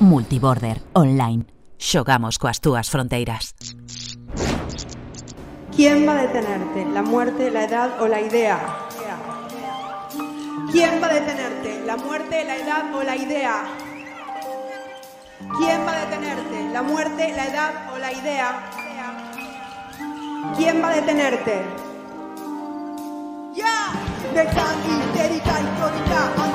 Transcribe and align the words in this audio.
Multiborder 0.00 0.82
Online. 0.92 1.46
Xogamos 1.78 2.38
coas 2.38 2.60
túas 2.60 2.90
fronteiras. 2.90 3.54
¿Quién 5.74 6.06
va 6.06 6.12
a 6.18 6.22
detenerte? 6.22 6.84
¿La 6.92 7.02
muerte, 7.02 7.50
la 7.50 7.64
edad 7.64 8.02
o 8.02 8.06
la 8.06 8.20
idea? 8.20 8.58
¿Quién 10.70 11.00
va 11.02 11.06
a 11.06 11.14
detenerte? 11.14 11.82
¿La 11.86 11.96
muerte, 11.96 12.44
la 12.44 12.56
edad 12.56 12.94
o 12.94 13.02
la 13.02 13.16
idea? 13.16 13.64
¿Quién 15.58 15.86
va 15.86 15.92
a 15.92 16.04
detenerte? 16.04 16.68
¿La 16.72 16.82
muerte, 16.82 17.32
la 17.34 17.46
edad 17.46 17.94
o 17.94 17.98
la 17.98 18.12
idea? 18.12 18.70
¿Quién 20.56 20.82
va 20.82 20.90
a 20.90 20.94
detenerte? 20.94 21.62
¡Ya! 23.54 23.64
Yeah. 23.64 24.06
De 24.34 24.44
tan 24.44 24.76
histérica, 24.84 25.60
icónica, 25.60 26.45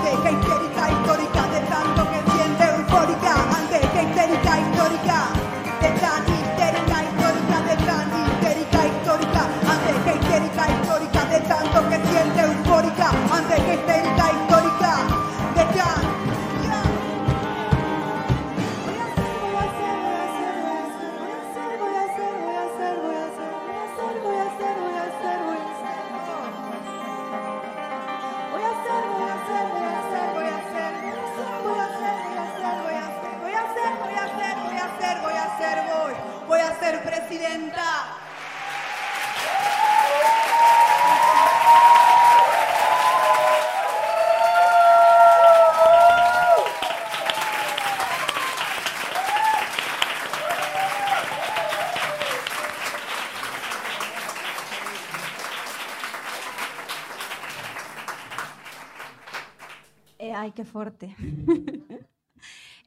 Ai, 60.52 60.54
que 60.54 60.66
forte. 60.66 61.16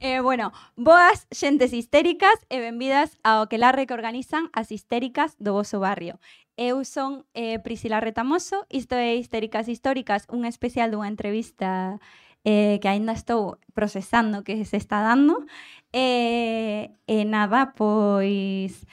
eh, 0.00 0.20
bueno, 0.20 0.52
boas 0.76 1.26
xentes 1.32 1.72
histéricas 1.72 2.36
e 2.52 2.60
benvidas 2.60 3.16
ao 3.24 3.48
que 3.48 3.56
larre 3.56 3.88
que 3.88 3.96
organizan 3.96 4.52
as 4.52 4.68
histéricas 4.68 5.32
do 5.40 5.56
vosso 5.56 5.80
barrio. 5.80 6.20
Eu 6.60 6.84
son 6.84 7.24
eh, 7.32 7.56
Priscila 7.64 8.04
Retamoso, 8.04 8.68
isto 8.68 9.00
é 9.00 9.16
Histéricas 9.16 9.72
Históricas, 9.72 10.28
un 10.28 10.44
especial 10.44 10.92
dunha 10.92 11.08
entrevista 11.08 11.96
eh, 12.44 12.76
que 12.84 12.88
aínda 12.92 13.16
estou 13.16 13.56
procesando 13.72 14.44
que 14.44 14.60
se 14.68 14.76
está 14.76 15.00
dando. 15.00 15.48
Eh, 15.96 16.92
e 17.08 17.16
eh, 17.16 17.24
eh, 17.24 17.24
nada, 17.24 17.72
pois 17.72 18.84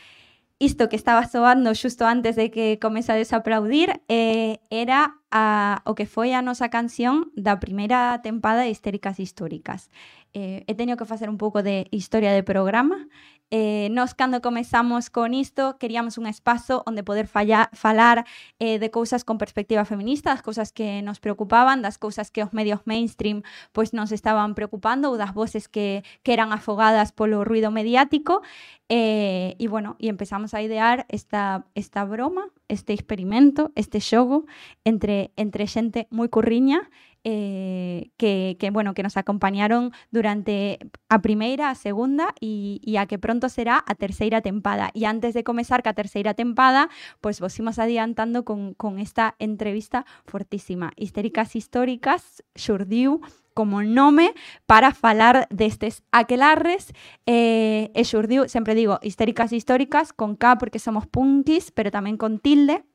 isto 0.63 0.87
que 0.87 0.95
estaba 0.95 1.27
soando 1.27 1.75
xusto 1.75 2.07
antes 2.07 2.39
de 2.39 2.55
que 2.55 2.79
comezades 2.79 3.35
a 3.35 3.43
aplaudir 3.43 3.99
eh, 4.07 4.63
era 4.71 5.20
a, 5.31 5.81
o 5.85 5.95
que 5.95 6.05
foi 6.05 6.35
a 6.35 6.43
nosa 6.43 6.69
canción 6.69 7.31
da 7.39 7.57
primeira 7.57 8.19
tempada 8.21 8.61
de 8.61 8.69
Histéricas 8.69 9.17
Históricas. 9.17 9.89
Eh, 10.33 10.63
he 10.67 10.75
tenido 10.75 10.97
que 10.97 11.09
facer 11.09 11.29
un 11.29 11.39
pouco 11.39 11.63
de 11.63 11.87
historia 11.91 12.31
de 12.31 12.43
programa. 12.43 13.07
Eh, 13.53 13.89
nos, 13.91 14.13
cando 14.15 14.41
comezamos 14.41 15.09
con 15.09 15.33
isto, 15.33 15.77
queríamos 15.77 16.17
un 16.17 16.25
espazo 16.25 16.83
onde 16.87 17.03
poder 17.03 17.27
falla, 17.27 17.69
falar 17.73 18.23
eh, 18.59 18.79
de 18.79 18.91
cousas 18.91 19.25
con 19.25 19.37
perspectiva 19.37 19.83
feminista, 19.83 20.31
das 20.31 20.41
cousas 20.41 20.71
que 20.71 21.03
nos 21.03 21.19
preocupaban, 21.19 21.83
das 21.83 21.99
cousas 21.99 22.31
que 22.31 22.43
os 22.47 22.55
medios 22.55 22.79
mainstream 22.87 23.43
pois 23.75 23.91
nos 23.91 24.15
estaban 24.15 24.55
preocupando 24.55 25.11
ou 25.11 25.19
das 25.19 25.35
voces 25.35 25.67
que, 25.67 26.07
que 26.23 26.31
eran 26.31 26.55
afogadas 26.55 27.11
polo 27.11 27.43
ruido 27.43 27.75
mediático. 27.75 28.39
Eh, 28.87 29.59
e, 29.59 29.67
bueno, 29.67 29.99
e 29.99 30.07
empezamos 30.07 30.55
a 30.55 30.63
idear 30.63 31.03
esta, 31.11 31.67
esta 31.75 32.07
broma, 32.07 32.55
este 32.71 32.95
experimento, 32.95 33.75
este 33.75 33.99
xogo 33.99 34.47
entre, 34.87 35.20
entre 35.37 35.69
xente 35.69 36.09
moi 36.09 36.33
curriña 36.33 36.89
eh, 37.23 38.09
que, 38.17 38.57
que, 38.59 38.71
bueno, 38.71 38.93
que 38.93 39.03
nos 39.03 39.17
acompañaron 39.17 39.91
durante 40.09 40.79
a 41.09 41.21
primeira, 41.21 41.69
a 41.69 41.75
segunda 41.75 42.33
e, 42.41 42.81
e 42.81 42.97
a 42.97 43.05
que 43.05 43.21
pronto 43.21 43.45
será 43.49 43.83
a 43.85 43.93
terceira 43.93 44.41
tempada. 44.41 44.89
E 44.97 45.05
antes 45.05 45.37
de 45.37 45.45
comezar 45.45 45.85
ca 45.85 45.93
terceira 45.93 46.33
tempada, 46.33 46.89
pois 47.21 47.37
vos 47.37 47.53
imos 47.61 47.77
adiantando 47.77 48.41
con, 48.41 48.73
con 48.73 48.97
esta 48.97 49.37
entrevista 49.37 50.09
fortísima. 50.25 50.93
Histéricas 50.97 51.53
históricas 51.53 52.41
xurdiu 52.57 53.21
como 53.53 53.83
nome 53.83 54.33
para 54.65 54.95
falar 54.95 55.47
destes 55.51 56.03
aquelarres 56.11 56.95
eh, 57.27 57.91
e 57.93 58.01
xurdiu, 58.07 58.47
sempre 58.47 58.73
digo, 58.73 58.97
histéricas 59.03 59.51
históricas 59.51 60.15
con 60.15 60.39
K 60.39 60.57
porque 60.57 60.79
somos 60.79 61.05
punkis, 61.05 61.69
pero 61.69 61.91
tamén 61.91 62.15
con 62.17 62.39
tilde 62.39 62.87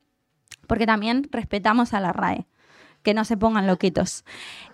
porque 0.67 0.85
tamén 0.85 1.25
respetamos 1.31 1.95
a 1.95 2.03
la 2.03 2.11
RAE 2.11 2.45
que 3.03 3.13
no 3.13 3.23
se 3.23 3.37
pongan 3.37 3.67
loquitos. 3.67 4.25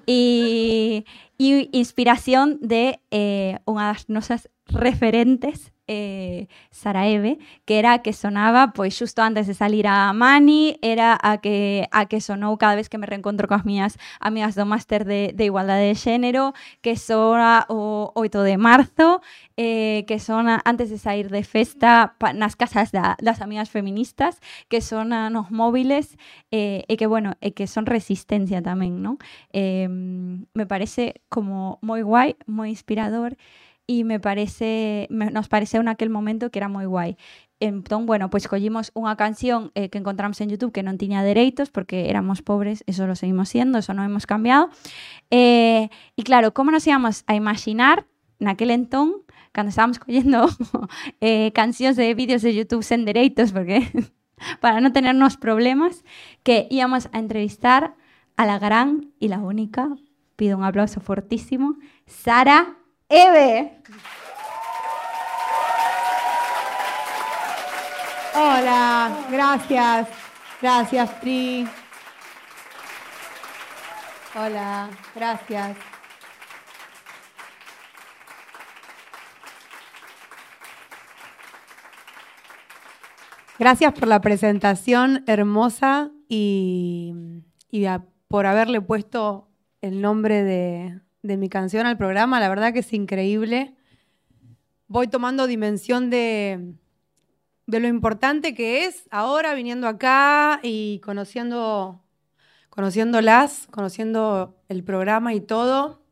Y, 0.05 1.05
inspiración 1.37 2.57
de 2.61 2.99
eh, 3.11 3.59
unha 3.67 3.91
das 3.91 4.07
nosas 4.07 4.47
referentes 4.65 5.72
eh, 5.87 6.47
Saraeve, 6.71 7.39
que 7.65 7.79
era 7.79 7.99
que 7.99 8.13
sonaba 8.13 8.71
pois 8.73 8.95
xusto 8.95 9.21
antes 9.21 9.47
de 9.47 9.53
salir 9.53 9.87
a 9.87 10.13
Mani, 10.13 10.79
era 10.81 11.17
a 11.21 11.37
que 11.43 11.87
a 11.91 12.05
que 12.07 12.21
sonou 12.21 12.57
cada 12.57 12.75
vez 12.75 12.87
que 12.87 12.97
me 12.97 13.07
reencontro 13.07 13.47
coas 13.47 13.65
miñas 13.67 13.99
amigas 14.19 14.55
do 14.55 14.65
máster 14.65 15.03
de, 15.03 15.35
de 15.35 15.43
igualdade 15.45 15.91
de 15.91 15.95
xénero, 15.95 16.53
que 16.79 16.95
sona 16.95 17.65
o 17.67 18.11
8 18.15 18.43
de 18.43 18.55
marzo, 18.57 19.21
eh, 19.57 20.05
que 20.07 20.19
sona 20.19 20.61
antes 20.65 20.89
de 20.89 20.97
sair 20.97 21.29
de 21.29 21.43
festa 21.43 22.15
pa, 22.17 22.31
nas 22.33 22.55
casas 22.55 22.91
da, 22.95 23.15
das 23.19 23.41
amigas 23.43 23.69
feministas, 23.69 24.39
que 24.69 24.81
sona 24.81 25.29
nos 25.29 25.51
móviles 25.51 26.17
eh, 26.51 26.83
e 26.87 26.95
que, 26.95 27.07
bueno, 27.07 27.35
e 27.43 27.51
que 27.51 27.67
son 27.67 27.85
resistencia 27.85 28.63
tamén, 28.63 29.03
non? 29.03 29.19
Eh, 29.51 29.87
me 29.89 30.65
parece 30.65 31.21
como 31.27 31.77
moi 31.83 32.01
guai, 32.01 32.39
moi 32.47 32.71
inspirador, 32.71 33.35
me 33.87 34.19
parece 34.19 35.07
me, 35.11 35.31
nos 35.31 35.47
pareceu 35.47 35.83
naquel 35.83 36.09
momento 36.09 36.51
que 36.51 36.59
era 36.59 36.71
moi 36.71 36.87
guai. 36.87 37.19
Entón, 37.63 38.05
bueno, 38.05 38.27
pois 38.27 38.47
collimos 38.51 38.91
unha 38.91 39.15
canción 39.15 39.71
eh, 39.75 39.87
que 39.87 39.95
encontramos 39.95 40.39
en 40.43 40.51
YouTube 40.51 40.75
que 40.75 40.83
non 40.83 40.99
tiña 40.99 41.23
dereitos 41.23 41.71
porque 41.71 42.11
éramos 42.11 42.43
pobres, 42.43 42.83
eso 42.91 43.07
lo 43.07 43.15
seguimos 43.15 43.47
siendo, 43.47 43.79
eso 43.79 43.95
non 43.95 44.03
hemos 44.03 44.27
cambiado. 44.27 44.67
Eh, 45.31 45.87
e 46.15 46.21
claro, 46.27 46.51
como 46.51 46.75
nos 46.75 46.83
íamos 46.83 47.23
a 47.27 47.35
imaginar 47.39 48.03
naquel 48.39 48.71
entón, 48.71 49.23
cando 49.55 49.71
estábamos 49.71 49.99
collendo 49.99 50.51
eh, 51.21 51.51
de 51.55 52.07
vídeos 52.15 52.43
de 52.43 52.51
YouTube 52.51 52.83
sen 52.83 53.07
dereitos, 53.07 53.55
porque 53.55 53.87
para 54.63 54.83
non 54.83 54.91
tenernos 54.91 55.39
problemas, 55.39 56.03
que 56.43 56.67
íamos 56.67 57.07
a 57.15 57.19
entrevistar 57.19 57.95
a 58.35 58.43
la 58.43 58.59
gran 58.59 59.15
y 59.23 59.31
la 59.31 59.39
única, 59.39 59.87
pido 60.35 60.57
un 60.57 60.67
aplauso 60.67 60.99
fortísimo, 60.99 61.79
Sara 62.07 62.82
Eve. 63.09 63.81
Hola, 68.35 69.11
gracias. 69.29 70.07
Gracias, 70.61 71.09
Pri. 71.21 71.67
Hola, 74.35 74.89
gracias. 75.13 75.77
Gracias 83.59 83.93
por 83.93 84.07
la 84.07 84.19
presentación 84.19 85.23
hermosa 85.27 86.11
y, 86.27 87.13
por 88.27 88.47
haberle 88.47 88.81
puesto 88.81 89.47
el 89.81 90.01
nombre 90.01 90.43
de, 90.43 90.99
de 91.23 91.37
mi 91.37 91.49
canción 91.49 91.87
al 91.87 91.97
programa. 91.97 92.39
La 92.39 92.49
verdad 92.49 92.73
que 92.73 92.79
es 92.79 92.93
increíble. 92.93 93.73
Voy 94.87 95.07
tomando 95.07 95.47
dimensión 95.47 96.11
de, 96.11 96.75
de 97.65 97.79
lo 97.79 97.87
importante 97.87 98.53
que 98.53 98.85
es 98.85 99.07
ahora 99.09 99.55
viniendo 99.55 99.87
acá 99.87 100.59
y 100.61 100.99
conociendo, 100.99 102.03
conociéndolas, 102.69 103.67
conociendo 103.71 104.61
el 104.69 104.83
programa 104.83 105.33
y 105.33 105.39
todo. 105.39 106.03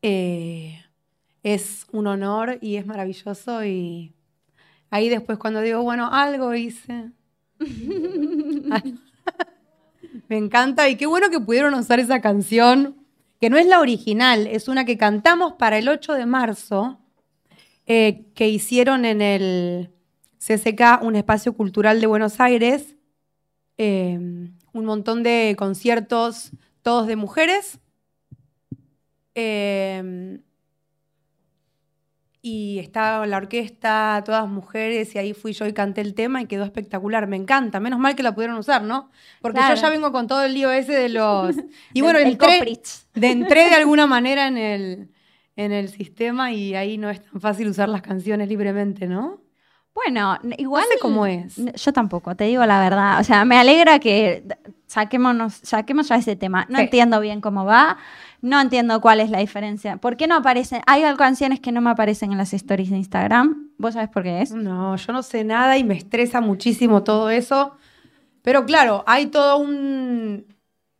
Eh, 0.00 0.82
es 1.44 1.86
un 1.92 2.06
honor 2.06 2.58
y 2.60 2.76
es 2.76 2.86
maravilloso 2.86 3.64
y 3.64 4.14
ahí 4.90 5.08
después 5.08 5.38
cuando 5.38 5.60
digo, 5.60 5.82
bueno, 5.82 6.08
algo 6.10 6.54
hice. 6.54 7.10
Me 10.28 10.38
encanta 10.38 10.88
y 10.88 10.96
qué 10.96 11.06
bueno 11.06 11.30
que 11.30 11.40
pudieron 11.40 11.74
usar 11.74 12.00
esa 12.00 12.20
canción 12.20 13.01
que 13.42 13.50
no 13.50 13.58
es 13.58 13.66
la 13.66 13.80
original, 13.80 14.46
es 14.46 14.68
una 14.68 14.84
que 14.84 14.96
cantamos 14.96 15.54
para 15.54 15.76
el 15.76 15.88
8 15.88 16.12
de 16.12 16.26
marzo, 16.26 17.00
eh, 17.88 18.26
que 18.36 18.48
hicieron 18.48 19.04
en 19.04 19.20
el 19.20 19.90
CCK, 20.38 21.02
un 21.02 21.16
espacio 21.16 21.52
cultural 21.52 22.00
de 22.00 22.06
Buenos 22.06 22.38
Aires, 22.38 22.94
eh, 23.78 24.16
un 24.16 24.84
montón 24.84 25.24
de 25.24 25.56
conciertos, 25.58 26.52
todos 26.82 27.08
de 27.08 27.16
mujeres. 27.16 27.80
Eh, 29.34 30.38
y 32.44 32.80
estaba 32.80 33.24
la 33.26 33.36
orquesta, 33.36 34.20
todas 34.26 34.48
mujeres, 34.48 35.14
y 35.14 35.18
ahí 35.18 35.32
fui 35.32 35.52
yo 35.52 35.64
y 35.66 35.72
canté 35.72 36.00
el 36.00 36.12
tema 36.14 36.42
y 36.42 36.46
quedó 36.46 36.64
espectacular. 36.64 37.28
Me 37.28 37.36
encanta. 37.36 37.78
Menos 37.78 38.00
mal 38.00 38.16
que 38.16 38.24
la 38.24 38.34
pudieron 38.34 38.56
usar, 38.58 38.82
¿no? 38.82 39.10
Porque 39.40 39.58
Claro. 39.60 39.76
yo 39.76 39.80
ya 39.80 39.90
vengo 39.90 40.10
con 40.10 40.26
todo 40.26 40.42
el 40.42 40.52
lío 40.54 40.70
ese 40.72 40.92
de 40.92 41.08
los. 41.08 41.54
Y 41.94 42.00
bueno, 42.00 42.18
el 42.18 42.26
entré, 42.32 42.80
de, 43.14 43.30
entré 43.30 43.68
de 43.68 43.76
alguna 43.76 44.08
manera 44.08 44.48
en 44.48 44.58
el, 44.58 45.08
en 45.54 45.70
el 45.70 45.88
sistema 45.88 46.50
y 46.52 46.74
ahí 46.74 46.98
no 46.98 47.10
es 47.10 47.22
tan 47.22 47.40
fácil 47.40 47.68
usar 47.68 47.88
las 47.88 48.02
canciones 48.02 48.48
libremente, 48.48 49.06
¿no? 49.06 49.40
Bueno, 49.94 50.36
igual. 50.58 50.84
sé 50.90 50.98
cómo 50.98 51.26
es. 51.26 51.54
Yo 51.56 51.92
tampoco, 51.92 52.34
te 52.34 52.44
digo 52.44 52.64
la 52.66 52.80
verdad. 52.80 53.20
O 53.20 53.24
sea, 53.24 53.44
me 53.44 53.56
alegra 53.58 53.98
que 54.00 54.42
saquémonos, 54.86 55.52
saquemos 55.62 56.08
ya 56.08 56.16
ese 56.16 56.34
tema. 56.34 56.66
No 56.70 56.78
Sí. 56.78 56.84
entiendo 56.84 57.20
bien 57.20 57.40
cómo 57.40 57.64
va. 57.64 57.98
No 58.42 58.60
entiendo 58.60 59.00
cuál 59.00 59.20
es 59.20 59.30
la 59.30 59.38
diferencia. 59.38 59.98
¿Por 59.98 60.16
qué 60.16 60.26
no 60.26 60.34
aparecen? 60.34 60.82
Hay 60.88 61.02
canciones 61.16 61.60
que 61.60 61.70
no 61.70 61.80
me 61.80 61.90
aparecen 61.90 62.32
en 62.32 62.38
las 62.38 62.52
stories 62.52 62.90
de 62.90 62.96
Instagram. 62.96 63.70
¿Vos 63.78 63.94
sabés 63.94 64.10
por 64.10 64.24
qué 64.24 64.42
es? 64.42 64.50
No, 64.50 64.96
yo 64.96 65.12
no 65.12 65.22
sé 65.22 65.44
nada 65.44 65.78
y 65.78 65.84
me 65.84 65.94
estresa 65.94 66.40
muchísimo 66.40 67.04
todo 67.04 67.30
eso. 67.30 67.76
Pero 68.42 68.66
claro, 68.66 69.04
hay 69.06 69.26
todo 69.26 69.58
un 69.58 70.44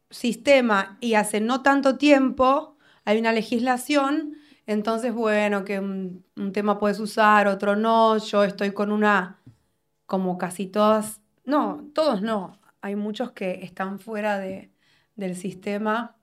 sistema 0.08 0.98
y 1.00 1.14
hace 1.14 1.40
no 1.40 1.62
tanto 1.62 1.98
tiempo 1.98 2.76
hay 3.04 3.18
una 3.18 3.32
legislación. 3.32 4.36
Entonces, 4.68 5.12
bueno, 5.12 5.64
que 5.64 5.80
un, 5.80 6.24
un 6.36 6.52
tema 6.52 6.78
puedes 6.78 7.00
usar, 7.00 7.48
otro 7.48 7.74
no. 7.74 8.18
Yo 8.18 8.44
estoy 8.44 8.70
con 8.70 8.92
una, 8.92 9.40
como 10.06 10.38
casi 10.38 10.66
todas, 10.66 11.20
no, 11.44 11.88
todos 11.92 12.22
no. 12.22 12.60
Hay 12.82 12.94
muchos 12.94 13.32
que 13.32 13.64
están 13.64 13.98
fuera 13.98 14.38
de, 14.38 14.70
del 15.16 15.34
sistema 15.34 16.14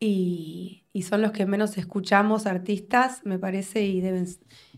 y, 0.00 0.84
y 0.92 1.02
son 1.02 1.22
los 1.22 1.32
que 1.32 1.46
menos 1.46 1.76
escuchamos 1.78 2.46
artistas, 2.46 3.20
me 3.24 3.38
parece, 3.38 3.84
y 3.84 4.00
deben 4.00 4.26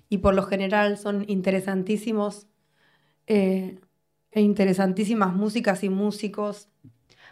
y 0.09 0.19
por 0.19 0.35
lo 0.35 0.43
general 0.45 0.99
son 0.99 1.25
interesantísimos 1.29 2.47
eh, 3.27 3.79
e 4.33 4.41
interesantísimas 4.41 5.35
músicas 5.35 5.85
y 5.85 5.89
músicos. 5.89 6.69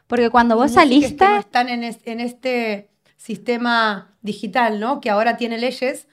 Porque 0.06 0.30
cuando 0.30 0.56
vos 0.56 0.66
que 0.66 0.74
saliste, 0.74 1.24
no 1.26 1.40
están 1.40 1.68
en, 1.68 1.84
es- 1.84 2.00
en 2.06 2.20
este 2.20 2.90
sistema 3.16 4.16
digital, 4.22 4.80
¿no? 4.80 5.00
Que 5.00 5.10
ahora 5.10 5.36
tiene 5.36 5.58
leyes, 5.58 6.08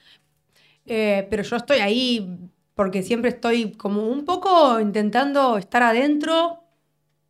eh, 0.86 1.27
pero 1.30 1.44
yo 1.44 1.56
estoy 1.56 1.80
ahí 1.80 2.38
porque 2.75 3.04
siempre 3.04 3.30
estoy 3.30 3.72
como 3.74 4.07
un 4.07 4.25
poco 4.25 4.80
intentando 4.80 5.57
estar 5.57 5.83
adentro 5.83 6.63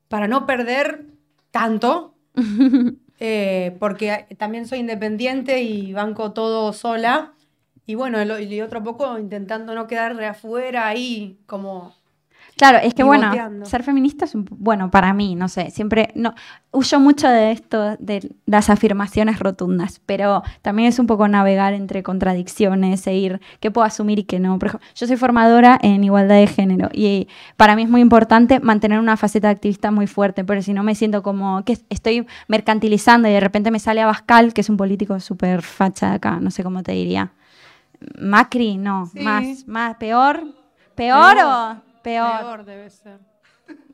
para 0.07 0.27
no 0.27 0.45
perder 0.45 1.05
tanto, 1.51 2.15
eh, 3.19 3.75
porque 3.79 4.27
también 4.37 4.67
soy 4.67 4.79
independiente 4.79 5.61
y 5.61 5.93
banco 5.93 6.33
todo 6.33 6.73
sola. 6.73 7.33
Y 7.85 7.95
bueno, 7.95 8.21
y 8.39 8.61
otro 8.61 8.83
poco 8.83 9.19
intentando 9.19 9.75
no 9.75 9.87
quedar 9.87 10.15
de 10.15 10.25
afuera 10.25 10.87
ahí 10.87 11.39
como... 11.45 11.95
Claro, 12.57 12.77
es 12.77 12.93
que 12.93 13.03
bueno, 13.03 13.31
ser 13.65 13.83
feminista 13.83 14.23
es 14.23 14.33
un, 14.33 14.45
bueno 14.49 14.89
para 14.89 15.13
mí, 15.13 15.35
no 15.35 15.49
sé, 15.49 15.71
siempre 15.71 16.11
no 16.15 16.33
huyo 16.71 16.99
mucho 17.01 17.27
de 17.27 17.51
esto 17.51 17.97
de 17.99 18.33
las 18.45 18.69
afirmaciones 18.69 19.39
rotundas, 19.39 20.01
pero 20.05 20.41
también 20.61 20.87
es 20.87 20.97
un 20.97 21.05
poco 21.05 21.27
navegar 21.27 21.73
entre 21.73 22.01
contradicciones 22.01 23.05
e 23.07 23.13
ir 23.15 23.41
qué 23.59 23.71
puedo 23.71 23.85
asumir 23.85 24.19
y 24.19 24.23
qué 24.23 24.39
no. 24.39 24.57
Por 24.57 24.69
ejemplo, 24.69 24.87
yo 24.95 25.05
soy 25.05 25.17
formadora 25.17 25.77
en 25.81 26.01
igualdad 26.05 26.35
de 26.35 26.47
género 26.47 26.89
y 26.93 27.27
para 27.57 27.75
mí 27.75 27.83
es 27.83 27.89
muy 27.89 27.99
importante 27.99 28.61
mantener 28.61 28.99
una 28.99 29.17
faceta 29.17 29.49
de 29.49 29.53
activista 29.55 29.91
muy 29.91 30.07
fuerte, 30.07 30.45
porque 30.45 30.61
si 30.61 30.73
no 30.73 30.83
me 30.83 30.95
siento 30.95 31.23
como 31.23 31.63
que 31.65 31.77
estoy 31.89 32.25
mercantilizando 32.47 33.27
y 33.27 33.31
de 33.33 33.39
repente 33.41 33.69
me 33.69 33.79
sale 33.79 34.01
Abascal, 34.01 34.53
que 34.53 34.61
es 34.61 34.69
un 34.69 34.77
político 34.77 35.19
súper 35.19 35.61
facha 35.61 36.11
de 36.11 36.15
acá, 36.15 36.39
no 36.39 36.51
sé 36.51 36.63
cómo 36.63 36.83
te 36.83 36.93
diría. 36.93 37.33
Macri, 38.19 38.77
no, 38.77 39.07
Sí. 39.07 39.19
más, 39.19 39.67
más, 39.67 39.95
peor, 39.97 40.41
peor, 40.95 41.35
Peor. 41.35 41.45
o 41.45 41.84
peor. 42.05 42.39
Peor 42.39 42.65
debe 42.65 42.89
ser. 42.89 43.19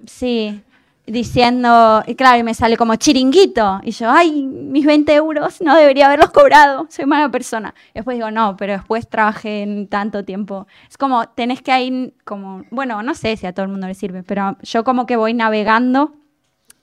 Sí, 0.06 0.62
diciendo, 1.08 2.04
y 2.06 2.16
claro, 2.16 2.40
y 2.40 2.44
me 2.44 2.54
sale 2.54 2.76
como 2.76 2.96
chiringuito. 2.96 3.80
Y 3.84 3.92
yo, 3.92 4.10
ay, 4.10 4.44
mis 4.44 4.86
20 4.86 5.14
euros 5.16 5.62
no 5.62 5.76
debería 5.76 6.08
haberlos 6.08 6.32
cobrado, 6.32 6.88
soy 6.90 7.06
mala 7.06 7.30
persona. 7.30 7.74
Y 7.90 7.96
después 7.96 8.18
digo, 8.18 8.30
no, 8.30 8.58
pero 8.58 8.74
después 8.74 9.08
trabajé 9.08 9.64
en 9.64 9.88
tanto 9.88 10.26
tiempo. 10.26 10.68
Es 10.90 10.98
como, 10.98 11.30
tenés 11.30 11.62
que 11.62 11.82
ir, 11.82 12.14
como, 12.26 12.66
bueno, 12.70 13.02
no 13.02 13.16
sé 13.16 13.38
si 13.38 13.48
a 13.48 13.54
todo 13.54 13.64
el 13.66 13.72
mundo 13.72 13.88
le 13.88 13.96
sirve, 13.96 14.24
pero 14.24 14.58
yo 14.62 14.84
como 14.84 15.06
que 15.06 15.16
voy 15.16 15.34
navegando 15.34 16.14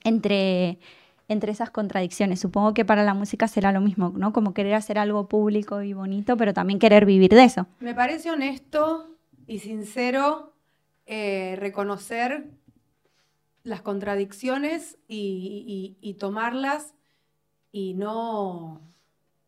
entre, 0.03 0.79
entre 1.27 1.51
esas 1.51 1.69
contradicciones. 1.69 2.39
Supongo 2.39 2.73
que 2.73 2.85
para 2.85 3.03
la 3.03 3.13
música 3.13 3.47
será 3.47 3.71
lo 3.71 3.81
mismo, 3.81 4.13
¿no? 4.15 4.33
Como 4.33 4.55
querer 4.55 4.73
hacer 4.73 4.97
algo 4.97 5.27
público 5.27 5.83
y 5.83 5.93
bonito, 5.93 6.37
pero 6.37 6.53
también 6.53 6.79
querer 6.79 7.05
vivir 7.05 7.31
de 7.31 7.43
eso. 7.43 7.67
Me 7.79 7.93
parece 7.93 8.31
honesto 8.31 9.15
y 9.47 9.59
sincero 9.59 10.53
eh, 11.11 11.55
reconocer 11.55 12.51
las 13.63 13.81
contradicciones 13.81 14.99
y, 15.07 16.15
tomarlas 16.19 16.93
y 17.71 17.95
no, 17.95 18.93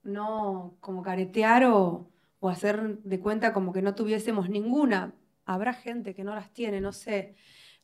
no 0.01 0.75
como 0.79 1.03
caretear 1.03 1.65
o 1.65 2.09
hacer 2.49 2.97
de 3.03 3.19
cuenta 3.19 3.53
como 3.53 3.73
que 3.73 3.83
no 3.83 3.93
tuviésemos 3.93 4.49
ninguna. 4.49 5.13
Habrá 5.45 5.73
gente 5.73 6.15
que 6.15 6.23
no 6.23 6.33
las 6.33 6.51
tiene, 6.51 6.81
no 6.81 6.93
sé, 6.93 7.35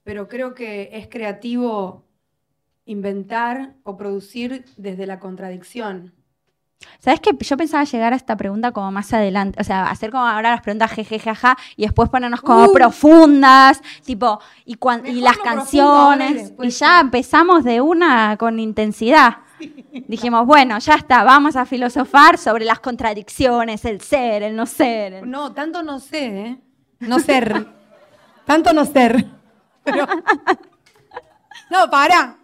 pero 0.02 0.28
creo 0.28 0.56
que 0.56 0.90
es 0.94 1.08
creativo 1.08 2.08
inventar 2.86 3.76
o 3.84 3.96
producir 3.96 4.66
desde 4.76 5.06
la 5.06 5.20
contradicción. 5.20 6.16
¿Sabes 7.00 7.20
qué? 7.22 7.32
Yo 7.40 7.58
pensaba 7.58 7.84
llegar 7.86 8.14
a 8.14 8.16
esta 8.16 8.36
pregunta 8.38 8.72
como 8.72 8.92
más 8.92 9.12
adelante, 9.14 9.60
o 9.60 9.64
sea, 9.64 9.90
hacer 9.90 10.12
como 10.12 10.26
ahora 10.26 10.52
las 10.52 10.62
preguntas 10.62 10.92
jeje, 10.92 11.20
jaja, 11.20 11.58
y 11.76 11.84
después 11.84 12.10
ponernos 12.10 12.42
como 12.42 12.66
Uh. 12.66 12.74
profundas, 12.74 13.82
tipo, 14.06 14.40
y, 14.66 14.76
cuan- 14.76 15.06
y 15.06 15.14
Mejor 15.22 15.24
las 15.24 15.38
canciones, 15.38 16.54
y, 16.62 16.70
ya 16.70 17.00
empezamos 17.00 17.64
de 17.64 17.82
una 17.82 18.38
con 18.38 18.60
intensidad. 18.60 19.38
Dijimos, 20.08 20.46
bueno, 20.46 20.78
ya 20.78 20.94
está, 20.96 21.24
vamos 21.24 21.56
a 21.56 21.66
filosofar 21.66 22.38
sobre 22.38 22.64
las 22.66 22.80
contradicciones, 22.80 23.84
el 23.86 24.02
ser, 24.02 24.44
el 24.44 24.56
no 24.56 24.66
ser. 24.68 25.14
el- 25.14 25.30
No, 25.32 25.54
tanto 25.54 25.82
no 25.82 26.00
sé, 26.00 26.26
¿eh? 26.48 26.58
No 27.00 27.18
ser. 27.20 27.66
tanto 28.46 28.72
no 28.74 28.86
ser. 28.86 29.26
Pero- 29.84 30.06
No, 31.70 31.90
para. 31.90 32.38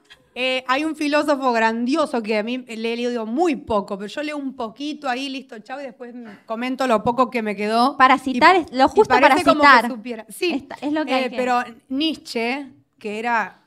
Hay 0.67 0.83
un 0.85 0.95
filósofo 0.95 1.51
grandioso 1.51 2.21
que 2.23 2.37
a 2.37 2.43
mí 2.43 2.57
le 2.59 2.93
he 2.93 2.95
leído 2.97 3.25
muy 3.25 3.55
poco, 3.55 3.97
pero 3.97 4.07
yo 4.07 4.23
leo 4.23 4.37
un 4.37 4.55
poquito 4.55 5.07
ahí, 5.09 5.29
listo, 5.29 5.59
chao, 5.59 5.79
y 5.79 5.83
después 5.83 6.13
comento 6.45 6.87
lo 6.87 7.03
poco 7.03 7.29
que 7.29 7.41
me 7.41 7.55
quedó. 7.55 7.97
Para 7.97 8.17
citar 8.17 8.65
lo 8.71 8.85
y 8.85 8.87
justo 8.87 9.05
para 9.13 9.29
parece 9.29 9.43
como 9.45 9.61
que 9.61 9.67
citar. 10.01 10.25
Sí, 10.29 10.51
Esta- 10.53 10.75
es 10.81 10.91
lo 10.91 11.05
que 11.05 11.13
hay 11.13 11.23
eh, 11.25 11.29
que- 11.29 11.37
pero 11.37 11.63
Nietzsche, 11.89 12.67
que 12.97 13.19
era, 13.19 13.61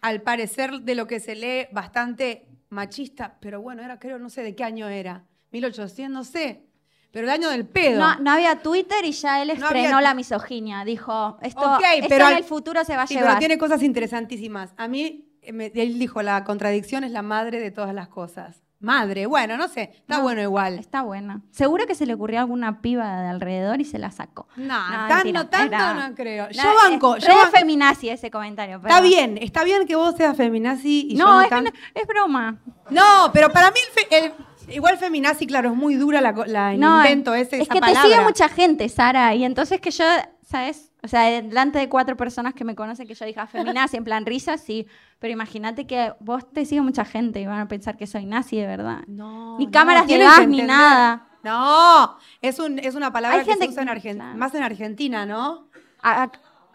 al 0.00 0.22
parecer 0.22 0.80
de 0.80 0.94
lo 0.94 1.06
que 1.06 1.20
se 1.20 1.34
lee, 1.34 1.66
bastante 1.72 2.46
machista, 2.70 3.36
pero 3.40 3.60
bueno, 3.60 3.82
era, 3.82 3.98
creo, 3.98 4.18
no 4.18 4.30
sé 4.30 4.42
de 4.42 4.54
qué 4.54 4.64
año 4.64 4.88
era, 4.88 5.24
1800, 5.52 6.10
no 6.12 6.24
sé, 6.24 6.62
pero 7.10 7.26
el 7.26 7.30
año 7.32 7.48
del 7.48 7.66
pedo. 7.66 7.98
No, 8.00 8.18
no 8.20 8.30
había 8.32 8.60
Twitter 8.62 9.04
y 9.04 9.12
ya 9.12 9.40
él 9.42 9.48
No 9.48 9.54
estrenó 9.54 9.96
había- 9.96 10.00
la 10.02 10.14
misoginia. 10.14 10.84
Dijo, 10.84 11.38
esto, 11.42 11.60
Ok, 11.76 11.82
esto 11.94 12.06
pero 12.08 12.28
en 12.28 12.36
el 12.36 12.44
futuro 12.44 12.84
se 12.84 12.96
va 12.96 13.02
a 13.02 13.06
Sí, 13.06 13.14
llevar. 13.14 13.30
pero 13.30 13.38
tiene 13.38 13.58
cosas 13.58 13.82
interesantísimas. 13.82 14.74
A 14.76 14.86
mí, 14.88 15.02
eh, 15.02 15.27
me- 15.52 15.72
él 15.74 15.98
dijo, 15.98 16.22
la 16.22 16.44
contradicción 16.44 17.04
es 17.04 17.10
la 17.12 17.22
madre 17.22 17.60
de 17.60 17.70
todas 17.70 17.94
las 17.94 18.08
cosas. 18.08 18.62
Madre, 18.80 19.26
bueno, 19.26 19.56
no 19.56 19.66
sé, 19.66 19.90
está 19.92 20.18
No, 20.18 20.22
bueno 20.22 20.40
igual. 20.40 20.78
Está 20.78 21.02
buena. 21.02 21.42
Seguro 21.50 21.84
que 21.88 21.96
se 21.96 22.06
le 22.06 22.14
ocurrió 22.14 22.38
a 22.38 22.42
alguna 22.42 22.80
piba 22.80 23.22
de 23.22 23.26
alrededor 23.28 23.80
y 23.80 23.84
se 23.84 23.98
la 23.98 24.12
sacó. 24.12 24.46
No, 24.54 24.66
No, 25.08 25.08
mentira, 25.16 25.40
no 25.42 25.48
tanto 25.48 25.74
era- 25.74 25.94
no 26.08 26.14
creo. 26.14 26.48
Yo 26.50 26.62
No, 26.62 26.74
banco, 26.76 27.16
es 27.16 27.24
yo 27.26 27.34
ban- 27.34 27.50
feminazi 27.50 28.08
ese 28.08 28.30
comentario. 28.30 28.80
pero- 28.80 28.94
Está 28.94 29.04
bien, 29.04 29.36
está 29.42 29.64
bien 29.64 29.84
que 29.84 29.96
vos 29.96 30.14
seas 30.16 30.36
feminazi 30.36 31.08
y 31.10 31.16
yo 31.16 31.24
No, 31.26 31.32
no 31.34 31.40
es, 31.42 31.48
fina- 31.48 31.72
es 31.92 32.06
broma. 32.06 32.58
No, 32.90 33.30
pero 33.32 33.50
para 33.50 33.72
mí 33.72 33.78
el 33.84 33.92
fe- 34.04 34.16
el- 34.26 34.72
igual 34.72 34.96
feminazi, 34.96 35.48
claro, 35.48 35.70
es 35.70 35.76
muy 35.76 35.96
dura 35.96 36.20
la, 36.20 36.30
la- 36.46 36.74
el 36.74 36.78
No, 36.78 36.98
invento 36.98 37.34
ese, 37.34 37.56
es 37.56 37.62
esa 37.62 37.74
que 37.74 37.80
palabra. 37.80 38.02
te 38.02 38.08
sigue 38.08 38.20
mucha 38.22 38.48
gente, 38.48 38.88
Sara, 38.88 39.34
y 39.34 39.42
entonces 39.44 39.80
que 39.80 39.90
yo, 39.90 40.04
¿sabes? 40.46 40.87
O 41.02 41.06
sea, 41.08 41.22
delante 41.42 41.78
de 41.78 41.88
cuatro 41.88 42.16
personas 42.16 42.54
que 42.54 42.64
me 42.64 42.74
conocen 42.74 43.06
que 43.06 43.14
yo 43.14 43.24
dije 43.24 43.38
"Ah, 43.38 43.46
feminazi, 43.46 43.96
en 43.96 44.04
plan 44.04 44.26
risa, 44.26 44.58
sí. 44.58 44.86
Pero 45.20 45.32
imagínate 45.32 45.86
que 45.86 46.12
vos 46.20 46.50
te 46.52 46.64
sigue 46.64 46.80
mucha 46.80 47.04
gente 47.04 47.40
y 47.40 47.46
van 47.46 47.60
a 47.60 47.68
pensar 47.68 47.96
que 47.96 48.06
soy 48.06 48.26
nazi 48.26 48.56
de 48.56 48.66
verdad. 48.66 49.02
No, 49.06 49.56
Ni 49.58 49.66
no, 49.66 49.70
cámaras 49.70 50.06
de 50.08 50.18
gas 50.18 50.46
ni 50.48 50.62
nada. 50.62 51.28
No, 51.44 52.16
es, 52.42 52.58
un, 52.58 52.80
es 52.80 52.96
una 52.96 53.12
palabra 53.12 53.38
Hay 53.38 53.44
que 53.44 53.52
gente 53.52 53.66
se 53.66 53.70
usa 53.72 53.82
en 53.82 53.88
Argen- 53.88 54.14
claro. 54.16 54.36
más 54.38 54.54
en 54.56 54.62
Argentina, 54.64 55.24
¿no? 55.24 55.68
A- 56.02 56.24
a- 56.24 56.32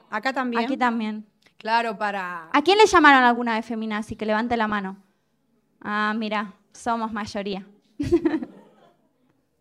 Acá 0.09 0.31
también. 0.31 0.63
aquí 0.63 0.77
también. 0.77 1.25
Claro, 1.57 1.97
para... 1.97 2.49
¿A 2.53 2.61
quién 2.61 2.77
le 2.77 2.85
llamaron 2.85 3.23
alguna 3.23 3.55
vez 3.55 3.65
feminazi? 3.65 4.15
Que 4.15 4.25
levante 4.25 4.55
la 4.55 4.67
mano. 4.67 4.97
Ah, 5.81 6.13
mira. 6.15 6.53
somos 6.71 7.11
mayoría. 7.11 7.65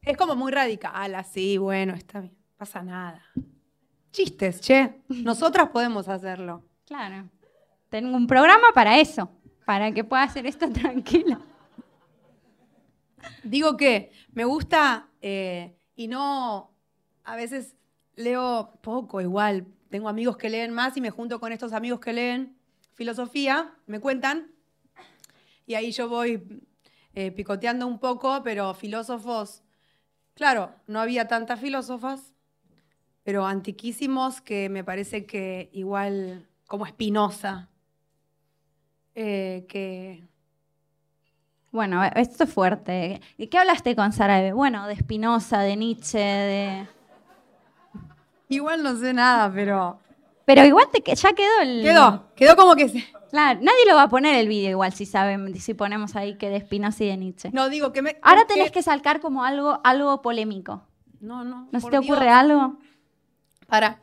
Es 0.02 0.16
como 0.16 0.34
muy 0.34 0.50
radical, 0.50 1.14
así, 1.14 1.58
bueno, 1.58 1.94
está 1.94 2.20
bien, 2.20 2.34
pasa 2.56 2.82
nada. 2.82 3.22
Chistes, 4.12 4.60
che. 4.60 5.00
Nosotras 5.08 5.70
podemos 5.70 6.08
hacerlo. 6.08 6.62
Claro. 6.86 7.28
Tengo 7.88 8.16
un 8.16 8.26
programa 8.26 8.68
para 8.74 8.98
eso, 8.98 9.30
para 9.64 9.92
que 9.92 10.04
pueda 10.04 10.22
hacer 10.22 10.46
esto 10.46 10.70
tranquila. 10.72 11.40
Digo 13.42 13.76
que 13.76 14.12
me 14.32 14.44
gusta 14.44 15.08
eh, 15.20 15.76
y 15.96 16.08
no, 16.08 16.70
a 17.24 17.36
veces 17.36 17.74
leo 18.14 18.78
poco 18.82 19.20
igual. 19.20 19.66
Tengo 19.90 20.08
amigos 20.08 20.36
que 20.36 20.50
leen 20.50 20.72
más 20.72 20.96
y 20.96 21.00
me 21.00 21.10
junto 21.10 21.40
con 21.40 21.52
estos 21.52 21.72
amigos 21.72 22.00
que 22.00 22.12
leen 22.12 22.56
filosofía, 22.94 23.74
me 23.86 24.00
cuentan, 24.00 24.52
y 25.66 25.74
ahí 25.74 25.92
yo 25.92 26.08
voy 26.08 26.62
eh, 27.14 27.30
picoteando 27.30 27.86
un 27.86 27.98
poco, 27.98 28.42
pero 28.42 28.74
filósofos, 28.74 29.62
claro, 30.34 30.74
no 30.86 31.00
había 31.00 31.28
tantas 31.28 31.60
filósofas, 31.60 32.31
pero 33.24 33.46
antiquísimos 33.46 34.40
que 34.40 34.68
me 34.68 34.84
parece 34.84 35.26
que 35.26 35.70
igual, 35.72 36.46
como 36.66 36.86
Spinoza, 36.86 37.68
eh, 39.14 39.66
que 39.68 40.24
Bueno, 41.70 42.02
esto 42.16 42.44
es 42.44 42.52
fuerte. 42.52 43.20
¿Y 43.38 43.46
qué 43.48 43.58
hablaste 43.58 43.94
con 43.96 44.12
Sarabe? 44.12 44.52
Bueno, 44.52 44.86
de 44.86 44.96
Spinoza, 44.96 45.60
de 45.60 45.76
Nietzsche, 45.76 46.18
de... 46.18 46.86
igual 48.48 48.82
no 48.82 48.96
sé 48.96 49.12
nada, 49.14 49.50
pero 49.52 49.98
Pero 50.44 50.64
igual 50.64 50.86
te, 50.92 51.02
que- 51.02 51.14
ya 51.14 51.32
quedó 51.32 51.60
el... 51.62 51.82
quedó, 51.82 52.26
quedó 52.34 52.56
como 52.56 52.74
que 52.74 52.88
se... 52.88 53.04
Claro, 53.30 53.60
nadie 53.62 53.86
lo 53.88 53.94
va 53.94 54.02
a 54.02 54.08
poner 54.10 54.34
el 54.34 54.46
vídeo 54.48 54.68
igual 54.70 54.92
si 54.92 55.06
saben, 55.06 55.54
si 55.58 55.72
ponemos 55.72 56.16
ahí 56.16 56.36
que 56.36 56.50
de 56.50 56.60
Spinoza 56.60 57.04
y 57.04 57.06
de 57.08 57.16
Nietzsche. 57.16 57.50
No, 57.52 57.70
digo 57.70 57.90
que 57.92 58.02
me... 58.02 58.18
Ahora 58.22 58.42
que- 58.42 58.54
tenés 58.54 58.70
que 58.70 58.82
sacar 58.82 59.20
como 59.20 59.42
algo, 59.44 59.80
algo 59.84 60.20
polémico. 60.20 60.82
No, 61.20 61.42
no. 61.44 61.68
¿No 61.72 61.80
se 61.80 61.88
te 61.88 61.96
ocurre 61.98 62.24
Dios. 62.26 62.34
algo? 62.36 62.78
Para, 63.72 64.02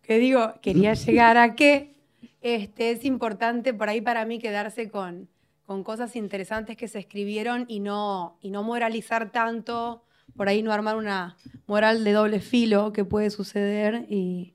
que 0.00 0.18
digo, 0.18 0.54
quería 0.62 0.94
llegar 1.06 1.36
a 1.36 1.54
que 1.54 1.94
este, 2.40 2.90
es 2.90 3.04
importante 3.04 3.74
por 3.74 3.90
ahí 3.90 4.00
para 4.00 4.24
mí 4.24 4.38
quedarse 4.38 4.88
con, 4.88 5.28
con 5.66 5.84
cosas 5.84 6.16
interesantes 6.16 6.74
que 6.78 6.88
se 6.88 7.00
escribieron 7.00 7.66
y 7.68 7.80
no, 7.80 8.38
y 8.40 8.50
no 8.50 8.62
moralizar 8.62 9.30
tanto, 9.30 10.02
por 10.34 10.48
ahí 10.48 10.62
no 10.62 10.72
armar 10.72 10.96
una 10.96 11.36
moral 11.66 12.02
de 12.02 12.12
doble 12.12 12.40
filo 12.40 12.94
que 12.94 13.04
puede 13.04 13.28
suceder 13.28 14.06
y 14.08 14.54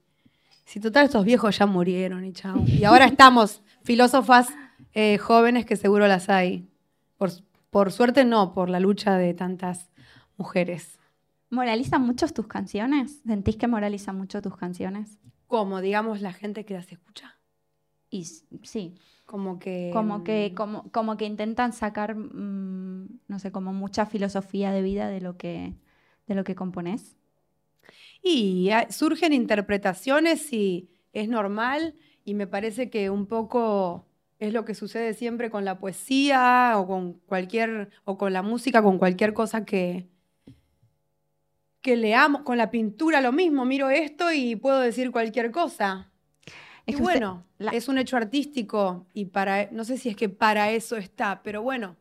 si 0.66 0.80
total 0.80 1.06
estos 1.06 1.26
viejos 1.26 1.56
ya 1.60 1.68
murieron 1.68 2.26
y 2.26 2.34
chao. 2.34 2.64
Y 2.66 2.86
ahora 2.86 3.06
estamos 3.06 3.62
filósofas 3.84 4.48
eh, 4.96 5.20
jóvenes 5.20 5.68
que 5.68 5.76
seguro 5.76 6.08
las 6.08 6.28
hay. 6.28 6.68
Por, 7.18 7.30
por 7.70 7.92
suerte 7.92 8.26
no, 8.26 8.52
por 8.52 8.72
la 8.72 8.80
lucha 8.80 9.16
de 9.16 9.36
tantas 9.36 9.92
mujeres. 10.38 10.98
¿Moralizan 11.50 12.02
mucho 12.02 12.28
tus 12.28 12.48
canciones? 12.48 13.22
¿Sentís 13.26 13.56
que 13.58 13.68
moralizan 13.68 14.18
mucho 14.18 14.42
tus 14.42 14.58
canciones? 14.58 15.20
Como, 15.48 15.82
digamos, 15.82 16.22
la 16.22 16.34
gente 16.34 16.66
que 16.66 16.74
las 16.74 16.92
escucha. 16.92 17.38
Y 18.10 18.26
sí, 18.26 18.96
Como 19.26 19.60
que. 19.60 19.92
como 19.94 20.24
que, 20.24 20.50
mm, 20.52 20.56
como, 20.56 20.92
como 20.92 21.18
que 21.18 21.26
intentan 21.26 21.74
sacar, 21.74 22.16
mm, 22.16 23.20
no 23.28 23.40
sé, 23.40 23.52
como 23.52 23.74
mucha 23.74 24.06
filosofía 24.06 24.72
de 24.72 24.82
vida 24.82 25.08
de 25.10 25.22
lo 25.22 25.38
que, 25.38 25.76
de 26.28 26.36
lo 26.36 26.44
que 26.44 26.56
compones. 26.56 27.16
Y 28.22 28.70
ah, 28.72 28.88
surgen 28.90 29.34
interpretaciones 29.34 30.52
y 30.52 30.90
es 31.14 31.30
normal. 31.30 31.96
Y 32.24 32.34
me 32.34 32.48
parece 32.48 32.90
que 32.90 33.10
un 33.12 33.28
poco 33.28 34.08
es 34.40 34.52
lo 34.52 34.66
que 34.66 34.74
sucede 34.74 35.14
siempre 35.14 35.50
con 35.52 35.64
la 35.64 35.78
poesía 35.80 36.74
o 36.78 36.88
con 36.88 37.14
cualquier. 37.28 37.90
o 38.04 38.18
con 38.18 38.34
la 38.34 38.42
música, 38.42 38.82
con 38.82 38.98
cualquier 38.98 39.34
cosa 39.34 39.64
que. 39.66 40.08
Que 41.86 41.96
leamos. 41.96 42.42
Con 42.42 42.58
la 42.58 42.72
pintura 42.72 43.22
lo 43.22 43.32
mismo. 43.32 43.64
Miro 43.64 43.90
esto 43.92 44.32
y 44.34 44.56
puedo 44.56 44.80
decir 44.80 45.12
cualquier 45.12 45.52
cosa. 45.52 46.12
Es 46.88 46.94
y 46.94 46.96
usted- 46.96 47.04
bueno, 47.04 47.46
la- 47.60 47.72
es 47.72 47.88
un 47.88 47.98
hecho 48.00 48.18
artístico 48.18 49.06
y 49.14 49.26
para, 49.26 49.70
no 49.72 49.84
sé 49.86 49.98
si 49.98 50.10
es 50.10 50.16
que 50.16 50.28
para 50.30 50.72
eso 50.72 50.98
está, 50.98 51.42
pero 51.44 51.62
bueno, 51.62 51.96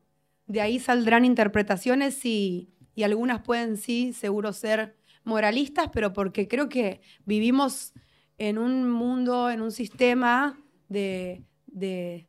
de 0.46 0.60
ahí 0.62 0.78
saldrán 0.78 1.24
interpretaciones 1.24 2.24
y, 2.24 2.70
y 2.94 3.02
algunas 3.02 3.42
pueden 3.42 3.76
sí, 3.76 4.12
seguro 4.14 4.52
ser 4.52 4.96
moralistas, 5.22 5.88
pero 5.92 6.12
porque 6.12 6.48
creo 6.48 6.68
que 6.68 7.00
vivimos 7.26 7.92
en 8.38 8.56
un 8.58 8.90
mundo, 8.90 9.50
en 9.50 9.60
un 9.60 9.70
sistema 9.70 10.58
de, 10.88 11.44
de, 11.66 12.26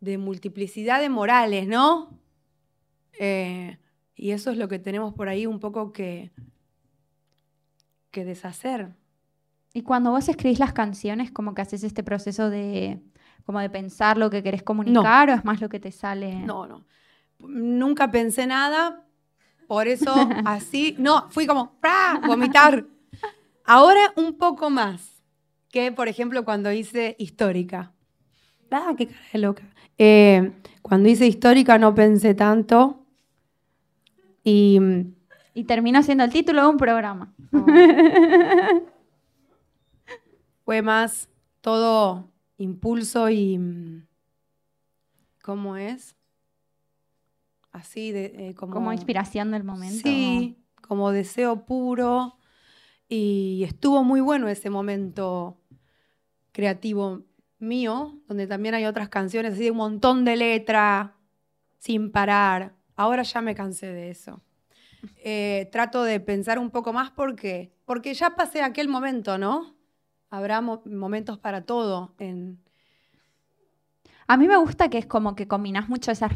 de 0.00 0.18
multiplicidad 0.18 1.00
de 1.00 1.08
morales, 1.08 1.66
¿no? 1.66 2.18
Eh, 3.20 3.78
y 4.18 4.32
eso 4.32 4.50
es 4.50 4.58
lo 4.58 4.68
que 4.68 4.80
tenemos 4.80 5.14
por 5.14 5.28
ahí 5.28 5.46
un 5.46 5.60
poco 5.60 5.92
que, 5.92 6.32
que 8.10 8.24
deshacer. 8.24 8.88
Y 9.72 9.82
cuando 9.82 10.10
vos 10.10 10.28
escribís 10.28 10.58
las 10.58 10.72
canciones, 10.72 11.30
como 11.30 11.54
que 11.54 11.62
haces 11.62 11.84
este 11.84 12.02
proceso 12.02 12.50
de, 12.50 13.00
como 13.46 13.60
de 13.60 13.70
pensar 13.70 14.18
lo 14.18 14.28
que 14.28 14.42
querés 14.42 14.64
comunicar 14.64 15.30
o 15.30 15.34
es 15.34 15.44
más 15.44 15.60
lo 15.60 15.68
que 15.68 15.78
te 15.78 15.92
sale. 15.92 16.34
No, 16.34 16.66
no. 16.66 16.84
Nunca 17.38 18.10
pensé 18.10 18.48
nada, 18.48 19.04
por 19.68 19.86
eso 19.86 20.12
así, 20.44 20.96
no, 20.98 21.30
fui 21.30 21.46
como, 21.46 21.78
¡pra! 21.78 22.20
vomitar. 22.26 22.84
Ahora 23.64 24.12
un 24.16 24.36
poco 24.36 24.68
más 24.68 25.22
que, 25.70 25.92
por 25.92 26.08
ejemplo, 26.08 26.44
cuando 26.44 26.72
hice 26.72 27.14
histórica. 27.20 27.92
¡Ah, 28.72 28.94
qué 28.98 29.06
cara 29.06 29.20
de 29.32 29.38
loca! 29.38 29.62
Eh, 29.96 30.52
cuando 30.82 31.08
hice 31.08 31.26
histórica 31.26 31.78
no 31.78 31.94
pensé 31.94 32.34
tanto 32.34 33.04
y 34.48 35.14
Y 35.54 35.64
terminó 35.64 36.02
siendo 36.02 36.24
el 36.24 36.32
título 36.32 36.62
de 36.62 36.68
un 36.68 36.76
programa. 36.76 37.34
fue 40.64 40.82
más 40.82 41.28
todo 41.60 42.30
impulso 42.58 43.28
y... 43.30 43.58
mm, 43.58 44.06
¿Cómo 45.42 45.76
es? 45.76 46.14
Así 47.72 48.12
de... 48.12 48.50
eh, 48.50 48.54
como, 48.54 48.74
Como 48.74 48.92
inspiración 48.92 49.50
del 49.50 49.64
momento. 49.64 50.02
Sí, 50.02 50.58
como 50.82 51.10
deseo 51.10 51.64
puro. 51.64 52.36
Y 53.08 53.64
estuvo 53.64 54.04
muy 54.04 54.20
bueno 54.20 54.48
ese 54.48 54.68
momento 54.68 55.58
creativo 56.52 57.22
mío, 57.58 58.20
donde 58.28 58.46
también 58.46 58.74
hay 58.74 58.84
otras 58.84 59.08
canciones 59.08 59.54
así 59.54 59.64
de 59.64 59.70
un 59.70 59.78
montón 59.78 60.24
de 60.24 60.36
letra, 60.36 61.16
sin 61.78 62.10
parar. 62.12 62.77
Ahora 63.02 63.22
ya 63.32 63.40
me 63.42 63.54
cansé 63.54 63.86
de 63.98 64.10
eso. 64.10 64.32
Eh, 65.32 65.68
trato 65.72 66.04
de 66.04 66.20
pensar 66.20 66.58
un 66.58 66.70
poco 66.70 66.92
más 66.92 67.10
porque, 67.12 67.72
porque 67.86 68.14
ya 68.14 68.30
pasé 68.40 68.62
aquel 68.62 68.88
momento, 68.88 69.38
¿no? 69.38 69.76
Habrá 70.30 70.60
mo- 70.62 70.82
momentos 70.86 71.38
para 71.38 71.60
todo. 71.72 72.14
En, 72.18 72.60
A 74.30 74.36
mí 74.36 74.46
me 74.46 74.56
gusta 74.58 74.90
que 74.90 74.98
es 74.98 75.06
como 75.06 75.34
que 75.34 75.48
combinás 75.48 75.88
mucho 75.88 76.10
esas, 76.12 76.32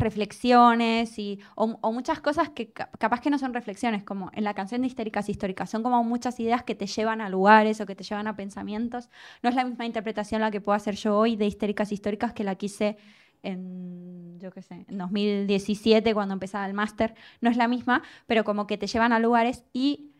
reflexiones 0.00 1.16
y, 1.18 1.38
o, 1.54 1.92
muchas 1.92 2.20
cosas 2.20 2.50
que 2.50 2.72
ca- 2.72 2.90
capaz 2.98 3.20
que 3.20 3.30
no 3.30 3.38
son 3.38 3.54
reflexiones, 3.54 4.02
como 4.02 4.30
en 4.34 4.42
la 4.44 4.52
canción 4.54 4.80
de 4.82 4.88
Históricas 4.88 5.28
Históricas. 5.28 5.70
Son 5.70 5.82
como 5.84 6.02
muchas 6.02 6.40
ideas 6.40 6.64
que 6.64 6.74
te 6.74 6.86
llevan 6.86 7.20
a 7.20 7.28
lugares 7.28 7.80
o 7.80 7.86
que 7.86 7.94
te 7.94 8.02
llevan 8.04 8.26
a 8.26 8.34
pensamientos. 8.36 9.10
No 9.42 9.48
es 9.50 9.54
la 9.54 9.64
misma 9.64 9.86
interpretación 9.86 10.40
la 10.40 10.50
que 10.50 10.60
puedo 10.60 10.74
hacer 10.76 10.96
yo 10.96 11.16
hoy 11.16 11.36
de 11.36 11.46
Históricas 11.46 11.92
Históricas 11.92 12.32
que 12.32 12.42
la 12.44 12.56
que 12.56 12.66
hice 12.66 12.96
en, 13.42 14.38
yo 14.38 14.50
qué 14.52 14.62
sé, 14.62 14.86
en 14.88 14.98
2017 14.98 16.14
cuando 16.14 16.34
empezaba 16.34 16.66
el 16.66 16.74
máster. 16.74 17.14
No 17.40 17.50
es 17.50 17.56
la 17.56 17.68
misma, 17.68 18.02
pero 18.26 18.44
como 18.44 18.66
que 18.66 18.78
te 18.78 18.86
llevan 18.86 19.12
a 19.12 19.18
lugares 19.18 19.64
y 19.72 20.12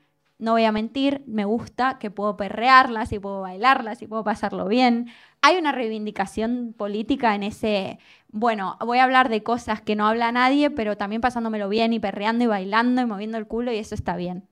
no 0.43 0.53
voy 0.53 0.65
a 0.65 0.73
mentir, 0.73 1.23
me 1.29 1.45
gusta 1.45 1.99
que 2.01 2.11
puedo 2.11 2.37
perrearlas 2.37 3.13
y 3.13 3.21
puedo 3.21 3.43
bailarlas 3.43 4.03
y 4.03 4.09
puedo 4.09 4.25
pasarlo 4.25 4.67
bien. 4.67 5.09
Hay 5.41 5.57
una 5.57 5.71
reivindicación 5.71 6.75
política 6.77 7.37
en 7.37 7.45
ese, 7.45 8.01
bueno, 8.29 8.77
voy 8.81 8.99
a 8.99 9.05
hablar 9.05 9.29
de 9.29 9.45
cosas 9.45 9.81
que 9.83 9.95
no 9.95 10.09
habla 10.09 10.33
nadie, 10.33 10.71
pero 10.71 10.97
también 10.97 11.21
pasándomelo 11.21 11.69
bien 11.69 11.93
y 11.93 12.01
perreando 12.01 12.43
y 12.43 12.49
bailando 12.49 13.03
y 13.03 13.07
moviendo 13.07 13.39
el 13.39 13.47
culo 13.47 13.73
y 13.73 13.79
eso 13.79 13.95
está 13.95 14.17
bien. 14.17 14.49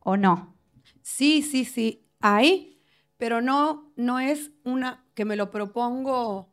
¿O 0.00 0.16
no? 0.16 0.54
Sí, 1.02 1.42
sí, 1.42 1.64
sí, 1.66 2.06
hay, 2.20 2.80
pero 3.18 3.42
no, 3.42 3.92
no 3.96 4.20
es 4.20 4.52
una 4.64 5.04
que 5.14 5.26
me 5.26 5.36
lo 5.36 5.50
propongo 5.50 6.49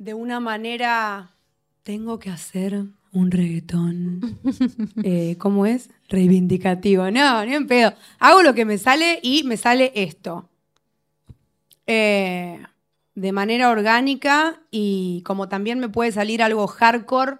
de 0.00 0.14
una 0.14 0.40
manera, 0.40 1.30
tengo 1.82 2.18
que 2.18 2.30
hacer 2.30 2.84
un 3.12 3.30
reggaetón. 3.30 4.38
Eh, 5.04 5.36
¿Cómo 5.38 5.66
es? 5.66 5.90
Reivindicativo. 6.08 7.10
No, 7.10 7.44
ni 7.44 7.54
en 7.54 7.66
pedo. 7.66 7.92
Hago 8.18 8.42
lo 8.42 8.54
que 8.54 8.64
me 8.64 8.78
sale 8.78 9.20
y 9.22 9.42
me 9.44 9.58
sale 9.58 9.92
esto. 9.94 10.48
Eh, 11.86 12.62
de 13.14 13.32
manera 13.32 13.68
orgánica 13.68 14.62
y 14.70 15.22
como 15.26 15.48
también 15.50 15.78
me 15.80 15.90
puede 15.90 16.12
salir 16.12 16.42
algo 16.42 16.66
hardcore, 16.66 17.36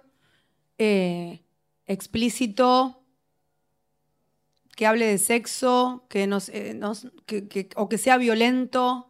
eh, 0.77 1.41
explícito, 1.87 3.01
que 4.75 4.85
hable 4.85 5.07
de 5.07 5.17
sexo, 5.17 6.05
que 6.09 6.27
nos, 6.27 6.49
eh, 6.49 6.73
nos- 6.75 7.07
que- 7.25 7.47
que- 7.47 7.69
o 7.75 7.89
que 7.89 7.97
sea 7.97 8.17
violento. 8.17 9.07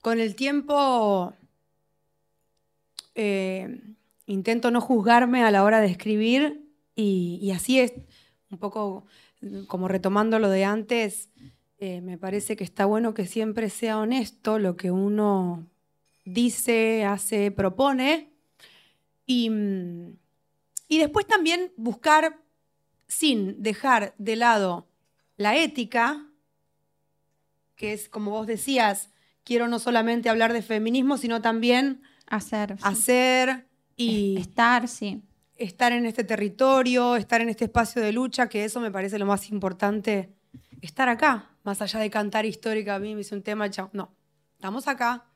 Con 0.00 0.20
el 0.20 0.34
tiempo 0.36 1.34
eh, 3.22 3.82
intento 4.24 4.70
no 4.70 4.80
juzgarme 4.80 5.44
a 5.44 5.50
la 5.50 5.62
hora 5.62 5.82
de 5.82 5.88
escribir 5.88 6.64
y, 6.94 7.50
así 7.54 7.78
es, 7.78 7.92
un 8.50 8.56
poco 8.56 9.04
mm, 9.42 9.64
como 9.64 9.88
retomando 9.88 10.38
lo 10.38 10.48
de 10.48 10.64
antes, 10.64 11.28
eh, 11.76 12.00
me 12.00 12.16
parece 12.16 12.56
que 12.56 12.64
está 12.64 12.86
bueno 12.86 13.12
que 13.12 13.26
siempre 13.26 13.68
sea 13.68 13.98
honesto 13.98 14.58
lo 14.58 14.74
que 14.78 14.90
uno 14.90 15.66
dice, 16.24 17.04
hace, 17.04 17.50
propone. 17.50 18.32
Y, 19.26 19.50
mm, 19.50 20.16
y 20.88 20.98
después 20.98 21.26
también 21.26 21.74
buscar, 21.76 22.40
sin 23.06 23.62
dejar 23.62 24.14
de 24.16 24.36
lado 24.36 24.88
la 25.36 25.58
ética, 25.58 26.26
que 27.76 27.92
es, 27.92 28.08
como 28.08 28.30
vos 28.30 28.46
decías, 28.46 29.10
quiero 29.44 29.68
no 29.68 29.78
solamente 29.78 30.30
hablar 30.30 30.54
de 30.54 30.62
feminismo, 30.62 31.18
sino 31.18 31.42
también 31.42 32.00
Hacer. 32.30 32.76
sí. 32.78 32.82
hacer 32.82 33.66
y 33.96 34.36
Estar, 34.38 34.88
sí. 34.88 35.22
estar 35.56 35.92
en 35.92 36.06
este 36.06 36.24
territorio, 36.24 37.16
estar 37.16 37.40
en 37.42 37.50
este 37.50 37.66
espacio 37.66 38.00
de 38.00 38.12
lucha, 38.12 38.48
que 38.48 38.64
eso 38.64 38.80
me 38.80 38.90
parece 38.90 39.18
lo 39.18 39.26
más 39.26 39.50
importante, 39.50 40.32
estar 40.80 41.08
acá, 41.10 41.50
más 41.64 41.82
allá 41.82 42.00
de 42.00 42.08
cantar 42.08 42.46
histórica, 42.46 42.94
a 42.94 42.98
mí 42.98 43.14
me 43.14 43.20
hizo 43.20 43.34
un 43.34 43.42
tema, 43.42 43.68
chao, 43.68 43.90
no, 43.92 44.10
estamos 44.54 44.88
acá 44.88 45.26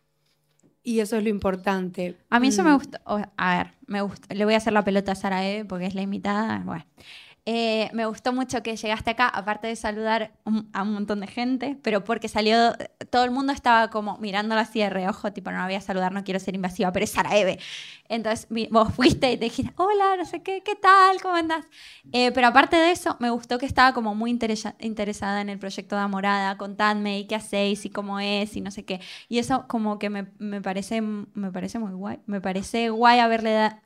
y 0.83 1.01
eso 1.01 1.17
es 1.19 1.23
lo 1.23 1.29
importante. 1.31 2.17
A 2.31 2.41
mí 2.41 2.49
eso 2.49 2.63
me 2.63 2.71
Mm, 2.71 2.75
gusta. 2.75 3.01
a 3.37 3.57
ver, 3.59 3.73
me 3.87 4.01
gusta. 4.03 4.35
Le 4.35 4.45
voy 4.45 4.55
a 4.55 4.59
hacer 4.59 4.73
la 4.73 4.85
pelota 4.85 5.13
a 5.13 5.15
Sara 5.15 5.47
Eve 5.47 5.65
porque 5.67 5.87
es 5.87 5.95
la 5.95 6.03
invitada. 6.03 6.63
Bueno. 6.65 6.85
Eh, 7.47 7.91
me 7.93 8.07
gustó 8.07 8.33
mucho 8.33 8.63
que 8.63 8.75
llegaste 8.75 9.11
acá, 9.11 9.29
aparte 9.29 9.67
de 9.67 9.77
saludar 9.77 10.33
un- 10.47 10.71
a 10.73 10.83
un 10.83 10.95
montón 10.95 11.21
de 11.21 11.27
gente, 11.27 11.77
pero 11.83 12.03
porque 12.03 12.27
salió, 12.27 12.73
todo 13.11 13.25
el 13.25 13.33
mundo 13.33 13.53
estaba 13.53 13.91
como 13.91 14.17
mirándola 14.17 14.63
así 14.63 14.81
de 14.81 14.89
reojo, 14.89 15.31
tipo, 15.35 15.51
no 15.51 15.63
voy 15.63 15.75
a 15.75 15.83
saludar, 15.83 16.11
no 16.13 16.25
quiero 16.25 16.41
ser 16.41 16.55
invasiva, 16.55 16.91
pero 16.93 17.05
es 17.05 17.11
Sara 17.11 17.37
Eve. 17.37 17.59
Entonces 18.09 18.49
vos 18.71 18.95
fuiste 18.95 19.31
y 19.33 19.37
te 19.37 19.45
dijiste, 19.45 19.75
hola, 19.77 20.17
no 20.17 20.25
sé 20.25 20.43
qué, 20.43 20.63
¿qué 20.63 20.75
tal? 20.75 21.21
¿Cómo 21.21 21.35
andás? 21.35 21.67
Eh, 22.13 22.33
pero 22.33 22.47
aparte 22.47 22.77
de 22.77 22.91
eso, 22.93 23.17
me 23.21 23.29
gustó 23.31 23.59
que 23.59 23.67
estaba 23.67 23.93
como 23.93 24.15
muy 24.15 24.31
interesa- 24.31 24.75
interesada 24.81 25.41
en 25.43 25.51
el 25.51 25.59
proyecto 25.59 25.97
de 25.97 26.03
Amorada, 26.03 26.57
contadme 26.57 27.19
y 27.19 27.27
qué 27.27 27.35
hacéis 27.35 27.85
y 27.85 27.91
cómo 27.91 28.21
es 28.21 28.57
y 28.57 28.61
no 28.63 28.71
sé 28.71 28.85
qué. 28.87 29.01
Y 29.29 29.39
eso 29.39 29.67
como 29.69 29.99
que 29.99 30.09
me, 30.11 30.29
me 30.39 30.61
parece, 30.63 31.01
me 31.03 31.51
parece 31.53 31.79
muy 31.79 31.93
guay. 31.93 32.21
Me 32.27 32.41
parece 32.41 32.89
guay 32.91 33.19
haberle 33.19 33.53
da- 33.53 33.83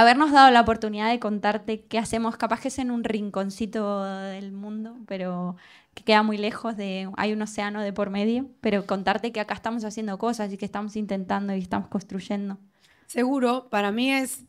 habernos 0.00 0.30
dado 0.30 0.50
la 0.52 0.60
oportunidad 0.60 1.10
de 1.10 1.18
contarte 1.18 1.80
qué 1.86 1.98
hacemos, 1.98 2.36
capaz 2.36 2.60
que 2.60 2.68
es 2.68 2.78
en 2.78 2.92
un 2.92 3.02
rinconcito 3.02 4.04
del 4.04 4.52
mundo, 4.52 4.96
pero 5.06 5.56
que 5.94 6.04
queda 6.04 6.22
muy 6.22 6.38
lejos 6.38 6.76
de, 6.76 7.10
hay 7.16 7.32
un 7.32 7.42
océano 7.42 7.82
de 7.82 7.92
por 7.92 8.08
medio, 8.08 8.46
pero 8.60 8.86
contarte 8.86 9.32
que 9.32 9.40
acá 9.40 9.54
estamos 9.54 9.84
haciendo 9.84 10.16
cosas 10.16 10.52
y 10.52 10.56
que 10.56 10.64
estamos 10.64 10.94
intentando 10.94 11.52
y 11.54 11.58
estamos 11.58 11.88
construyendo. 11.88 12.58
Seguro, 13.06 13.68
para 13.70 13.90
mí 13.90 14.12
es... 14.12 14.44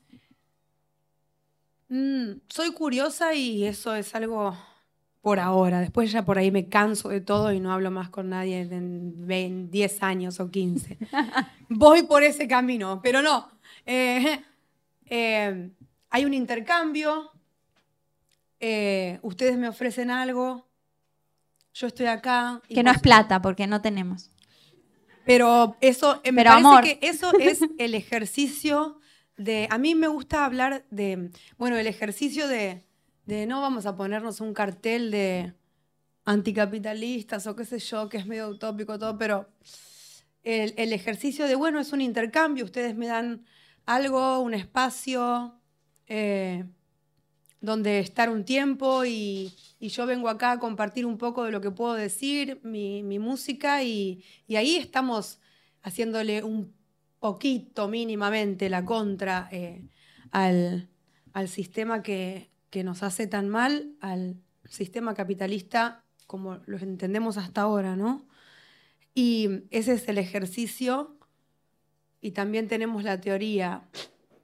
Mm, 1.87 2.41
soy 2.47 2.71
curiosa 2.71 3.33
y 3.33 3.65
eso 3.65 3.95
es 3.95 4.13
algo 4.13 4.55
por 5.21 5.39
ahora. 5.39 5.79
Después 5.81 6.11
ya 6.11 6.23
por 6.23 6.37
ahí 6.37 6.51
me 6.51 6.69
canso 6.69 7.09
de 7.09 7.21
todo 7.21 7.51
y 7.51 7.59
no 7.59 7.71
hablo 7.71 7.89
más 7.89 8.09
con 8.09 8.29
nadie 8.29 8.61
en, 8.61 9.25
vein- 9.27 9.71
10 9.71 10.03
años 10.03 10.39
o 10.39 10.51
15. 10.51 10.99
Voy 11.69 12.03
por 12.03 12.21
ese 12.21 12.47
camino, 12.47 12.99
pero 13.01 13.23
no. 13.23 13.47
Eh, 13.87 14.43
eh, 15.09 15.71
hay 16.09 16.25
un 16.25 16.33
intercambio, 16.33 17.31
eh, 18.59 19.19
ustedes 19.21 19.57
me 19.57 19.67
ofrecen 19.69 20.09
algo, 20.11 20.67
yo 21.73 21.87
estoy 21.87 22.07
acá. 22.07 22.61
y 22.67 22.75
Que 22.75 22.83
no 22.83 22.91
es 22.91 22.99
plata, 22.99 23.41
porque 23.41 23.67
no 23.67 23.81
tenemos. 23.81 24.31
pero 25.25 25.75
eso, 25.81 26.21
eh, 26.23 26.31
me 26.31 26.41
Pero 26.43 26.49
parece 26.51 26.67
amor. 26.67 26.83
que 26.83 26.99
eso 27.01 27.31
es 27.39 27.59
el 27.77 27.93
ejercicio 27.95 28.99
de. 29.37 29.67
A 29.69 29.77
mí 29.77 29.95
me 29.95 30.07
gusta 30.07 30.45
hablar 30.45 30.85
de. 30.89 31.29
Bueno, 31.57 31.77
el 31.77 31.87
ejercicio 31.87 32.47
de, 32.47 32.85
de 33.25 33.45
no 33.45 33.61
vamos 33.61 33.85
a 33.85 33.95
ponernos 33.95 34.41
un 34.41 34.53
cartel 34.53 35.11
de 35.11 35.53
anticapitalistas 36.25 37.47
o 37.47 37.55
qué 37.55 37.65
sé 37.65 37.79
yo, 37.79 38.09
que 38.09 38.17
es 38.17 38.25
medio 38.25 38.49
utópico 38.49 38.99
todo, 38.99 39.17
pero 39.17 39.49
el, 40.43 40.73
el 40.77 40.93
ejercicio 40.93 41.47
de, 41.47 41.55
bueno, 41.55 41.79
es 41.79 41.91
un 41.93 42.01
intercambio, 42.01 42.65
ustedes 42.65 42.95
me 42.95 43.07
dan 43.07 43.45
algo, 43.89 44.39
un 44.39 44.53
espacio 44.53 45.59
eh, 46.05 46.63
donde 47.59 47.97
estar 47.99 48.29
un 48.29 48.45
tiempo 48.45 49.03
y, 49.03 49.51
yo 49.79 50.05
vengo 50.05 50.29
acá 50.29 50.51
a 50.51 50.59
compartir 50.59 51.07
un 51.07 51.17
poco 51.17 51.43
de 51.43 51.51
lo 51.51 51.59
que 51.59 51.71
puedo 51.71 51.95
decir, 51.95 52.59
mi, 52.63 53.01
música, 53.17 53.81
y, 53.81 54.23
y 54.45 54.57
ahí 54.57 54.75
estamos 54.75 55.39
haciéndole 55.81 56.43
un 56.43 56.71
poquito 57.19 57.87
mínimamente 57.87 58.69
la 58.69 58.85
contra 58.85 59.49
eh, 59.51 59.87
al, 60.31 60.89
al 61.33 61.47
sistema 61.47 62.03
que, 62.03 62.51
que 62.69 62.83
nos 62.83 63.01
hace 63.01 63.25
tan 63.25 63.49
mal, 63.49 63.95
al 64.01 64.35
sistema 64.65 65.15
capitalista 65.15 66.03
como 66.27 66.59
lo 66.67 66.77
entendemos 66.77 67.37
hasta 67.37 67.61
ahora, 67.61 67.95
¿no? 67.95 68.27
Y 69.15 69.63
ese 69.71 69.93
es 69.93 70.07
el 70.07 70.19
ejercicio. 70.19 71.18
Y 72.21 72.31
también 72.31 72.67
tenemos 72.67 73.03
la 73.03 73.19
teoría. 73.19 73.81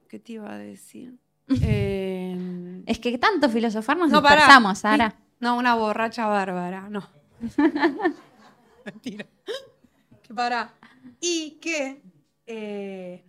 ¿Qué 0.08 0.18
te 0.18 0.32
iba 0.32 0.52
a 0.52 0.58
decir? 0.58 1.14
Eh, 1.62 2.82
Es 2.86 2.98
que 2.98 3.16
tanto 3.18 3.48
filosofar 3.48 3.96
nos 3.96 4.10
no, 4.10 4.20
dispersamos, 4.20 4.78
Sara. 4.80 5.14
No, 5.38 5.56
una 5.56 5.74
borracha 5.76 6.26
bárbara, 6.26 6.88
no. 6.90 7.08
Mentira. 8.84 9.26
Que 10.22 10.34
para. 10.34 10.72
Y 11.20 11.58
que. 11.60 12.02
eh, 12.46 13.24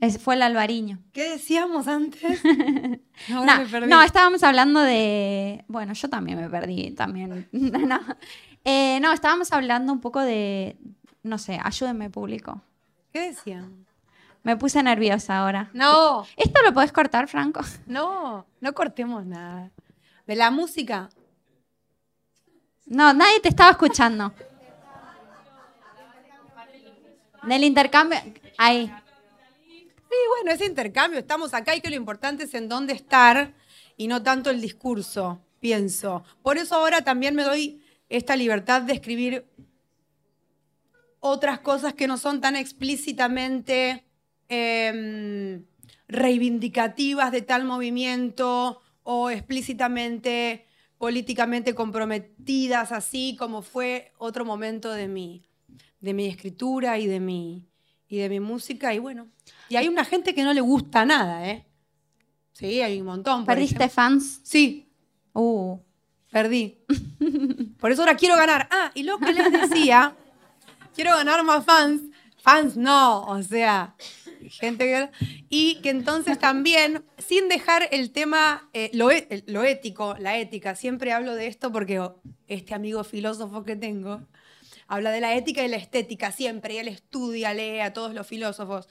Es- 0.00 0.18
fue 0.18 0.34
el 0.34 0.42
albariño. 0.42 0.98
¿Qué 1.12 1.30
decíamos 1.30 1.88
antes? 1.88 2.40
Ahora 3.32 3.56
No, 3.56 3.62
me 3.62 3.66
perdí. 3.68 3.88
no, 3.88 4.02
estábamos 4.02 4.42
hablando 4.42 4.80
de. 4.80 5.64
Bueno, 5.68 5.92
yo 5.92 6.08
también 6.08 6.38
me 6.40 6.48
perdí, 6.48 6.90
también. 6.92 7.48
no. 7.52 8.00
Eh, 8.64 8.98
no, 9.00 9.12
estábamos 9.12 9.52
hablando 9.52 9.92
un 9.92 10.00
poco 10.00 10.20
de. 10.20 10.76
No 11.22 11.38
sé, 11.38 11.58
ayúdenme, 11.62 12.10
público. 12.10 12.62
¿Qué 13.14 13.28
decían? 13.28 13.86
Me 14.42 14.56
puse 14.56 14.82
nerviosa 14.82 15.38
ahora. 15.38 15.70
No, 15.72 16.26
¿Esto 16.36 16.62
lo 16.64 16.74
podés 16.74 16.90
cortar, 16.90 17.28
Franco? 17.28 17.60
no, 17.86 18.44
no 18.60 18.72
cortemos 18.74 19.24
nada. 19.24 19.70
De 20.26 20.34
la 20.34 20.50
música. 20.50 21.08
No, 22.86 23.14
nadie 23.14 23.38
te 23.38 23.50
estaba 23.50 23.70
escuchando. 23.70 24.34
Del 27.44 27.62
intercambio. 27.62 28.18
Ahí. 28.58 28.92
Sí, 29.68 30.16
bueno, 30.30 30.50
ese 30.50 30.66
intercambio, 30.66 31.20
estamos 31.20 31.54
acá 31.54 31.76
y 31.76 31.80
que 31.80 31.90
lo 31.90 31.96
importante 31.96 32.42
es 32.44 32.54
en 32.54 32.68
dónde 32.68 32.94
estar 32.94 33.54
y 33.96 34.08
no 34.08 34.24
tanto 34.24 34.50
el 34.50 34.60
discurso, 34.60 35.40
pienso. 35.60 36.24
Por 36.42 36.58
eso 36.58 36.74
ahora 36.74 37.02
también 37.02 37.36
me 37.36 37.44
doy 37.44 37.80
esta 38.08 38.34
libertad 38.34 38.82
de 38.82 38.94
escribir 38.94 39.46
otras 41.26 41.60
cosas 41.60 41.94
que 41.94 42.06
no 42.06 42.18
son 42.18 42.42
tan 42.42 42.54
explícitamente 42.54 44.04
em, 44.48 45.64
reivindicativas 46.06 47.32
de 47.32 47.40
tal 47.40 47.64
movimiento 47.64 48.78
o 49.04 49.30
explícitamente 49.30 50.66
políticamente 50.98 51.74
comprometidas, 51.74 52.92
así 52.92 53.36
como 53.38 53.62
fue 53.62 54.12
otro 54.18 54.44
momento 54.44 54.92
de 54.92 55.08
mi, 55.08 55.46
de 56.00 56.12
mi 56.12 56.26
escritura 56.26 56.98
y 56.98 57.06
de 57.06 57.20
mi, 57.20 57.66
y 58.06 58.18
de 58.18 58.28
mi 58.28 58.40
música. 58.40 58.92
Y 58.92 58.98
bueno, 58.98 59.28
y 59.70 59.76
hay 59.76 59.88
una 59.88 60.04
gente 60.04 60.34
que 60.34 60.42
no 60.42 60.52
le 60.52 60.60
gusta 60.60 61.06
nada, 61.06 61.48
¿eh? 61.48 61.64
Sí, 62.52 62.82
hay 62.82 63.00
un 63.00 63.06
montón. 63.06 63.46
¿Perdiste 63.46 63.76
ejemplo. 63.76 63.94
fans? 63.94 64.40
Sí, 64.42 64.90
Uh. 65.32 65.78
perdí. 66.30 66.78
Por 67.80 67.90
eso 67.90 68.02
ahora 68.02 68.14
quiero 68.14 68.36
ganar. 68.36 68.68
Ah, 68.70 68.92
y 68.94 69.02
lo 69.04 69.18
que 69.18 69.32
les 69.32 69.50
decía, 69.50 70.14
quiero 70.94 71.16
ganar 71.16 71.42
más 71.44 71.64
fans. 71.64 72.02
Fans 72.38 72.76
no, 72.76 73.24
o 73.24 73.42
sea, 73.42 73.94
gente 74.50 74.84
que... 74.84 75.10
Y 75.48 75.76
que 75.76 75.90
entonces 75.90 76.38
también, 76.38 77.04
sin 77.18 77.48
dejar 77.48 77.88
el 77.90 78.10
tema, 78.10 78.68
eh, 78.72 78.90
lo, 78.92 79.10
e- 79.10 79.44
lo 79.46 79.64
ético, 79.64 80.16
la 80.18 80.38
ética, 80.38 80.74
siempre 80.74 81.12
hablo 81.12 81.34
de 81.34 81.46
esto 81.46 81.72
porque 81.72 82.06
este 82.46 82.74
amigo 82.74 83.02
filósofo 83.04 83.64
que 83.64 83.76
tengo 83.76 84.20
habla 84.86 85.10
de 85.10 85.20
la 85.20 85.34
ética 85.34 85.64
y 85.64 85.68
la 85.68 85.76
estética 85.76 86.32
siempre, 86.32 86.74
y 86.74 86.78
él 86.78 86.88
estudia, 86.88 87.54
lee 87.54 87.80
a 87.80 87.92
todos 87.92 88.14
los 88.14 88.26
filósofos. 88.26 88.88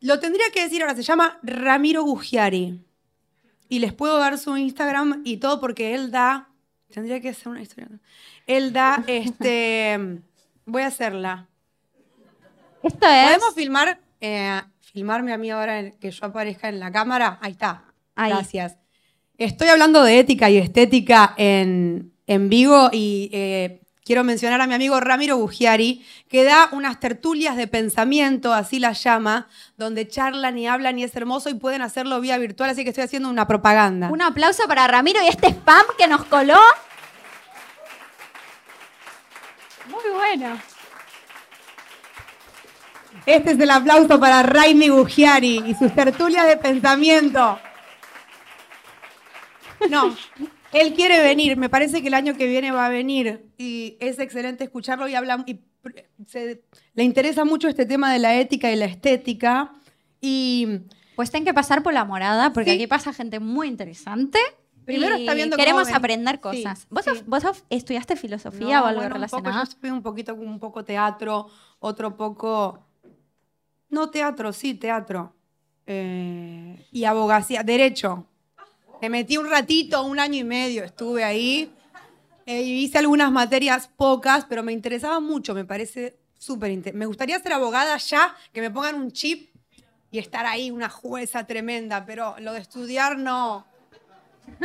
Lo 0.00 0.20
tendría 0.20 0.50
que 0.52 0.62
decir 0.62 0.82
ahora, 0.82 0.94
se 0.94 1.02
llama 1.02 1.38
Ramiro 1.42 2.02
Gugiari. 2.02 2.84
Y 3.68 3.78
les 3.78 3.92
puedo 3.92 4.18
dar 4.18 4.36
su 4.38 4.56
Instagram 4.56 5.22
y 5.24 5.36
todo 5.38 5.60
porque 5.60 5.94
él 5.94 6.10
da. 6.10 6.48
Tendría 6.92 7.20
que 7.20 7.32
ser 7.32 7.48
una 7.48 7.62
historia. 7.62 7.88
Él 8.46 8.72
da 8.72 9.04
este. 9.06 10.20
Voy 10.70 10.82
a 10.82 10.86
hacerla. 10.86 11.48
Esto 12.82 13.06
es. 13.06 13.24
¿Podemos 13.26 13.54
filmar? 13.54 14.00
eh, 14.20 14.60
filmarme 14.80 15.32
a 15.32 15.38
mí 15.38 15.50
ahora 15.50 15.80
en- 15.80 15.92
que 15.92 16.10
yo 16.10 16.26
aparezca 16.26 16.68
en 16.68 16.78
la 16.78 16.90
cámara. 16.92 17.38
Ahí 17.40 17.52
está. 17.52 17.84
Ahí. 18.14 18.32
Gracias. 18.32 18.76
Estoy 19.38 19.68
hablando 19.68 20.02
de 20.02 20.18
ética 20.18 20.50
y 20.50 20.58
estética 20.58 21.34
en, 21.38 22.12
en 22.26 22.48
vivo 22.50 22.90
y 22.92 23.30
eh, 23.32 23.80
quiero 24.04 24.22
mencionar 24.24 24.60
a 24.60 24.66
mi 24.66 24.74
amigo 24.74 25.00
Ramiro 25.00 25.38
Bugiari, 25.38 26.04
que 26.28 26.44
da 26.44 26.68
unas 26.72 27.00
tertulias 27.00 27.56
de 27.56 27.66
pensamiento, 27.66 28.52
así 28.52 28.78
las 28.78 29.02
llama, 29.02 29.48
donde 29.78 30.06
charlan 30.06 30.58
y 30.58 30.66
hablan 30.66 30.98
y 30.98 31.04
es 31.04 31.16
hermoso 31.16 31.48
y 31.48 31.54
pueden 31.54 31.80
hacerlo 31.80 32.20
vía 32.20 32.36
virtual, 32.36 32.68
así 32.70 32.82
que 32.84 32.90
estoy 32.90 33.04
haciendo 33.04 33.30
una 33.30 33.46
propaganda. 33.46 34.10
Un 34.10 34.20
aplauso 34.20 34.68
para 34.68 34.86
Ramiro 34.86 35.20
y 35.24 35.28
este 35.28 35.46
spam 35.48 35.84
que 35.96 36.06
nos 36.06 36.24
coló. 36.26 36.58
Muy 40.10 40.18
bueno. 40.18 40.58
Este 43.26 43.52
es 43.52 43.60
el 43.60 43.70
aplauso 43.70 44.18
para 44.18 44.42
Raimi 44.42 44.88
Bugiari 44.88 45.62
y 45.66 45.74
sus 45.74 45.94
tertulias 45.94 46.46
de 46.46 46.56
pensamiento. 46.56 47.58
No, 49.88 50.14
él 50.72 50.94
quiere 50.94 51.20
venir, 51.20 51.56
me 51.56 51.68
parece 51.68 52.02
que 52.02 52.08
el 52.08 52.14
año 52.14 52.34
que 52.36 52.46
viene 52.46 52.70
va 52.70 52.86
a 52.86 52.88
venir 52.90 53.46
y 53.56 53.96
es 54.00 54.18
excelente 54.18 54.64
escucharlo 54.64 55.08
y 55.08 55.14
habla 55.14 55.42
y 55.46 55.54
pr- 55.82 56.04
se- 56.26 56.62
le 56.94 57.02
interesa 57.02 57.44
mucho 57.44 57.68
este 57.68 57.86
tema 57.86 58.12
de 58.12 58.18
la 58.18 58.34
ética 58.36 58.70
y 58.70 58.76
la 58.76 58.84
estética 58.86 59.72
y 60.20 60.80
Pues 61.16 61.30
tienen 61.30 61.44
que 61.46 61.54
pasar 61.54 61.82
por 61.82 61.92
la 61.92 62.04
morada, 62.04 62.52
porque 62.52 62.70
Sí. 62.70 62.76
aquí 62.76 62.86
pasa 62.86 63.12
gente 63.12 63.40
muy 63.40 63.68
interesante. 63.68 64.38
Primero 64.98 65.16
y 65.16 65.20
está 65.20 65.34
viendo 65.34 65.56
cómo 65.56 65.64
Queremos 65.64 65.86
ven. 65.86 65.94
aprender 65.96 66.34
Sí, 66.36 66.40
cosas. 66.40 66.86
¿Vos, 66.90 67.04
sí. 67.04 67.10
of- 67.10 67.22
vos 67.26 67.44
estudiaste 67.70 68.16
filosofía 68.16 68.78
No, 68.78 68.84
o 68.84 68.86
algo 68.86 69.00
bueno, 69.00 69.00
un 69.00 69.02
poco, 69.08 69.14
relacionado? 69.14 69.64
yo 69.64 69.78
fui 69.80 69.90
un 69.90 70.02
poquito, 70.02 70.34
un 70.34 70.58
poco 70.58 70.84
teatro, 70.84 71.48
otro 71.80 72.16
poco. 72.16 72.80
No 73.88 74.10
teatro, 74.10 74.52
sí, 74.52 74.74
teatro. 74.74 75.34
Eh, 75.86 76.86
y 76.92 77.04
abogacía, 77.04 77.62
derecho. 77.62 78.26
Me 79.02 79.08
metí 79.08 79.36
un 79.36 79.48
ratito, 79.48 80.02
un 80.04 80.18
año 80.20 80.36
y 80.38 80.44
medio 80.44 80.84
estuve 80.84 81.24
ahí. 81.24 81.72
Eh, 82.46 82.62
y 82.62 82.84
hice 82.84 82.98
algunas 82.98 83.30
materias 83.32 83.88
pocas, 83.96 84.44
pero 84.46 84.62
me 84.62 84.72
interesaba 84.72 85.20
mucho, 85.20 85.54
me 85.54 85.64
parece 85.64 86.18
súper 86.38 86.70
interesante. 86.70 86.98
Me 86.98 87.06
gustaría 87.06 87.38
ser 87.38 87.52
abogada 87.52 87.96
ya, 87.96 88.34
que 88.52 88.60
me 88.60 88.70
pongan 88.70 88.94
un 88.96 89.10
chip 89.12 89.50
y 90.10 90.18
estar 90.18 90.46
ahí, 90.46 90.70
una 90.70 90.88
jueza 90.88 91.46
tremenda, 91.46 92.04
pero 92.04 92.34
lo 92.40 92.52
de 92.52 92.60
estudiar 92.60 93.18
no. 93.18 93.66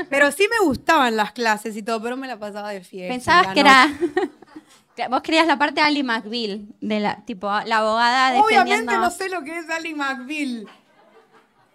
Pero 0.09 0.31
sí 0.31 0.47
me 0.49 0.65
gustaban 0.65 1.15
las 1.15 1.31
clases 1.31 1.75
y 1.75 1.83
todo, 1.83 2.01
pero 2.01 2.17
me 2.17 2.27
la 2.27 2.37
pasaba 2.37 2.71
de 2.71 2.81
fiesta. 2.81 3.13
Pensabas 3.13 3.53
que 3.53 3.63
noche. 3.63 3.95
era. 4.97 5.09
Vos 5.09 5.21
querías 5.21 5.45
la 5.45 5.57
parte 5.57 5.81
de 5.81 5.87
Ali 5.87 6.03
McBeal, 6.03 6.67
de 6.79 6.99
la, 7.01 7.25
tipo, 7.25 7.47
la 7.47 7.77
abogada 7.79 8.39
Obviamente 8.41 8.71
defendiendo. 8.71 8.99
no 8.99 9.11
sé 9.11 9.29
lo 9.29 9.43
que 9.43 9.57
es 9.57 9.69
Ali 9.69 9.93
McBeal. 9.93 10.67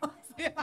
O 0.02 0.10
sea, 0.42 0.54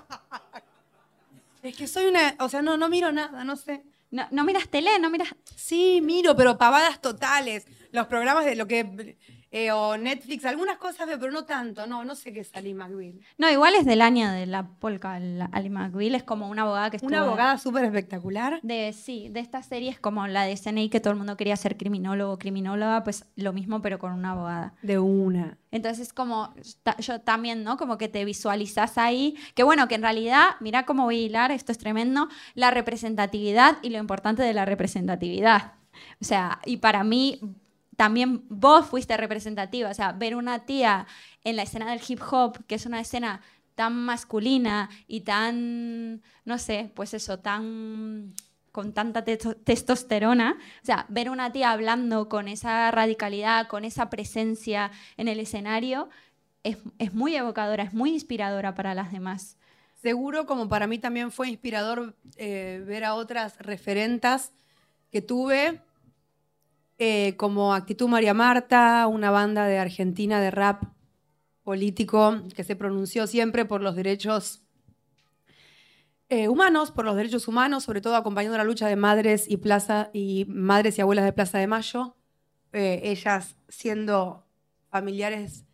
es 1.62 1.76
que 1.76 1.88
soy 1.88 2.06
una. 2.06 2.36
O 2.40 2.50
sea, 2.50 2.62
no, 2.62 2.78
no 2.78 2.90
miro 2.90 3.12
nada, 3.12 3.44
no 3.44 3.56
sé. 3.56 3.84
No, 4.10 4.26
no 4.32 4.44
miras 4.44 4.70
tele, 4.70 4.98
no 5.00 5.10
miras. 5.10 5.36
Sí, 5.56 6.00
miro, 6.02 6.36
pero 6.36 6.58
pavadas 6.58 7.02
totales. 7.02 7.66
Los 7.92 8.08
programas 8.08 8.46
de 8.46 8.56
lo 8.56 8.68
que. 8.68 9.18
Eh, 9.52 9.72
o 9.72 9.98
Netflix, 9.98 10.46
algunas 10.46 10.78
cosas 10.78 11.08
veo, 11.08 11.20
pero 11.20 11.32
no 11.32 11.46
tanto. 11.46 11.88
No, 11.88 12.04
no 12.04 12.16
sé 12.16 12.34
qué 12.34 12.42
es 12.42 12.50
Ali 12.56 12.74
McBeal. 12.74 13.20
No, 13.38 13.50
igual 13.50 13.76
es 13.76 13.86
del 13.86 14.02
año 14.02 14.30
de 14.32 14.46
la 14.46 14.68
polka. 14.68 15.20
la- 15.20 15.50
Ali 15.54 15.70
McBeal 15.70 16.16
es 16.16 16.24
como 16.24 16.50
una 16.50 16.64
abogada 16.64 16.90
que 16.90 16.98
estuvo. 16.98 17.10
Una 17.10 17.22
abogada 17.24 17.58
súper 17.58 17.86
espectacular. 17.86 18.60
De, 18.64 18.94
sí, 18.94 19.30
de 19.30 19.40
estas 19.40 19.66
series 19.68 20.00
como 20.00 20.28
la 20.28 20.44
de 20.44 20.56
CNI, 20.58 20.90
que 20.90 21.00
todo 21.00 21.12
el 21.12 21.18
mundo 21.18 21.38
quería 21.38 21.56
ser 21.56 21.78
criminólogo 21.78 22.34
o 22.34 22.40
criminóloga, 22.40 23.04
pues 23.04 23.26
lo 23.36 23.54
mismo, 23.54 23.82
pero 23.82 24.00
con 24.00 24.12
una 24.14 24.32
abogada. 24.32 24.74
De 24.82 25.00
una. 25.00 25.58
Entonces, 25.72 26.14
como 26.14 26.54
yo 27.00 27.22
también, 27.22 27.64
¿no? 27.64 27.78
Como 27.78 27.98
que 27.98 28.08
te 28.08 28.24
visualizas 28.26 28.98
ahí. 28.98 29.36
Que 29.56 29.64
bueno, 29.64 29.88
que 29.88 29.96
en 29.96 30.02
realidad, 30.02 30.52
mira 30.60 30.86
cómo 30.86 31.04
voy 31.04 31.18
a 31.22 31.26
hilar, 31.26 31.52
esto 31.52 31.72
es 31.72 31.78
tremendo, 31.78 32.28
la 32.56 32.72
representatividad 32.72 33.78
y 33.82 33.90
lo 33.90 33.98
importante 34.00 34.44
de 34.44 34.54
la 34.54 34.66
representatividad. 34.66 35.74
O 36.22 36.26
sea, 36.26 36.60
y 36.66 36.78
para 36.78 37.04
mí 37.04 37.40
también 37.98 38.46
vos 38.48 38.86
fuiste 38.86 39.18
representativa. 39.18 39.90
O 39.90 39.94
sea, 39.94 40.14
ver 40.14 40.36
una 40.36 40.66
tía 40.66 41.06
en 41.44 41.58
la 41.58 41.64
escena 41.64 41.92
del 41.92 42.02
hip 42.08 42.22
hop, 42.32 42.66
que 42.66 42.76
es 42.76 42.86
una 42.86 43.02
escena 43.02 43.42
tan 43.76 43.94
masculina 43.94 44.90
y 45.08 45.22
tan, 45.22 46.22
no 46.46 46.58
sé, 46.58 46.92
pues 46.96 47.14
eso, 47.14 47.40
tan 47.40 48.34
con 48.72 48.94
tanta 48.94 49.26
testo- 49.26 49.58
testosterona, 49.64 50.58
o 50.84 50.86
sea, 50.86 51.08
ver 51.10 51.32
una 51.32 51.52
tía 51.52 51.72
hablando 51.72 52.30
con 52.30 52.48
esa 52.48 52.92
radicalidad, 52.92 53.68
con 53.68 53.84
esa 53.86 54.10
presencia 54.12 54.92
en 55.18 55.28
el 55.28 55.40
escenario, 55.40 56.10
es, 56.64 56.78
es 57.00 57.12
muy 57.14 57.36
evocadora, 57.36 57.84
es 57.84 57.94
muy 57.94 58.12
inspiradora 58.12 58.76
para 58.76 58.94
las 58.94 59.12
demás. 59.12 59.58
Seguro, 60.00 60.46
como 60.46 60.70
para 60.70 60.86
mí 60.86 61.00
también 61.00 61.32
fue 61.32 61.50
inspirador 61.50 62.16
eh, 62.36 62.84
ver 62.86 63.04
a 63.04 63.16
otras 63.16 63.58
referentas 63.58 64.52
que 65.12 65.24
tuve, 65.24 65.82
eh, 66.98 67.36
como 67.38 67.74
Actitud 67.74 68.08
María 68.08 68.34
Marta, 68.34 69.08
una 69.08 69.32
banda 69.32 69.66
de 69.66 69.78
Argentina 69.78 70.42
de 70.42 70.52
rap 70.52 70.84
político 71.64 72.42
que 72.56 72.64
se 72.64 72.76
pronunció 72.76 73.28
siempre 73.28 73.66
por 73.66 73.82
los 73.82 73.96
derechos 73.96 74.64
eh, 76.30 76.50
humanos, 76.50 76.92
por 76.92 77.06
los 77.06 77.16
derechos 77.16 77.48
humanos, 77.48 77.84
sobre 77.84 78.02
todo 78.02 78.16
acompañando 78.16 78.58
la 78.58 78.64
lucha 78.64 78.88
de 78.88 78.96
madres 78.96 79.48
y 79.50 80.46
madres 80.50 80.98
y 80.98 81.02
abuelas 81.02 81.26
de 81.26 81.34
Plaza 81.34 81.58
de 81.58 81.68
Mayo, 81.68 82.16
eh, 82.74 83.02
ellas 83.04 83.56
siendo 83.70 84.46
familiares 84.90 85.66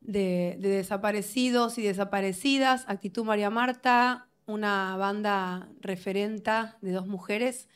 de, 0.00 0.56
de 0.60 0.68
desaparecidos 0.68 1.78
y 1.78 1.82
desaparecidas, 1.82 2.84
Actitud 2.88 3.24
María 3.24 3.50
Marta, 3.50 4.28
una 4.46 4.96
banda 4.96 5.68
referenta 5.80 6.78
de 6.80 6.92
dos 6.92 7.06
mujeres. 7.06 7.68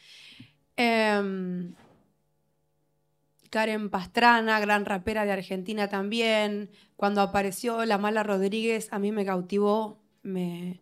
Em, 0.76 1.74
Karen 3.50 3.90
Pastrana, 3.90 4.60
gran 4.60 4.84
rapera 4.84 5.24
de 5.24 5.32
Argentina 5.32 5.88
también. 5.88 6.70
Cuando 6.96 7.20
apareció 7.20 7.84
La 7.84 7.98
Mala 7.98 8.22
Rodríguez, 8.22 8.88
a 8.92 8.98
mí 8.98 9.12
me 9.12 9.24
cautivó, 9.24 9.98
me, 10.22 10.80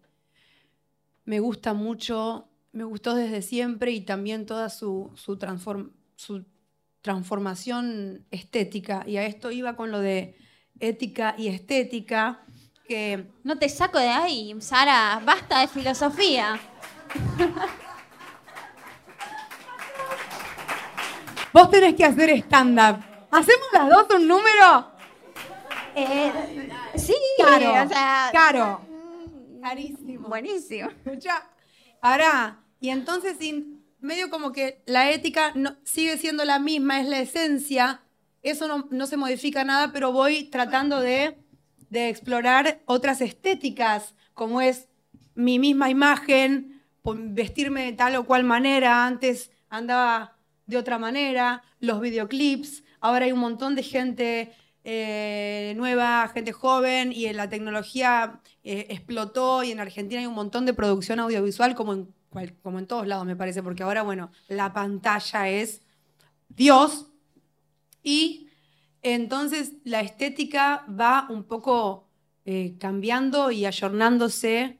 me 1.24 1.40
gusta 1.40 1.74
mucho, 1.74 2.48
me 2.72 2.84
gustó 2.84 3.14
desde 3.14 3.42
siempre 3.42 3.92
y 3.92 4.00
también 4.00 4.46
toda 4.46 4.68
su, 4.70 5.10
su, 5.14 5.38
transform- 5.38 5.92
su 6.16 6.44
transformación 7.02 8.24
estética. 8.30 9.04
Y 9.06 9.16
a 9.16 9.26
esto 9.26 9.50
iba 9.50 9.76
con 9.76 9.90
lo 9.90 10.00
de 10.00 10.36
ética 10.80 11.34
y 11.38 11.48
estética, 11.48 12.40
que 12.88 13.26
No 13.44 13.58
te 13.58 13.68
saco 13.68 13.98
de 13.98 14.08
ahí, 14.08 14.54
Sara, 14.60 15.20
basta 15.24 15.60
de 15.60 15.68
filosofía. 15.68 16.58
vos 21.54 21.70
tenés 21.70 21.94
que 21.94 22.04
hacer 22.04 22.28
stand-up. 22.30 23.02
¿Hacemos 23.30 23.66
las 23.72 23.88
dos 23.88 24.06
un 24.16 24.28
número? 24.28 24.90
Eh, 25.94 26.32
sí, 26.96 27.14
Caro, 27.38 27.70
o 27.84 27.88
sea, 27.88 28.28
caro. 28.32 28.80
Carísimo. 29.62 30.28
buenísimo. 30.28 30.90
Escucha, 31.04 31.48
ahora, 32.02 32.58
y 32.80 32.90
entonces 32.90 33.38
medio 34.00 34.28
como 34.28 34.52
que 34.52 34.82
la 34.86 35.10
ética 35.10 35.52
no- 35.54 35.76
sigue 35.84 36.18
siendo 36.18 36.44
la 36.44 36.58
misma, 36.58 37.00
es 37.00 37.06
la 37.08 37.20
esencia, 37.20 38.02
eso 38.42 38.68
no, 38.68 38.88
no 38.90 39.06
se 39.06 39.16
modifica 39.16 39.64
nada, 39.64 39.90
pero 39.92 40.12
voy 40.12 40.44
tratando 40.50 41.00
de, 41.00 41.38
de 41.88 42.08
explorar 42.10 42.82
otras 42.84 43.20
estéticas, 43.22 44.14
como 44.34 44.60
es 44.60 44.88
mi 45.34 45.58
misma 45.58 45.88
imagen, 45.88 46.82
vestirme 47.04 47.84
de 47.86 47.92
tal 47.92 48.16
o 48.16 48.24
cual 48.24 48.44
manera, 48.44 49.06
antes 49.06 49.50
andaba 49.70 50.33
de 50.66 50.76
otra 50.76 50.98
manera, 50.98 51.62
los 51.80 52.00
videoclips, 52.00 52.84
ahora 53.00 53.26
hay 53.26 53.32
un 53.32 53.40
montón 53.40 53.74
de 53.74 53.82
gente 53.82 54.52
eh, 54.84 55.74
nueva, 55.76 56.28
gente 56.28 56.52
joven, 56.52 57.12
y 57.12 57.30
la 57.32 57.48
tecnología 57.48 58.40
eh, 58.62 58.86
explotó, 58.90 59.62
y 59.62 59.72
en 59.72 59.80
Argentina 59.80 60.20
hay 60.20 60.26
un 60.26 60.34
montón 60.34 60.66
de 60.66 60.74
producción 60.74 61.20
audiovisual, 61.20 61.74
como 61.74 61.92
en, 61.94 62.14
como 62.62 62.78
en 62.78 62.86
todos 62.86 63.06
lados, 63.06 63.26
me 63.26 63.36
parece, 63.36 63.62
porque 63.62 63.82
ahora, 63.82 64.02
bueno, 64.02 64.30
la 64.48 64.72
pantalla 64.72 65.48
es 65.48 65.82
Dios, 66.48 67.06
y 68.02 68.48
entonces 69.02 69.72
la 69.84 70.00
estética 70.00 70.84
va 70.88 71.26
un 71.30 71.44
poco 71.44 72.08
eh, 72.44 72.76
cambiando 72.78 73.50
y 73.50 73.64
ayornándose 73.64 74.78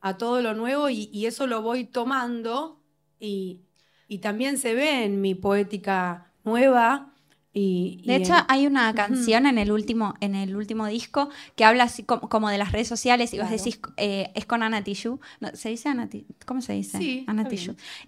a 0.00 0.16
todo 0.16 0.40
lo 0.40 0.54
nuevo, 0.54 0.88
y, 0.88 1.10
y 1.12 1.26
eso 1.26 1.46
lo 1.46 1.62
voy 1.62 1.84
tomando, 1.84 2.80
y, 3.18 3.65
y 4.08 4.18
también 4.18 4.58
se 4.58 4.74
ve 4.74 5.04
en 5.04 5.20
mi 5.20 5.34
poética 5.34 6.30
nueva. 6.44 7.12
Y, 7.52 8.00
y 8.04 8.08
De 8.08 8.16
hecho, 8.16 8.34
en- 8.34 8.44
hay 8.48 8.66
una 8.66 8.92
canción 8.94 9.46
en 9.46 9.56
el 9.58 9.72
último, 9.72 10.14
en 10.20 10.34
el 10.34 10.54
último 10.56 10.86
disco 10.86 11.30
que 11.56 11.64
habla 11.64 11.84
así 11.84 12.02
como, 12.02 12.28
como 12.28 12.50
de 12.50 12.58
las 12.58 12.72
redes 12.72 12.86
sociales 12.88 13.32
y 13.32 13.38
vos 13.38 13.48
Claro. 13.48 13.62
decís, 13.64 13.80
eh, 13.96 14.30
es 14.34 14.44
con 14.44 14.62
Ana 14.62 14.84
Tijoux. 14.84 15.18
No, 15.40 15.48
¿Se 15.54 15.70
dice 15.70 15.88
Ana 15.88 16.08
¿Cómo 16.44 16.60
se 16.60 16.74
dice? 16.74 16.98
Sí, 16.98 17.24
Ana. 17.26 17.48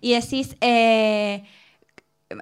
Y 0.03 0.13
decís, 0.13 0.57
eh, 0.61 1.45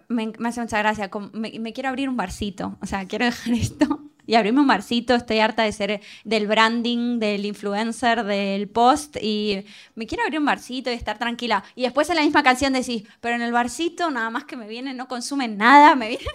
me, 0.09 0.33
me 0.38 0.49
hace 0.49 0.61
mucha 0.61 0.79
gracia, 0.79 1.11
como, 1.11 1.31
me, 1.33 1.53
me 1.61 1.73
quiero 1.73 1.88
abrir 1.88 2.09
un 2.09 2.16
barcito, 2.16 2.77
o 2.81 2.87
sea, 2.87 3.07
quiero 3.07 3.25
dejar 3.25 3.53
esto 3.55 4.03
y 4.26 4.34
abrirme 4.34 4.60
un 4.60 4.66
barcito. 4.66 5.14
Estoy 5.14 5.38
harta 5.38 5.62
de 5.62 5.72
ser 5.72 6.00
del 6.24 6.46
branding, 6.46 7.18
del 7.18 7.44
influencer, 7.46 8.24
del 8.24 8.68
post 8.68 9.16
y 9.20 9.64
me 9.94 10.06
quiero 10.06 10.24
abrir 10.24 10.40
un 10.40 10.46
barcito 10.46 10.90
y 10.90 10.94
estar 10.94 11.18
tranquila. 11.18 11.64
Y 11.74 11.82
después 11.82 12.08
en 12.10 12.16
la 12.16 12.22
misma 12.22 12.42
canción 12.42 12.72
decís, 12.72 13.04
pero 13.20 13.36
en 13.36 13.42
el 13.42 13.52
barcito 13.52 14.10
nada 14.10 14.30
más 14.30 14.44
que 14.44 14.56
me 14.56 14.68
vienen, 14.68 14.96
no 14.96 15.08
consumen 15.08 15.56
nada, 15.56 15.94
me 15.94 16.08
vienen... 16.08 16.26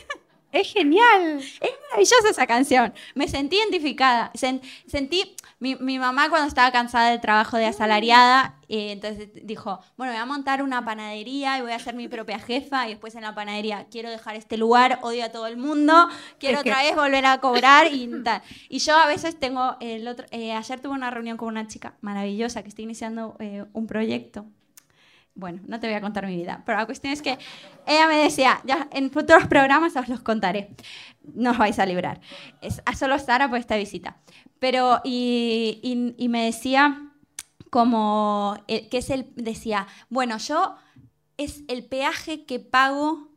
Es 0.52 0.72
genial. 0.74 1.38
Es 1.40 1.72
maravillosa 1.90 2.30
esa 2.30 2.46
canción. 2.48 2.94
Me 3.16 3.28
sentí 3.28 3.56
identificada. 3.58 4.32
Sen- 4.34 4.62
sentí, 4.86 5.36
mi, 5.60 5.76
mi 5.76 5.98
mamá 6.00 6.30
cuando 6.30 6.48
estaba 6.48 6.72
cansada 6.72 7.10
del 7.12 7.22
trabajo 7.22 7.58
de 7.58 7.66
asalariada, 7.68 8.58
eh, 8.68 8.92
entonces 8.92 9.30
dijo, 9.44 9.80
bueno, 9.98 10.12
voy 10.14 10.22
a 10.22 10.26
montar 10.26 10.62
una 10.64 10.84
panadería 10.84 11.58
y 11.58 11.62
voy 11.62 11.72
a 11.72 11.80
ser 11.80 11.96
mi 11.96 12.08
propia 12.08 12.40
jefa 12.40 12.86
y 12.88 12.92
después 12.92 13.16
en 13.16 13.22
la 13.22 13.34
panadería 13.36 13.88
quiero 13.90 14.10
dejar 14.10 14.36
este 14.36 14.58
lugar, 14.58 15.00
odio 15.04 15.26
a 15.26 15.30
todo 15.30 15.48
el 15.48 15.58
mundo, 15.58 16.08
quiero 16.40 16.58
Es 16.58 16.64
que- 16.64 16.72
otra 16.72 16.84
vez 16.84 16.96
volver 16.96 17.26
a 17.26 17.38
cobrar 17.40 17.88
y 17.94 18.10
tal. 18.24 18.42
Y 18.70 18.80
yo 18.80 18.96
a 18.98 19.08
veces 19.08 19.40
tengo, 19.40 19.78
el 19.80 20.08
otro, 20.08 20.26
eh, 20.32 20.54
ayer 20.54 20.80
tuve 20.80 20.94
una 20.94 21.12
reunión 21.12 21.38
con 21.38 21.48
una 21.48 21.68
chica 21.68 21.96
maravillosa 22.02 22.62
que 22.64 22.70
está 22.70 22.82
iniciando 22.82 23.36
eh, 23.40 23.66
un 23.74 23.88
proyecto 23.88 24.46
bueno, 25.36 25.62
no 25.68 25.80
te 25.80 25.88
voy 25.88 25.96
a 25.96 26.02
contar 26.02 26.26
mi 26.28 26.36
vida, 26.36 26.62
pero 26.66 26.78
la 26.78 26.86
cuestión 26.86 27.14
es 27.14 27.22
que 27.22 27.38
ella 27.88 28.08
me 28.08 28.18
decía, 28.18 28.62
ya 28.66 28.88
en 28.92 29.10
futuros 29.12 29.48
programas 29.48 29.96
os 29.96 30.08
los 30.10 30.22
contaré, 30.22 30.76
no 31.24 31.52
os 31.52 31.58
vais 31.58 31.80
a 31.80 31.86
librar. 31.86 32.20
Es 32.62 32.82
a 32.86 32.96
solo 32.96 33.18
Sara 33.20 33.50
por 33.50 33.58
esta 33.60 33.78
visita. 33.78 34.18
Pero, 34.60 35.02
y, 35.04 35.80
y- 35.84 36.16
y 36.24 36.30
me 36.30 36.46
decía 36.46 37.12
como, 37.70 38.56
eh, 38.68 38.90
que 38.90 38.98
es 39.00 39.12
decía, 39.36 39.88
bueno, 40.10 40.38
yo 40.38 40.76
es 41.38 41.64
el 41.68 41.86
peaje 41.86 42.46
que 42.46 42.60
pago 42.60 43.30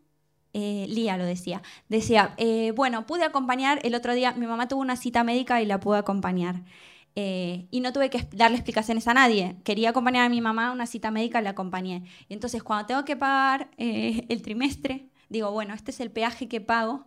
eh, 0.52 0.86
Lía 0.88 1.16
lo 1.16 1.24
decía. 1.24 1.62
Decía, 1.88 2.34
eh, 2.38 2.72
bueno, 2.76 3.06
pude 3.06 3.24
acompañar 3.24 3.80
el 3.82 3.94
otro 3.94 4.14
día, 4.14 4.32
mi 4.32 4.46
mamá 4.46 4.68
tuvo 4.68 4.80
una 4.82 4.96
cita 4.96 5.24
médica 5.24 5.60
y 5.62 5.66
la 5.66 5.80
pude 5.80 5.98
acompañar. 5.98 6.62
Eh, 7.16 7.68
y 7.70 7.80
no 7.80 7.92
tuve 7.92 8.10
que 8.10 8.26
darle 8.32 8.56
explicaciones 8.56 9.06
a 9.06 9.14
nadie. 9.14 9.56
Quería 9.64 9.90
acompañar 9.90 10.26
a 10.26 10.28
mi 10.28 10.40
mamá 10.40 10.68
a 10.68 10.72
una 10.72 10.86
cita 10.86 11.10
médica, 11.10 11.40
la 11.40 11.50
acompañé. 11.50 12.04
Y 12.28 12.34
entonces, 12.34 12.62
cuando 12.62 12.86
tengo 12.86 13.04
que 13.04 13.16
pagar 13.16 13.70
eh, 13.76 14.26
el 14.28 14.42
trimestre, 14.42 15.08
digo, 15.28 15.50
bueno, 15.52 15.74
este 15.74 15.90
es 15.92 16.00
el 16.00 16.10
peaje 16.10 16.48
que 16.48 16.60
pago 16.60 17.06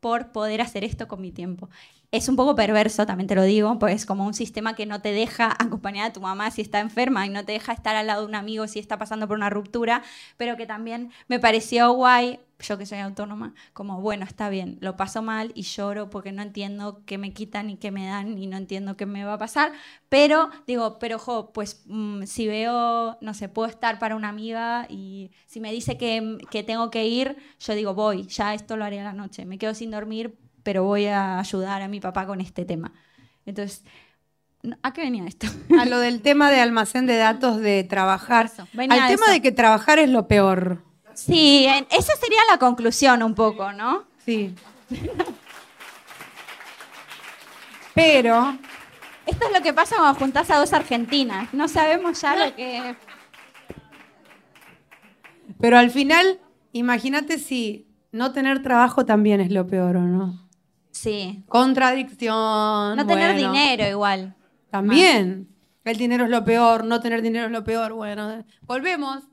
por 0.00 0.32
poder 0.32 0.60
hacer 0.60 0.84
esto 0.84 1.08
con 1.08 1.20
mi 1.20 1.32
tiempo. 1.32 1.70
Es 2.10 2.28
un 2.28 2.36
poco 2.36 2.54
perverso, 2.54 3.06
también 3.06 3.26
te 3.26 3.34
lo 3.34 3.42
digo, 3.42 3.78
pues 3.78 3.94
es 3.94 4.06
como 4.06 4.26
un 4.26 4.34
sistema 4.34 4.76
que 4.76 4.86
no 4.86 5.00
te 5.00 5.12
deja 5.12 5.50
acompañar 5.58 6.10
a 6.10 6.12
tu 6.12 6.20
mamá 6.20 6.50
si 6.50 6.62
está 6.62 6.80
enferma 6.80 7.26
y 7.26 7.30
no 7.30 7.44
te 7.44 7.52
deja 7.52 7.72
estar 7.72 7.96
al 7.96 8.06
lado 8.06 8.20
de 8.20 8.28
un 8.28 8.34
amigo 8.34 8.68
si 8.68 8.78
está 8.78 8.98
pasando 8.98 9.26
por 9.26 9.36
una 9.36 9.50
ruptura, 9.50 10.02
pero 10.36 10.56
que 10.56 10.66
también 10.66 11.10
me 11.26 11.40
pareció 11.40 11.90
guay, 11.92 12.38
yo 12.60 12.78
que 12.78 12.86
soy 12.86 12.98
autónoma, 12.98 13.54
como 13.72 14.00
bueno, 14.00 14.24
está 14.24 14.48
bien, 14.48 14.78
lo 14.80 14.96
paso 14.96 15.22
mal 15.22 15.52
y 15.54 15.62
lloro 15.62 16.10
porque 16.10 16.32
no 16.32 16.42
entiendo 16.42 17.02
qué 17.06 17.18
me 17.18 17.32
quitan 17.32 17.70
y 17.70 17.76
qué 17.76 17.90
me 17.90 18.06
dan 18.06 18.38
y 18.38 18.46
no 18.46 18.56
entiendo 18.56 18.96
qué 18.96 19.06
me 19.06 19.24
va 19.24 19.34
a 19.34 19.38
pasar, 19.38 19.72
pero 20.08 20.50
digo, 20.66 20.98
pero 20.98 21.18
jo, 21.18 21.52
pues 21.52 21.82
mm, 21.86 22.24
si 22.24 22.46
veo, 22.46 23.18
no 23.20 23.34
sé, 23.34 23.48
puedo 23.48 23.68
estar 23.68 23.98
para 23.98 24.16
una 24.16 24.28
amiga 24.28 24.86
y 24.88 25.30
si 25.46 25.60
me 25.60 25.72
dice 25.72 25.96
que, 25.98 26.38
que 26.50 26.62
tengo 26.62 26.90
que 26.90 27.06
ir, 27.06 27.36
yo 27.60 27.74
digo, 27.74 27.94
voy, 27.94 28.26
ya 28.28 28.54
esto 28.54 28.76
lo 28.76 28.84
haré 28.84 29.00
a 29.00 29.04
la 29.04 29.12
noche, 29.12 29.44
me 29.44 29.58
quedo 29.58 29.74
sin 29.74 29.90
dormir, 29.90 30.36
pero 30.62 30.84
voy 30.84 31.06
a 31.06 31.38
ayudar 31.38 31.82
a 31.82 31.88
mi 31.88 32.00
papá 32.00 32.26
con 32.26 32.40
este 32.40 32.64
tema. 32.64 32.92
Entonces, 33.46 33.84
¿a 34.82 34.92
qué 34.92 35.02
venía 35.02 35.26
esto? 35.26 35.46
A 35.78 35.84
lo 35.84 35.98
del 35.98 36.22
tema 36.22 36.50
de 36.50 36.60
almacén 36.60 37.06
de 37.06 37.16
datos 37.16 37.60
de 37.60 37.84
trabajar. 37.84 38.46
Eso, 38.46 38.66
Al 38.76 38.88
tema 38.88 39.26
eso. 39.26 39.30
de 39.32 39.42
que 39.42 39.52
trabajar 39.52 39.98
es 39.98 40.08
lo 40.08 40.26
peor. 40.28 40.82
Sí, 41.14 41.66
en- 41.66 41.86
esa 41.90 42.14
sería 42.16 42.40
la 42.50 42.58
conclusión 42.58 43.22
un 43.22 43.34
poco, 43.34 43.72
¿no? 43.72 44.04
Sí. 44.24 44.54
Pero 47.94 48.56
Esto 49.26 49.46
es 49.46 49.52
lo 49.56 49.62
que 49.62 49.72
pasa 49.72 49.96
cuando 49.96 50.18
juntás 50.18 50.50
a 50.50 50.58
dos 50.58 50.72
argentinas. 50.72 51.52
No 51.54 51.66
sabemos 51.68 52.20
ya 52.20 52.36
lo 52.36 52.54
que... 52.54 52.94
Pero 55.60 55.78
al 55.78 55.90
final, 55.90 56.40
imagínate 56.72 57.38
si 57.38 57.86
no 58.12 58.32
tener 58.32 58.62
trabajo 58.62 59.06
también 59.06 59.40
es 59.40 59.50
lo 59.50 59.66
peor, 59.66 59.96
¿o 59.96 60.02
no? 60.02 60.46
Sí. 60.90 61.42
Contradicción. 61.48 62.96
No 62.96 63.06
tener 63.06 63.32
bueno, 63.32 63.52
dinero 63.52 63.88
igual. 63.88 64.34
También. 64.70 65.48
El 65.84 65.96
dinero 65.96 66.24
es 66.24 66.30
lo 66.30 66.44
peor, 66.44 66.84
no 66.84 67.00
tener 67.00 67.22
dinero 67.22 67.46
es 67.46 67.52
lo 67.52 67.64
peor. 67.64 67.92
Bueno, 67.94 68.44
volvemos. 68.62 69.24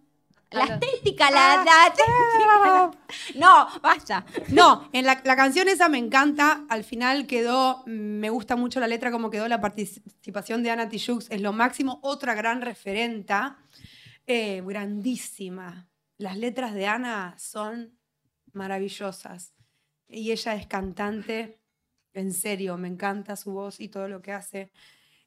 La 0.51 0.63
a 0.63 0.67
la- 0.67 0.73
estética, 0.75 1.31
la, 1.31 1.63
la 1.63 1.87
estética. 1.87 2.91
No, 3.35 3.67
basta. 3.81 4.25
No, 4.49 4.89
en 4.91 5.05
la, 5.05 5.21
la 5.23 5.35
canción 5.35 5.67
esa 5.69 5.87
me 5.89 5.97
encanta. 5.97 6.65
Al 6.69 6.83
final 6.83 7.25
quedó, 7.25 7.83
mm, 7.85 7.89
me 8.19 8.29
gusta 8.29 8.55
mucho 8.55 8.79
la 8.79 8.87
letra, 8.87 9.11
como 9.11 9.29
quedó 9.29 9.47
la 9.47 9.61
participación 9.61 10.61
de 10.63 10.71
Ana 10.71 10.89
Tijoux, 10.89 11.25
es 11.29 11.41
lo 11.41 11.53
máximo. 11.53 11.99
Otra 12.03 12.33
gran 12.33 12.61
referenta, 12.61 13.57
eh, 14.27 14.61
grandísima. 14.65 15.87
Las 16.17 16.37
letras 16.37 16.73
de 16.73 16.85
Ana 16.87 17.35
son 17.39 17.97
maravillosas. 18.53 19.53
Y 20.07 20.31
ella 20.31 20.55
es 20.55 20.67
cantante, 20.67 21.59
en 22.13 22.33
serio, 22.33 22.77
me 22.77 22.89
encanta 22.89 23.37
su 23.37 23.53
voz 23.53 23.79
y 23.79 23.87
todo 23.87 24.09
lo 24.09 24.21
que 24.21 24.33
hace. 24.33 24.71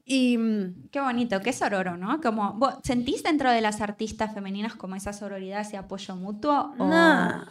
Y 0.05 0.37
mm, 0.37 0.89
Qué 0.91 1.01
bonito, 1.01 1.41
qué 1.41 1.53
sororo, 1.53 1.97
¿no? 1.97 2.21
Como, 2.21 2.53
¿vos 2.55 2.75
¿Sentís 2.83 3.23
dentro 3.23 3.51
de 3.51 3.61
las 3.61 3.81
artistas 3.81 4.35
femeninas 4.35 4.75
como 4.75 4.97
esa 4.97 5.13
sororidad, 5.13 5.63
ese 5.63 5.77
apoyo 5.79 6.15
mutuo? 6.17 6.75
o- 6.79 6.87
no, 6.89 7.45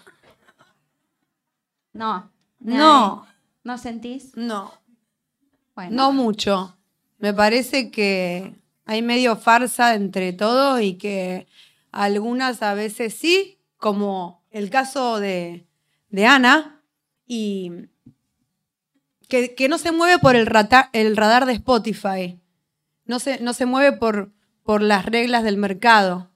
No. 1.94 2.30
no, 2.60 3.28
¿No 3.64 3.78
sentís? 3.78 4.36
no. 4.36 4.72
Bueno. 5.76 5.96
No 5.96 6.12
mucho. 6.12 6.78
Me 7.18 7.34
parece 7.34 7.90
que 7.90 8.56
hay 8.86 9.02
medio 9.02 9.36
farsa 9.36 9.96
entre 9.96 10.34
todo 10.34 10.80
y 10.80 10.96
que 10.96 11.48
algunas 11.92 12.62
a 12.62 12.74
veces 12.74 13.14
sí, 13.16 13.58
como 13.78 14.44
el 14.52 14.70
caso 14.70 15.20
de, 15.20 15.66
de 16.10 16.26
Ana, 16.26 16.82
y 17.26 17.72
que, 19.30 19.56
que 19.56 19.68
no 19.70 19.78
se 19.78 19.92
mueve 19.92 20.20
por 20.20 20.36
el, 20.36 20.46
rata- 20.46 20.90
el 20.94 21.16
radar 21.18 21.46
de 21.46 21.54
Spotify, 21.54 22.40
no 23.06 23.20
se, 23.20 23.40
no 23.40 23.54
se 23.54 23.66
mueve 23.66 23.98
por, 23.98 24.32
por 24.64 24.82
las 24.82 25.06
reglas 25.06 25.44
del 25.44 25.58
mercado. 25.58 26.32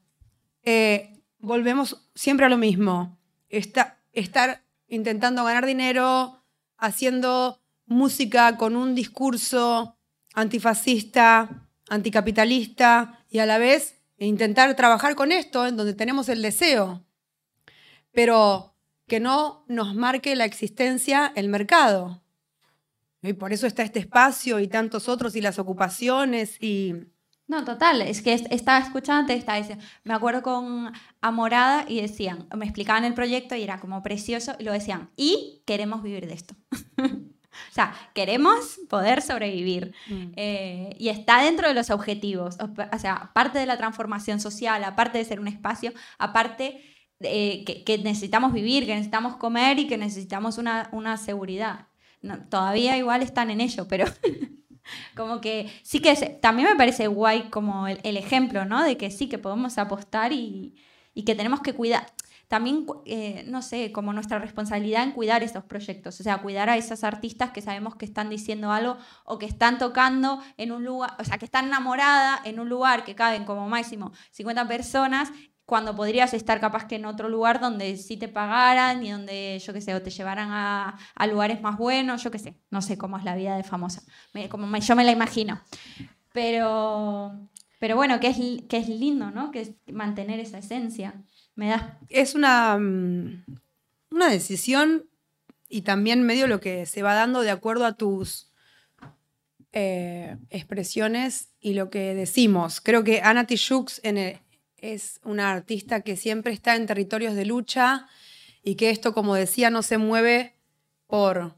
Eh, 0.64 1.22
volvemos 1.40 2.10
siempre 2.16 2.46
a 2.46 2.50
lo 2.50 2.58
mismo. 2.58 3.18
Está, 3.50 4.00
estar 4.12 4.64
intentando 4.88 5.44
ganar 5.44 5.66
dinero, 5.66 6.44
haciendo 6.78 7.62
música 7.86 8.58
con 8.58 8.76
un 8.76 8.96
discurso 8.96 9.98
antifascista, 10.34 11.68
anticapitalista 11.90 13.26
y 13.30 13.40
a 13.40 13.46
la 13.46 13.58
vez 13.58 13.96
intentar 14.20 14.76
trabajar 14.76 15.16
con 15.16 15.32
esto 15.32 15.66
en 15.68 15.78
donde 15.78 15.94
tenemos 15.94 16.30
el 16.30 16.42
deseo, 16.42 17.06
pero 18.12 18.76
que 19.08 19.20
no 19.20 19.64
nos 19.68 19.96
marque 19.96 20.36
la 20.36 20.46
existencia 20.46 21.32
el 21.36 21.50
mercado. 21.50 22.22
Y 23.28 23.34
por 23.34 23.54
eso 23.54 23.68
está 23.68 23.84
este 23.84 24.00
espacio 24.00 24.60
y 24.60 24.68
tantos 24.68 25.08
otros 25.10 25.36
y 25.36 25.42
las 25.42 25.60
ocupaciones 25.60 26.58
y... 26.62 26.94
No, 27.50 27.64
total, 27.64 28.02
es 28.02 28.22
que 28.22 28.34
es- 28.34 28.44
estaba 28.52 28.80
escuchando, 28.80 29.32
estaba 29.32 29.58
diciendo, 29.58 29.84
me 30.04 30.14
acuerdo 30.14 30.42
con 30.42 30.92
Amorada 31.22 31.86
y 31.88 32.02
decían, 32.02 32.46
me 32.56 32.66
explicaban 32.66 33.06
el 33.06 33.14
proyecto 33.14 33.56
y 33.56 33.64
era 33.64 33.80
como 33.80 34.04
precioso 34.04 34.56
y 34.60 34.64
lo 34.66 34.74
decían, 34.74 35.12
y 35.16 35.64
queremos 35.66 36.04
vivir 36.04 36.28
de 36.28 36.34
esto. 36.34 36.56
o 36.98 37.72
sea, 37.74 37.94
queremos 38.14 38.80
poder 38.90 39.22
sobrevivir. 39.22 39.94
Eh, 40.36 40.94
y 41.00 41.08
está 41.10 41.42
dentro 41.42 41.70
de 41.70 41.74
los 41.74 41.90
objetivos, 41.90 42.58
o, 42.60 42.66
o 42.94 43.00
sea, 43.00 43.14
aparte 43.14 43.60
de 43.60 43.66
la 43.66 43.78
transformación 43.78 44.42
social, 44.42 44.84
aparte 44.84 45.18
de 45.18 45.24
ser 45.26 45.40
un 45.40 45.48
espacio, 45.48 45.94
aparte 46.18 46.82
eh, 47.22 47.64
que, 47.66 47.84
que 47.86 47.98
necesitamos 48.00 48.52
vivir, 48.52 48.86
que 48.86 48.94
necesitamos 48.94 49.38
comer 49.38 49.80
y 49.80 49.88
que 49.88 49.98
necesitamos 49.98 50.58
una, 50.58 50.90
una 50.92 51.16
seguridad. 51.18 51.88
No, 52.22 52.40
todavía 52.50 52.98
igual 52.98 53.22
están 53.22 53.52
en 53.52 53.62
ello, 53.62 53.88
pero 53.88 54.06
como 55.16 55.42
que 55.42 55.72
sí 55.84 56.00
que 56.00 56.16
se- 56.16 56.30
también 56.30 56.70
me 56.70 56.76
parece 56.76 57.08
guay 57.08 57.50
como 57.50 57.88
el, 57.88 58.00
el 58.04 58.18
ejemplo, 58.18 58.66
¿no? 58.66 58.84
De 58.84 58.98
que 58.98 59.12
sí 59.12 59.30
que 59.30 59.38
podemos 59.38 59.78
apostar 59.78 60.34
y, 60.34 60.76
y 61.14 61.24
que 61.24 61.36
tenemos 61.36 61.62
que 61.62 61.74
cuidar. 61.74 62.08
También, 62.48 62.86
eh, 63.06 63.44
no 63.48 63.62
sé, 63.62 63.92
como 63.92 64.14
nuestra 64.14 64.40
responsabilidad 64.40 65.04
en 65.04 65.12
cuidar 65.12 65.44
esos 65.44 65.66
proyectos, 65.66 66.20
o 66.20 66.24
sea, 66.24 66.38
cuidar 66.42 66.70
a 66.70 66.78
esas 66.78 67.04
artistas 67.04 67.52
que 67.52 67.62
sabemos 67.62 67.96
que 67.98 68.06
están 68.06 68.30
diciendo 68.30 68.72
algo 68.72 68.98
o 69.26 69.38
que 69.38 69.46
están 69.46 69.78
tocando 69.78 70.42
en 70.56 70.72
un 70.72 70.86
lugar, 70.86 71.12
o 71.20 71.26
sea, 71.26 71.38
que 71.38 71.46
están 71.46 71.66
enamoradas 71.66 72.40
en 72.46 72.60
un 72.62 72.70
lugar 72.70 73.04
que 73.04 73.16
caben 73.16 73.44
como 73.44 73.68
máximo 73.68 74.14
50 74.32 74.66
personas, 74.68 75.32
cuando 75.68 75.96
podrías 75.96 76.34
estar 76.34 76.60
capaz 76.62 76.88
que 76.88 76.96
en 76.96 77.06
otro 77.06 77.28
lugar 77.28 77.60
donde 77.60 77.98
sí 77.98 78.16
te 78.16 78.30
pagaran 78.30 79.04
y 79.06 79.12
donde, 79.12 79.62
yo 79.64 79.74
qué 79.74 79.82
sé, 79.82 79.94
o 79.94 80.02
te 80.02 80.10
llevaran 80.10 80.50
a, 80.50 80.98
a 81.14 81.28
lugares 81.28 81.62
más 81.62 81.78
buenos, 81.78 82.24
yo 82.24 82.32
qué 82.32 82.40
sé, 82.40 82.56
no 82.72 82.82
sé 82.82 82.98
cómo 82.98 83.18
es 83.18 83.26
la 83.26 83.36
vida 83.36 83.58
de 83.58 83.64
famosa, 83.64 84.02
como 84.50 84.76
yo 84.78 84.96
me 84.96 85.04
la 85.04 85.12
imagino. 85.12 85.62
Pero, 86.32 87.38
pero 87.80 87.96
bueno, 87.98 88.20
que 88.22 88.28
es, 88.28 88.38
que 88.70 88.78
es 88.78 88.88
lindo, 88.88 89.30
¿no? 89.30 89.52
Que 89.52 89.62
es 89.62 89.72
mantener 89.92 90.40
esa 90.40 90.60
esencia. 90.60 91.14
Me 91.56 91.68
da... 91.70 92.00
es 92.10 92.34
una, 92.34 92.78
mm, 92.78 93.44
una 94.12 94.30
decisión 94.30 95.06
y 95.68 95.82
también 95.82 96.24
medio 96.24 96.48
lo 96.48 96.62
que 96.62 96.86
se 96.86 97.02
va 97.04 97.14
dando 97.14 97.42
de 97.42 97.52
acuerdo 97.52 97.86
a 97.86 97.94
tus 97.94 98.52
eh, 99.74 100.38
expresiones 100.50 101.50
y 101.60 101.74
lo 101.74 101.90
que 101.90 102.14
decimos. 102.16 102.80
Creo 102.82 103.04
que 103.04 103.22
Ana 103.22 103.46
Tijoux 103.46 104.00
en 104.04 104.18
el- 104.18 104.40
es 104.78 105.20
una 105.24 105.52
artista 105.52 106.02
que 106.02 106.16
siempre 106.16 106.54
está 106.54 106.76
en 106.76 106.86
territorios 106.86 107.36
de 107.36 107.46
lucha 107.46 108.08
y 108.64 108.76
que 108.76 108.90
esto, 108.90 109.14
como 109.14 109.36
decía, 109.36 109.70
no 109.70 109.82
se 109.82 109.98
mueve 109.98 110.54
por, 111.08 111.56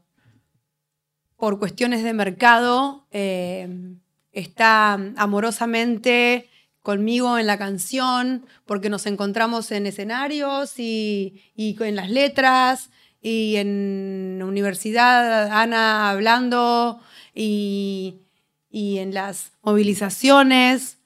por 1.36 1.58
cuestiones 1.58 2.02
de 2.02 2.12
mercado. 2.12 3.06
eh, 3.10 3.68
está 4.32 4.92
amorosamente 5.16 6.48
conmigo 6.82 7.38
en 7.38 7.46
la 7.46 7.58
canción 7.58 8.46
porque 8.64 8.90
nos 8.90 9.06
encontramos 9.06 9.70
en 9.70 9.86
escenarios 9.86 10.78
y, 10.78 11.42
y 11.54 11.76
en 11.82 11.96
las 11.96 12.10
letras 12.10 12.90
y 13.20 13.56
en 13.56 14.40
universidad 14.42 15.50
Ana 15.52 16.10
hablando 16.10 17.00
y, 17.34 18.20
y 18.70 18.98
en 18.98 19.12
las 19.12 19.52
movilizaciones. 19.62 20.99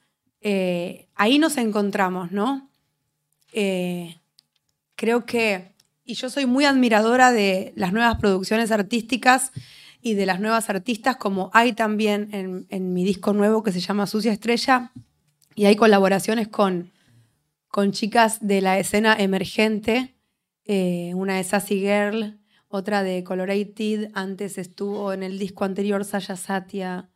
Eh, 0.47 1.09
ahí 1.15 1.39
nos 1.39 1.57
encontramos, 1.57 2.31
¿no? 2.31 2.69
Eh, 3.55 4.21
creo 4.95 5.25
que, 5.25 5.73
y 6.05 6.15
yo 6.15 6.29
soy 6.29 6.45
muy 6.45 6.67
admiradora 6.67 7.33
de 7.33 7.73
las 7.77 7.95
nuevas 7.95 8.17
producciones 8.19 8.71
artísticas 8.71 9.53
y 10.03 10.13
de 10.13 10.27
las 10.27 10.41
nuevas 10.41 10.69
artistas, 10.69 11.17
como 11.17 11.51
hay 11.55 11.73
también 11.73 12.67
en, 12.69 12.93
mi 12.93 13.05
disco 13.05 13.33
nuevo 13.33 13.63
que 13.63 13.73
se 13.73 13.81
llama 13.81 14.07
Sucia 14.07 14.33
Estrella, 14.33 14.93
y 15.55 15.65
hay 15.65 15.77
colaboraciones 15.77 16.49
con, 16.49 16.93
con 17.69 17.93
chicas 17.93 18.47
de 18.47 18.61
la 18.61 18.79
escena 18.79 19.17
emergente, 19.19 20.15
eh, 20.67 21.13
una 21.15 21.37
de 21.37 21.45
Sassy 21.45 21.81
Girl, 21.81 22.39
otra 22.69 23.03
de 23.03 23.25
Colorated, 23.25 24.11
antes 24.13 24.59
estuvo 24.59 25.15
en 25.15 25.23
el 25.23 25.39
disco 25.39 25.65
anterior 25.65 26.05
Saya 26.05 26.37
Satya, 26.37 27.09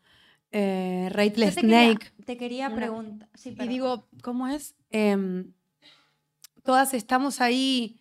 eh, 0.52 1.08
Yo 1.10 1.16
Rateless 1.16 1.54
te 1.54 1.60
quería- 1.62 1.82
Snake. 1.90 2.12
Te 2.24 2.36
quería 2.36 2.74
preguntar. 2.74 3.28
Sí, 3.34 3.54
Y 3.58 3.66
digo, 3.68 4.06
¿cómo 4.22 4.48
es? 4.48 4.74
Em, 4.90 5.52
todas 6.62 6.94
estamos 6.94 7.40
ahí 7.40 8.00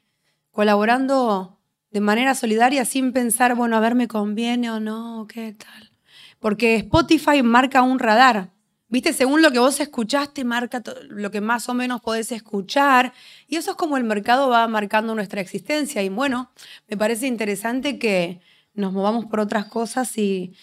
colaborando 0.52 1.60
de 1.92 2.02
manera 2.02 2.36
solidaria 2.36 2.84
sin 2.86 3.14
pensar, 3.14 3.56
bueno, 3.56 3.78
a 3.78 3.80
ver, 3.80 3.96
me 3.96 4.08
conviene 4.08 4.70
o 4.72 4.80
no, 4.80 5.26
qué 5.32 5.54
tal. 5.54 5.92
Porque 6.40 6.76
Spotify 6.76 7.42
marca 7.44 7.82
un 7.82 8.00
radar. 8.00 8.52
Viste, 8.90 9.12
según 9.14 9.42
lo 9.42 9.52
que 9.52 9.60
vos 9.60 9.80
escuchaste, 9.80 10.44
marca 10.46 10.82
lo 11.10 11.30
que 11.32 11.42
más 11.42 11.68
o 11.70 11.74
menos 11.74 12.02
podés 12.02 12.32
escuchar. 12.32 13.14
Y 13.48 13.56
eso 13.58 13.72
es 13.72 13.78
como 13.78 13.98
el 13.98 14.04
mercado 14.04 14.50
va 14.50 14.68
marcando 14.68 15.14
nuestra 15.16 15.42
existencia. 15.42 16.04
Y 16.04 16.10
bueno, 16.10 16.52
me 16.88 16.96
parece 16.98 17.28
interesante 17.28 18.00
que 18.00 18.40
nos 18.74 18.94
movamos 18.94 19.26
por 19.26 19.40
otras 19.40 19.66
cosas 19.66 20.18
y, 20.18 20.54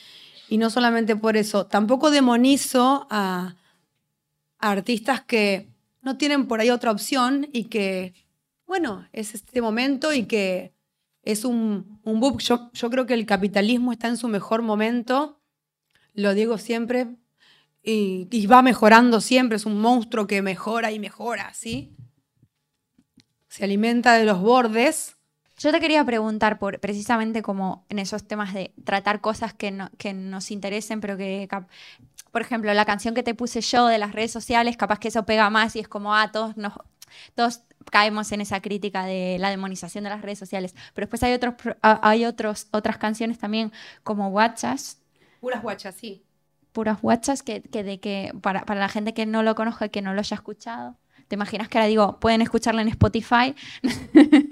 y 0.54 0.56
no 0.56 0.70
solamente 0.70 1.16
por 1.16 1.36
eso. 1.36 1.66
Tampoco 1.66 2.12
demonizo 2.12 3.08
a, 3.10 3.56
artistas 4.60 5.20
que 5.20 5.66
no 6.00 6.16
tienen 6.16 6.46
por 6.46 6.60
ahí 6.60 6.70
otra 6.70 6.92
opción 6.92 7.48
y 7.52 7.64
que, 7.64 8.14
bueno, 8.64 9.04
es 9.12 9.34
este 9.34 9.60
momento 9.60 10.14
y 10.14 10.26
que 10.26 10.72
es 11.24 11.44
un, 11.44 11.98
un. 12.04 12.38
Yo, 12.38 12.70
yo 12.72 12.88
creo 12.88 13.04
que 13.04 13.14
el 13.14 13.26
capitalismo 13.26 13.90
está 13.90 14.06
en 14.06 14.16
su 14.16 14.28
mejor 14.28 14.62
momento, 14.62 15.40
lo 16.12 16.34
digo 16.34 16.56
siempre, 16.56 17.08
y, 17.82 18.28
y 18.30 18.46
va 18.46 18.62
mejorando 18.62 19.20
siempre, 19.20 19.56
es 19.56 19.66
un 19.66 19.80
monstruo 19.80 20.28
que 20.28 20.40
mejora 20.40 20.92
y 20.92 21.00
mejora, 21.00 21.52
¿sí? 21.52 21.96
Se 23.48 23.64
alimenta 23.64 24.14
de 24.14 24.24
los 24.24 24.40
bordes. 24.40 25.13
Yo 25.56 25.70
te 25.70 25.80
quería 25.80 26.04
preguntar 26.04 26.58
por 26.58 26.80
precisamente 26.80 27.42
como 27.42 27.84
en 27.88 27.98
esos 28.00 28.26
temas 28.26 28.52
de 28.54 28.72
tratar 28.84 29.20
cosas 29.20 29.54
que, 29.54 29.70
no- 29.70 29.90
que 29.98 30.12
nos 30.12 30.50
interesen, 30.50 31.00
pero 31.00 31.16
que, 31.16 31.48
por 32.32 32.42
ejemplo, 32.42 32.72
la 32.74 32.84
canción 32.84 33.14
que 33.14 33.22
te 33.22 33.34
puse 33.34 33.60
yo 33.60 33.86
de 33.86 33.98
las 33.98 34.12
redes 34.12 34.32
sociales, 34.32 34.76
capaz 34.76 34.98
que 34.98 35.08
eso 35.08 35.24
pega 35.26 35.50
más 35.50 35.76
y 35.76 35.80
es 35.80 35.88
como, 35.88 36.14
ah, 36.14 36.32
todos 36.32 36.56
nos, 36.56 36.74
todos 37.34 37.62
caemos 37.90 38.32
en 38.32 38.40
esa 38.40 38.60
crítica 38.62 39.04
de 39.06 39.36
la 39.40 39.50
demonización 39.50 40.04
de 40.04 40.10
las 40.10 40.22
redes 40.22 40.38
sociales. 40.40 40.74
Pero 40.94 41.06
después 41.06 41.22
hay 41.22 41.32
otros, 41.34 41.54
ah, 41.82 42.00
hay 42.02 42.24
otros, 42.24 42.68
otras 42.72 42.98
canciones 42.98 43.38
también 43.38 43.72
como 44.02 44.28
WhatsApp, 44.30 44.78
Puras 45.38 45.62
guachas, 45.62 45.94
sí. 45.94 46.24
puras 46.72 46.98
WhatsApp 47.02 47.38
que, 47.40 47.62
que 47.62 47.82
de 47.84 48.00
que 48.00 48.32
para, 48.42 48.64
para 48.64 48.80
la 48.80 48.88
gente 48.88 49.14
que 49.14 49.26
no 49.26 49.42
lo 49.42 49.54
conozca 49.54 49.86
y 49.86 49.90
que 49.90 50.02
no 50.02 50.12
lo 50.14 50.20
haya 50.20 50.34
escuchado. 50.34 50.96
¿Te 51.28 51.36
imaginas 51.36 51.68
que 51.68 51.78
ahora 51.78 51.88
digo, 51.88 52.20
pueden 52.20 52.42
escucharla 52.42 52.82
en 52.82 52.88
Spotify? 52.88 53.54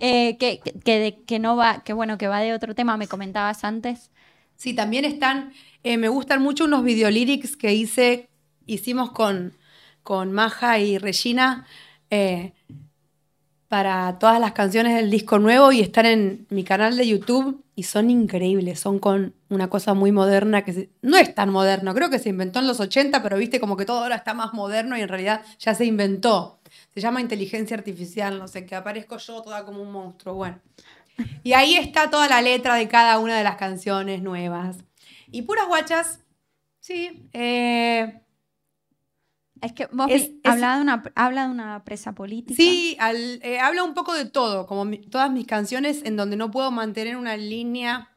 Eh, 0.00 0.38
que, 0.38 0.60
que, 0.84 1.22
que 1.26 1.38
no 1.38 1.56
va, 1.56 1.82
que 1.84 1.92
bueno, 1.92 2.16
que 2.18 2.26
va 2.28 2.40
de 2.40 2.54
otro 2.54 2.74
tema, 2.74 2.96
me 2.96 3.06
comentabas 3.08 3.64
antes. 3.64 4.10
Sí, 4.56 4.74
también 4.74 5.04
están, 5.04 5.52
eh, 5.82 5.96
me 5.96 6.08
gustan 6.08 6.42
mucho 6.42 6.64
unos 6.64 6.84
videolyrics 6.84 7.56
que 7.56 7.74
hice, 7.74 8.28
hicimos 8.66 9.10
con, 9.12 9.54
con 10.02 10.32
Maja 10.32 10.78
y 10.78 10.98
Regina 10.98 11.66
eh, 12.10 12.52
para 13.68 14.18
todas 14.18 14.40
las 14.40 14.52
canciones 14.52 14.96
del 14.96 15.10
disco 15.10 15.38
nuevo 15.38 15.70
y 15.70 15.80
están 15.80 16.04
en 16.06 16.46
mi 16.50 16.64
canal 16.64 16.96
de 16.96 17.06
YouTube 17.06 17.64
y 17.76 17.84
son 17.84 18.10
increíbles, 18.10 18.80
son 18.80 18.98
con 18.98 19.32
una 19.48 19.70
cosa 19.70 19.94
muy 19.94 20.10
moderna 20.10 20.64
que 20.64 20.72
se- 20.72 20.90
no 21.02 21.16
es 21.16 21.32
tan 21.34 21.50
moderno, 21.50 21.94
creo 21.94 22.10
que 22.10 22.18
se 22.18 22.30
inventó 22.30 22.58
en 22.58 22.66
los 22.66 22.80
80, 22.80 23.22
pero 23.22 23.36
viste 23.36 23.60
como 23.60 23.76
que 23.76 23.84
todo 23.84 24.00
ahora 24.02 24.16
está 24.16 24.34
más 24.34 24.52
moderno 24.54 24.96
y 24.98 25.02
en 25.02 25.08
realidad 25.08 25.42
ya 25.60 25.74
se 25.74 25.84
inventó. 25.84 26.59
Se 26.94 27.00
llama 27.00 27.20
inteligencia 27.20 27.76
artificial, 27.76 28.38
no 28.38 28.48
sé, 28.48 28.66
que 28.66 28.74
aparezco 28.74 29.16
yo 29.18 29.42
toda 29.42 29.64
como 29.64 29.82
un 29.82 29.92
monstruo, 29.92 30.34
bueno. 30.34 30.60
Y 31.44 31.52
ahí 31.52 31.76
está 31.76 32.10
toda 32.10 32.28
la 32.28 32.42
letra 32.42 32.74
de 32.74 32.88
cada 32.88 33.18
una 33.18 33.36
de 33.36 33.44
las 33.44 33.56
canciones 33.56 34.22
nuevas. 34.22 34.78
Y 35.30 35.42
puras 35.42 35.66
guachas, 35.68 36.20
sí. 36.80 37.28
eh, 37.32 38.22
Es 39.62 39.72
que 39.74 39.86
vos 39.92 40.06
Es- 40.10 40.28
vi- 40.30 40.40
es- 40.42 40.50
habla, 40.50 40.76
de 40.76 40.80
una, 40.82 41.02
habla 41.14 41.44
de 41.44 41.50
una 41.50 41.84
presa 41.84 42.12
política. 42.14 42.56
sí, 42.56 42.96
al- 42.98 43.40
eh, 43.42 43.60
habla 43.60 43.84
un 43.84 43.92
poco 43.92 44.14
de 44.14 44.24
todo, 44.24 44.66
como 44.66 44.86
mi- 44.86 44.98
todas 44.98 45.30
mis 45.30 45.46
canciones 45.46 46.02
en 46.04 46.16
donde 46.16 46.36
no 46.36 46.50
puedo 46.50 46.70
mantener 46.70 47.16
una 47.18 47.36
línea, 47.36 48.16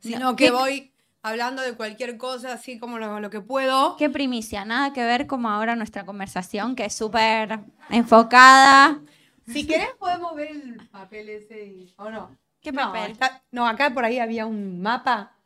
sino 0.00 0.18
No, 0.20 0.36
que 0.36 0.46
¿qué- 0.46 0.50
voy 0.50 0.91
hablando 1.22 1.62
de 1.62 1.74
cualquier 1.74 2.16
cosa, 2.16 2.52
así 2.52 2.78
como 2.78 2.98
lo, 2.98 3.20
lo 3.20 3.30
que 3.30 3.40
puedo. 3.40 3.96
Qué 3.96 4.10
primicia, 4.10 4.64
nada 4.64 4.92
que 4.92 5.04
ver 5.04 5.26
como 5.26 5.48
ahora 5.48 5.76
nuestra 5.76 6.04
conversación, 6.04 6.74
que 6.76 6.84
es 6.86 6.94
súper 6.94 7.60
enfocada. 7.90 9.00
Si 9.46 9.66
querés 9.66 9.90
podemos 9.98 10.34
ver 10.34 10.50
el 10.50 10.88
papel 10.88 11.28
ese, 11.28 11.64
y- 11.66 11.94
¿o 11.96 12.10
no? 12.10 12.36
¿Qué 12.60 12.70
No, 12.72 12.92
papel? 12.92 13.12
está- 13.12 13.42
no, 13.50 13.66
acá 13.66 13.92
por 13.92 14.04
ahí 14.04 14.18
había 14.18 14.46
un 14.46 14.80
mapa. 14.80 15.36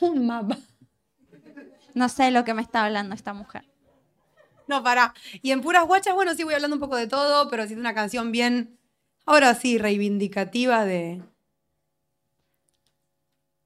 Un 0.00 0.26
mapa. 0.26 0.56
No 1.94 2.08
sé 2.08 2.30
lo 2.30 2.44
que 2.44 2.52
me 2.54 2.62
está 2.62 2.84
hablando 2.84 3.14
esta 3.14 3.32
mujer. 3.32 3.64
No, 4.66 4.82
para. 4.82 5.14
Y 5.40 5.50
en 5.52 5.62
puras 5.62 5.86
guachas, 5.86 6.14
bueno, 6.14 6.34
sí 6.34 6.44
voy 6.44 6.52
hablando 6.54 6.76
un 6.76 6.80
poco 6.80 6.96
de 6.96 7.06
todo, 7.06 7.48
pero 7.48 7.66
sí 7.66 7.72
es 7.72 7.78
una 7.78 7.94
canción 7.94 8.30
bien, 8.32 8.78
ahora 9.24 9.54
sí, 9.54 9.78
reivindicativa 9.78 10.84
de. 10.84 11.22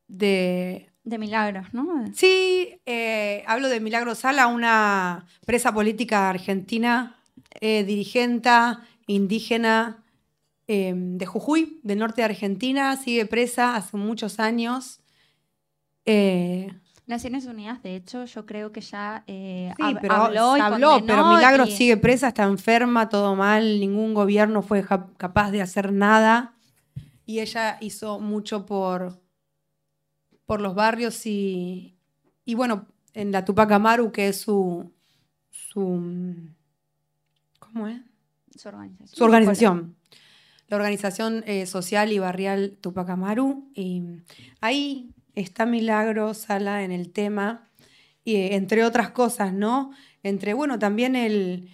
de. 0.06 0.91
De 1.04 1.18
milagros, 1.18 1.66
¿no? 1.74 2.04
Sí, 2.14 2.80
eh, 2.86 3.42
hablo 3.46 3.68
de 3.68 3.80
Milagro 3.80 4.14
Sala, 4.14 4.46
una 4.46 5.26
presa 5.44 5.74
política 5.74 6.30
argentina, 6.30 7.16
eh, 7.60 7.82
dirigenta, 7.84 8.82
indígena 9.08 10.04
eh, 10.68 10.92
de 10.94 11.26
Jujuy, 11.26 11.80
del 11.82 11.98
norte 11.98 12.20
de 12.22 12.26
Argentina, 12.26 12.96
sigue 12.96 13.26
presa 13.26 13.74
hace 13.74 13.96
muchos 13.96 14.38
años. 14.38 15.00
Eh, 16.06 16.72
Naciones 17.06 17.46
Unidas, 17.46 17.82
de 17.82 17.96
hecho, 17.96 18.24
yo 18.24 18.46
creo 18.46 18.70
que 18.70 18.80
ya 18.80 19.24
Sí, 19.26 19.32
hab- 19.78 19.98
pero 20.00 20.14
habló 20.14 20.56
y 20.56 20.60
habló, 20.60 21.04
pero 21.06 21.24
Milagros 21.26 21.68
y- 21.70 21.72
sigue 21.76 21.96
presa, 21.96 22.28
está 22.28 22.44
enferma, 22.44 23.08
todo 23.08 23.34
mal, 23.34 23.80
ningún 23.80 24.14
gobierno 24.14 24.62
fue 24.62 24.84
capaz 25.16 25.50
de 25.50 25.62
hacer 25.62 25.92
nada. 25.92 26.54
Y 27.26 27.40
ella 27.40 27.76
hizo 27.80 28.20
mucho 28.20 28.66
por, 28.66 29.20
por 30.46 30.60
los 30.60 30.74
barrios 30.74 31.24
y, 31.26 31.96
y 32.44 32.54
bueno, 32.54 32.86
en 33.14 33.32
la 33.32 33.44
Tupac 33.44 33.70
Amaru, 33.72 34.10
que 34.12 34.28
es 34.28 34.40
su, 34.40 34.90
su 35.50 35.80
¿cómo 37.58 37.88
es? 37.88 38.00
Su 38.56 38.68
organización. 38.68 39.16
Su 39.16 39.24
organización. 39.24 39.96
La 40.68 40.76
organización 40.76 41.44
eh, 41.46 41.66
social 41.66 42.12
y 42.12 42.18
barrial 42.18 42.78
Tupac 42.80 43.08
Amaru. 43.10 43.70
Y 43.74 44.02
ahí 44.60 45.10
está 45.34 45.66
Milagro 45.66 46.34
Sala 46.34 46.82
en 46.84 46.92
el 46.92 47.10
tema, 47.12 47.68
y, 48.24 48.36
eh, 48.36 48.54
entre 48.54 48.84
otras 48.84 49.10
cosas, 49.10 49.52
¿no? 49.52 49.92
Entre, 50.22 50.54
bueno, 50.54 50.78
también 50.78 51.16
el, 51.16 51.70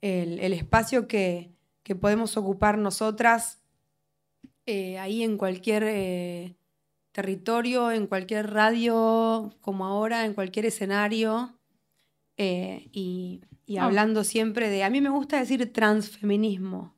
el- 0.00 0.38
el 0.40 0.52
espacio 0.52 1.06
que, 1.08 1.52
que 1.82 1.94
podemos 1.94 2.36
ocupar 2.36 2.78
nosotras 2.78 3.58
eh, 4.66 4.98
ahí 4.98 5.22
en 5.22 5.36
cualquier 5.36 5.84
eh, 5.86 6.56
territorio, 7.12 7.90
en 7.90 8.06
cualquier 8.06 8.50
radio, 8.52 9.54
como 9.60 9.86
ahora, 9.86 10.24
en 10.24 10.34
cualquier 10.34 10.66
escenario. 10.66 11.56
eh, 12.36 12.88
y, 12.92 13.42
y 13.66 13.76
Ah. 13.76 13.84
hablando 13.84 14.24
siempre 14.24 14.70
de, 14.70 14.82
a 14.82 14.88
mí 14.90 15.00
me 15.02 15.10
gusta 15.10 15.38
decir 15.38 15.72
transfeminismo, 15.74 16.94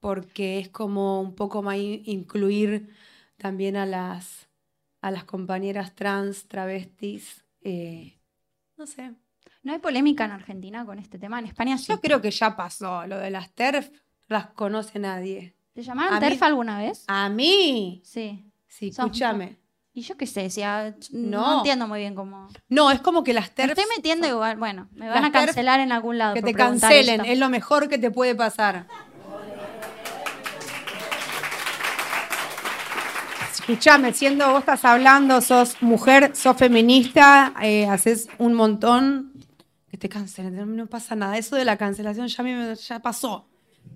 porque 0.00 0.58
es 0.58 0.68
como 0.70 1.20
un 1.20 1.34
poco 1.34 1.62
más 1.62 1.76
in- 1.76 2.02
incluir 2.06 2.88
también 3.36 3.76
a 3.76 3.84
las, 3.86 4.48
a 5.02 5.10
las 5.10 5.24
compañeras 5.24 5.94
trans, 5.94 6.46
travestis. 6.48 7.44
eh, 7.62 8.18
no 8.76 8.86
sé. 8.86 9.12
¿No 9.62 9.72
hay 9.72 9.78
polémica 9.78 10.24
en 10.24 10.32
Argentina 10.32 10.84
con 10.84 10.98
este 10.98 11.18
tema? 11.18 11.38
En 11.38 11.46
España 11.46 11.78
sí. 11.78 11.86
Yo 11.92 12.00
creo 12.00 12.20
que 12.20 12.30
ya 12.30 12.54
pasó. 12.56 13.06
Lo 13.06 13.18
de 13.18 13.30
las 13.30 13.50
TERF 13.54 13.90
las 14.28 14.46
conoce 14.48 14.98
nadie. 14.98 15.53
¿Te 15.74 15.82
llamaron 15.82 16.14
a 16.14 16.20
mí- 16.20 16.26
TERF 16.28 16.42
alguna 16.42 16.78
vez? 16.78 17.04
A 17.08 17.28
mí. 17.28 18.00
Sí. 18.04 18.44
Sí, 18.68 18.88
escúchame. 18.88 19.58
Y 19.92 20.02
yo 20.02 20.16
qué 20.16 20.26
sé, 20.26 20.48
no. 21.12 21.40
No. 21.40 21.56
entiendo 21.58 21.86
muy 21.86 22.00
bien 22.00 22.14
cómo. 22.16 22.48
No, 22.68 22.90
es 22.90 23.00
como 23.00 23.22
que 23.22 23.32
las 23.32 23.48
Me 23.50 23.54
TERF. 23.54 23.70
estoy 23.78 23.84
metiendo 23.96 24.26
igual, 24.26 24.56
bueno, 24.56 24.88
me 24.92 25.06
van 25.08 25.22
Las 25.22 25.28
a 25.30 25.32
TERF 25.32 25.46
cancelar 25.46 25.80
en 25.80 25.92
algún 25.92 26.18
lado. 26.18 26.34
Que 26.34 26.40
por 26.40 26.50
te 26.50 26.54
preguntar 26.54 26.90
cancelen, 26.90 27.20
esto. 27.20 27.32
es 27.32 27.38
lo 27.38 27.48
mejor 27.48 27.88
que 27.88 27.98
te 27.98 28.10
puede 28.10 28.34
pasar. 28.34 28.86
Escuchame, 33.52 34.12
siendo 34.12 34.50
vos 34.50 34.60
estás 34.60 34.84
hablando, 34.84 35.40
sos 35.40 35.80
mujer, 35.80 36.34
sos 36.36 36.56
feminista, 36.56 37.54
eh, 37.62 37.86
haces 37.86 38.28
un 38.38 38.52
montón 38.54 39.32
que 39.90 39.96
te 39.96 40.08
cancelen, 40.08 40.54
no, 40.56 40.66
no 40.66 40.86
pasa 40.86 41.14
nada. 41.14 41.38
Eso 41.38 41.56
de 41.56 41.64
la 41.64 41.76
cancelación 41.78 42.26
ya, 42.26 42.42
a 42.42 42.44
mí 42.44 42.52
me- 42.52 42.74
ya 42.74 42.98
pasó, 42.98 43.46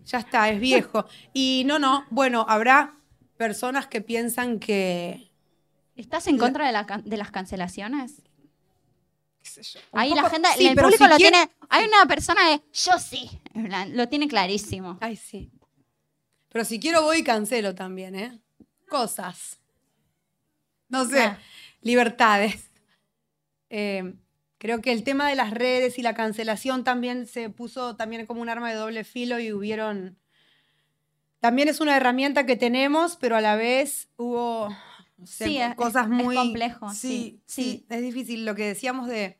ya 0.08 0.18
está, 0.18 0.48
es 0.50 0.58
viejo. 0.60 1.06
Y 1.32 1.62
no, 1.66 1.78
no, 1.78 2.04
bueno, 2.10 2.44
habrá 2.48 2.94
personas 3.36 3.86
que 3.86 4.00
piensan 4.00 4.58
que... 4.58 5.30
¿Estás 5.96 6.26
en 6.28 6.38
contra 6.38 6.66
de, 6.66 6.72
la 6.72 6.86
can- 6.86 7.04
de 7.04 7.16
las 7.16 7.30
cancelaciones? 7.30 8.22
qué 9.42 9.50
sé 9.50 9.62
yo, 9.62 9.80
un 9.92 9.98
Ahí 10.00 10.14
la 10.14 10.28
gente, 10.30 10.48
sí, 10.56 10.66
el 10.66 10.76
público 10.76 11.04
si 11.04 11.10
lo 11.10 11.16
quiere- 11.16 11.30
tiene. 11.36 11.50
Hay 11.68 11.86
una 11.86 12.06
persona 12.06 12.50
de 12.50 12.62
yo 12.72 12.98
sí, 12.98 13.30
lo 13.92 14.08
tiene 14.08 14.26
clarísimo. 14.28 14.98
Ay, 15.00 15.16
sí. 15.16 15.50
Pero 16.50 16.64
si 16.64 16.80
quiero 16.80 17.02
voy 17.02 17.18
y 17.18 17.24
cancelo 17.24 17.74
también, 17.74 18.14
¿eh? 18.14 18.40
Cosas. 18.88 19.58
No 20.88 21.04
sé, 21.04 21.22
Ah. 21.22 21.38
libertades. 21.82 22.70
Eh, 23.70 24.14
creo 24.58 24.80
que 24.80 24.92
el 24.92 25.04
tema 25.04 25.28
de 25.28 25.34
las 25.36 25.50
redes 25.52 25.98
y 25.98 26.02
la 26.02 26.14
cancelación 26.14 26.84
también 26.84 27.26
se 27.26 27.48
puso 27.50 27.96
también 27.96 28.26
como 28.26 28.40
un 28.42 28.48
arma 28.48 28.68
de 28.70 28.76
doble 28.76 29.04
filo 29.04 29.38
y 29.38 29.52
hubieron... 29.52 30.18
También 31.40 31.68
es 31.68 31.80
una 31.80 31.96
herramienta 31.96 32.46
que 32.46 32.56
tenemos, 32.56 33.16
pero 33.16 33.36
a 33.36 33.40
la 33.40 33.54
vez 33.56 34.08
hubo 34.16 34.68
Sí, 35.24 35.58
es- 35.58 35.74
cosas 35.76 36.04
es 36.04 36.10
muy... 36.10 36.34
complejo, 36.34 36.90
sí, 36.90 36.96
Sí, 36.96 37.42
sí, 37.46 37.62
sí. 37.62 37.86
es 37.88 38.02
difícil. 38.02 38.44
Lo 38.44 38.54
que 38.54 38.66
decíamos 38.66 39.06
de, 39.08 39.38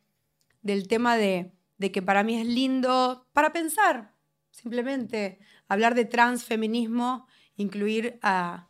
del 0.63 0.87
tema 0.87 1.17
de, 1.17 1.53
de 1.79 1.91
que 1.93 2.03
para 2.03 2.23
mí 2.23 2.37
es 2.41 2.47
lindo 2.47 3.27
para 3.33 3.53
pensar, 3.53 4.15
simplemente 4.51 5.39
hablar 5.69 5.95
de 5.97 6.05
transfeminismo, 6.05 7.27
incluir 7.57 8.19
a, 8.23 8.69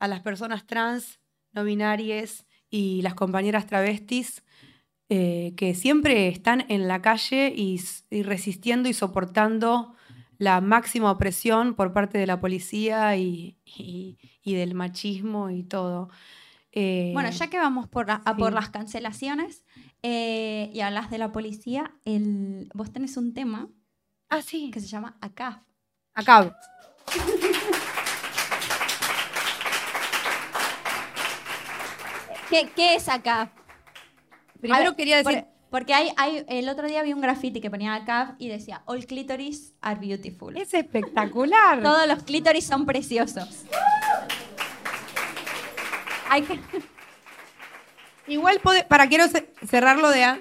a 0.00 0.08
las 0.08 0.20
personas 0.20 0.66
trans, 0.66 1.20
no 1.52 1.62
binarias 1.64 2.46
y 2.68 3.00
las 3.02 3.14
compañeras 3.14 3.66
travestis 3.66 4.42
eh, 5.08 5.54
que 5.56 5.74
siempre 5.74 6.28
están 6.28 6.64
en 6.68 6.88
la 6.88 7.00
calle 7.02 7.52
y, 7.56 7.80
resistiendo 8.22 8.88
y 8.88 8.92
soportando 8.92 9.94
la 10.38 10.60
máxima 10.60 11.10
opresión 11.10 11.74
por 11.74 11.92
parte 11.92 12.18
de 12.18 12.26
la 12.26 12.40
policía 12.40 13.16
y, 13.16 13.56
y- 13.64 14.18
y 14.42 14.54
del 14.54 14.74
machismo 14.74 15.50
y 15.50 15.62
todo. 15.62 16.08
Eh, 16.72 17.10
Bueno, 17.14 17.30
ya 17.30 17.46
que 17.48 17.58
vamos 17.58 17.88
por, 17.88 18.10
a 18.10 18.20
por 18.36 18.52
las 18.52 18.68
cancelaciones 18.68 19.64
eh, 20.02 20.70
y 20.74 20.80
hablas 20.80 21.10
de 21.10 21.18
la 21.18 21.32
policía, 21.32 21.92
el, 22.04 22.68
vos 22.74 22.92
tenés 22.92 23.16
un 23.16 23.32
tema 23.32 23.68
Ah, 24.28 24.42
sí. 24.42 24.70
que 24.72 24.80
se 24.80 24.88
llama 24.88 25.16
ACAF. 25.20 25.58
Acá. 26.14 26.56
¿Qué, 32.50 32.70
qué 32.74 32.94
es 32.94 33.08
ACAF? 33.08 33.50
Primero 34.68 34.90
ver, 34.90 34.96
quería 34.96 35.16
decir... 35.18 35.42
por- 35.44 35.56
porque 35.70 35.94
hay, 35.94 36.10
hay, 36.16 36.44
el 36.48 36.68
otro 36.68 36.86
día 36.86 37.02
vi 37.02 37.12
un 37.12 37.20
graffiti 37.20 37.60
que 37.60 37.70
ponía 37.70 37.94
ACAF 37.94 38.30
y 38.38 38.48
decía, 38.48 38.82
All 38.86 39.04
clitoris 39.04 39.74
are 39.80 39.98
beautiful. 40.00 40.56
Es 40.56 40.72
espectacular. 40.72 41.82
Todos 41.82 42.06
los 42.06 42.22
clítoris 42.22 42.64
son 42.64 42.86
preciosos. 42.86 43.64
Hay 46.28 46.42
que... 46.42 46.60
Igual, 48.28 48.60
pode- 48.60 48.84
para 48.84 49.08
quiero 49.08 49.28
ce- 49.28 49.52
cerrarlo 49.66 50.10
de... 50.10 50.24
a- 50.24 50.38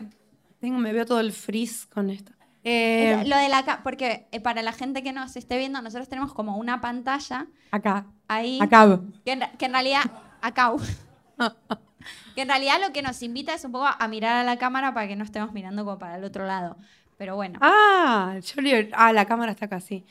Tengo, 0.59 0.77
me 0.79 0.93
veo 0.93 1.05
todo 1.05 1.19
el 1.19 1.31
frizz 1.31 1.85
con 1.87 2.09
esto. 2.09 2.31
Eh, 2.63 3.23
Lo 3.27 3.37
de 3.37 3.47
la 3.49 3.81
porque 3.83 4.27
eh, 4.31 4.39
para 4.39 4.63
la 4.63 4.71
gente 4.71 5.03
que 5.03 5.11
nos 5.13 5.35
esté 5.35 5.57
viendo, 5.59 5.81
nosotros 5.83 6.09
tenemos 6.09 6.33
como 6.33 6.57
una 6.57 6.81
pantalla 6.81 7.45
acá. 7.69 8.07
ahí 8.27 8.57
Acá. 8.59 8.99
que 9.23 9.33
en, 9.33 9.41
que 9.59 9.65
en 9.65 9.71
realidad 9.73 10.01
acá 10.41 10.71
que 12.35 12.41
en 12.41 12.47
realidad 12.49 12.79
lo 12.81 12.91
que 12.93 13.01
nos 13.01 13.21
invita 13.21 13.53
es 13.53 13.63
un 13.65 13.71
poco 13.71 13.87
a 13.87 14.07
mirar 14.07 14.35
a 14.37 14.43
la 14.43 14.57
cámara 14.57 14.93
para 14.93 15.07
que 15.07 15.15
no 15.15 15.23
estemos 15.23 15.51
mirando 15.53 15.83
como 15.85 15.99
para 15.99 16.15
el 16.17 16.23
otro 16.23 16.45
lado. 16.45 16.77
Pero 17.17 17.35
bueno, 17.35 17.59
Ah, 17.61 18.37
yo 18.41 18.61
le- 18.61 18.89
ah, 18.93 19.13
la 19.13 19.25
cámara 19.25 19.51
está 19.53 19.65
acá, 19.65 19.79
sí. 19.79 20.03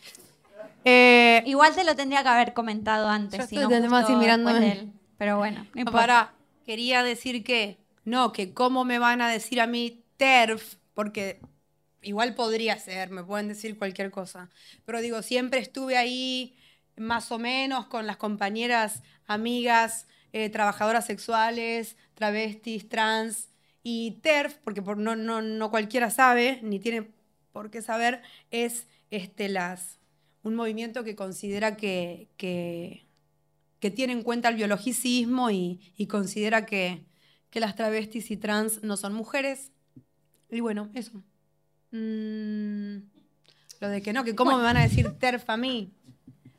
Eh, 0.85 1.43
igual 1.47 1.75
te 1.75 1.85
lo 1.85 1.97
tendría 1.97 2.23
que 2.23 2.29
haber 2.29 2.53
comentado 2.53 3.09
antes, 3.09 3.41
Yo 3.41 3.47
si 3.47 3.55
estoy 3.57 3.63
no 3.63 3.69
de 3.69 4.73
él. 4.73 4.93
Pero 5.19 5.39
bueno, 5.39 5.67
no 5.75 5.81
importa. 5.81 5.93
Para, 5.93 6.35
quería 6.67 7.03
decir 7.03 7.43
que 7.45 7.79
no, 8.05 8.33
que 8.33 8.53
cómo 8.53 8.85
me 8.85 8.99
van 8.99 9.21
a 9.23 9.29
decir 9.31 9.61
a 9.61 9.67
mí 9.67 10.03
TERF, 10.17 10.77
porque 10.93 11.41
igual 12.03 12.35
podría 12.35 12.79
ser, 12.79 13.11
me 13.11 13.23
pueden 13.25 13.49
decir 13.49 13.79
cualquier 13.79 14.11
cosa. 14.11 14.51
Pero 14.85 15.01
digo, 15.01 15.23
siempre 15.23 15.61
estuve 15.61 15.97
ahí 15.97 16.57
más 16.97 17.33
o 17.33 17.39
menos 17.39 17.87
con 17.87 18.07
las 18.07 18.17
compañeras, 18.19 19.03
amigas, 19.27 20.07
eh, 20.35 20.51
trabajadoras 20.51 21.07
sexuales, 21.07 21.97
travestis, 22.15 22.89
trans 22.89 23.51
y 23.85 24.19
TERF, 24.21 24.57
porque 24.65 24.83
por, 24.83 24.97
no, 24.97 25.15
no, 25.15 25.41
no 25.41 25.71
cualquiera 25.71 26.11
sabe, 26.11 26.59
ni 26.61 26.81
tiene 26.81 27.09
por 27.53 27.71
qué 27.71 27.81
saber, 27.81 28.21
es 28.51 28.89
este, 29.13 29.49
las, 29.49 30.01
un 30.43 30.57
movimiento 30.57 31.05
que 31.05 31.15
considera 31.15 31.77
que, 31.77 32.27
que, 32.37 33.07
que 33.79 33.93
tiene 33.93 34.13
en 34.13 34.25
cuenta 34.25 34.49
el 34.49 34.57
biologicismo 34.57 35.53
y, 35.53 35.93
y 35.97 36.09
considera 36.09 36.67
que, 36.67 37.05
que 37.51 37.61
las 37.61 37.77
travestis 37.77 38.33
y 38.33 38.37
trans 38.37 38.83
no 38.83 38.97
son 38.97 39.15
mujeres. 39.15 39.71
Y 40.51 40.59
bueno, 40.59 40.91
eso. 40.95 41.13
Mm, 41.93 43.05
lo 43.79 43.89
de 43.89 44.03
que 44.03 44.13
no, 44.13 44.25
que 44.25 44.35
cómo 44.35 44.57
me 44.57 44.65
van 44.65 44.79
a 44.79 44.83
decir 44.83 45.17
TERF 45.17 45.49
a 45.49 45.57
mí. 45.57 45.93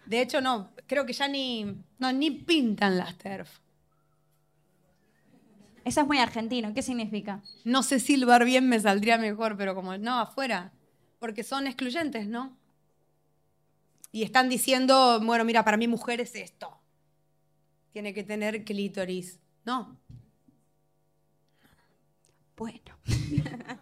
De 0.06 0.22
hecho, 0.22 0.40
no, 0.40 0.72
creo 0.88 1.06
que 1.06 1.12
ya 1.12 1.28
ni, 1.28 1.76
no, 2.00 2.14
ni 2.14 2.32
pintan 2.32 2.98
las 2.98 3.18
TERF. 3.18 3.65
Eso 5.86 6.02
es 6.02 6.08
muy 6.08 6.18
argentino. 6.18 6.74
¿Qué 6.74 6.82
significa? 6.82 7.44
No 7.64 7.84
sé 7.84 8.00
silbar 8.00 8.44
bien 8.44 8.68
me 8.68 8.80
saldría 8.80 9.20
mejor, 9.20 9.56
pero 9.56 9.76
como 9.76 9.96
no, 9.98 10.20
afuera. 10.20 10.74
Porque 11.20 11.44
son 11.44 11.68
excluyentes, 11.68 12.28
¿no? 12.28 12.58
Y 14.12 14.24
están 14.24 14.50
diciendo, 14.50 15.22
bueno, 15.24 15.46
mira, 15.46 15.64
para 15.64 15.78
mí 15.78 15.88
mujer 15.88 16.22
es 16.22 16.34
esto. 16.34 16.76
Tiene 17.94 18.16
que 18.16 18.24
tener 18.24 18.66
clítoris. 18.66 19.40
No. 19.64 19.96
Bueno. 22.58 22.98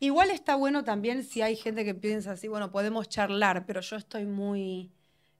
Igual 0.00 0.30
está 0.32 0.56
bueno 0.56 0.82
también 0.82 1.22
si 1.22 1.42
hay 1.42 1.54
gente 1.54 1.84
que 1.84 1.94
piensa 1.94 2.32
así, 2.32 2.48
bueno, 2.48 2.72
podemos 2.72 3.08
charlar, 3.08 3.64
pero 3.66 3.80
yo 3.80 3.96
estoy 3.96 4.26
muy... 4.26 4.90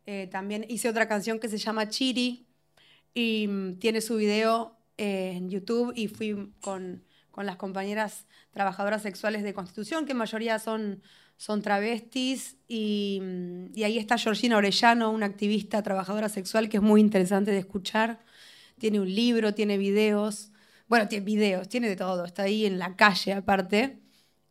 eh, 0.07 0.29
también 0.29 0.65
hice 0.69 0.89
otra 0.89 1.09
canción 1.09 1.41
que 1.41 1.49
se 1.49 1.59
llama 1.59 1.89
Chiri 1.89 2.47
y 3.13 3.47
mm, 3.49 3.79
tiene 3.81 4.01
su 4.01 4.17
video 4.17 4.79
eh, 4.97 5.33
en 5.37 5.51
YouTube 5.51 5.93
y 5.97 6.09
fui 6.09 6.53
con, 6.61 7.05
con 7.31 7.47
las 7.47 7.57
compañeras 7.57 8.27
trabajadoras 8.51 9.03
sexuales 9.03 9.43
de 9.43 9.55
Constitución, 9.55 10.07
que 10.07 10.13
en 10.13 10.19
mayoría 10.19 10.59
son, 10.59 11.03
son 11.37 11.63
travestis, 11.63 12.57
y, 12.69 13.21
y 13.75 13.83
ahí 13.83 13.99
está 13.99 14.19
Georgina 14.19 14.57
Orellano, 14.57 15.11
una 15.11 15.27
activista 15.27 15.83
trabajadora 15.83 16.29
sexual 16.29 16.69
que 16.69 16.77
es 16.77 16.83
muy 16.83 17.01
interesante 17.01 17.51
de 17.51 17.59
escuchar. 17.59 18.21
Tiene 18.79 19.01
un 19.01 19.13
libro, 19.13 19.55
tiene 19.55 19.79
videos, 19.79 20.53
bueno, 20.89 21.09
tiene 21.09 21.25
videos, 21.25 21.69
tiene 21.69 21.89
de 21.89 21.97
todo, 21.97 22.25
está 22.25 22.43
ahí 22.45 22.67
en 22.67 22.79
la 22.79 22.97
calle 22.97 23.33
aparte. 23.33 24.04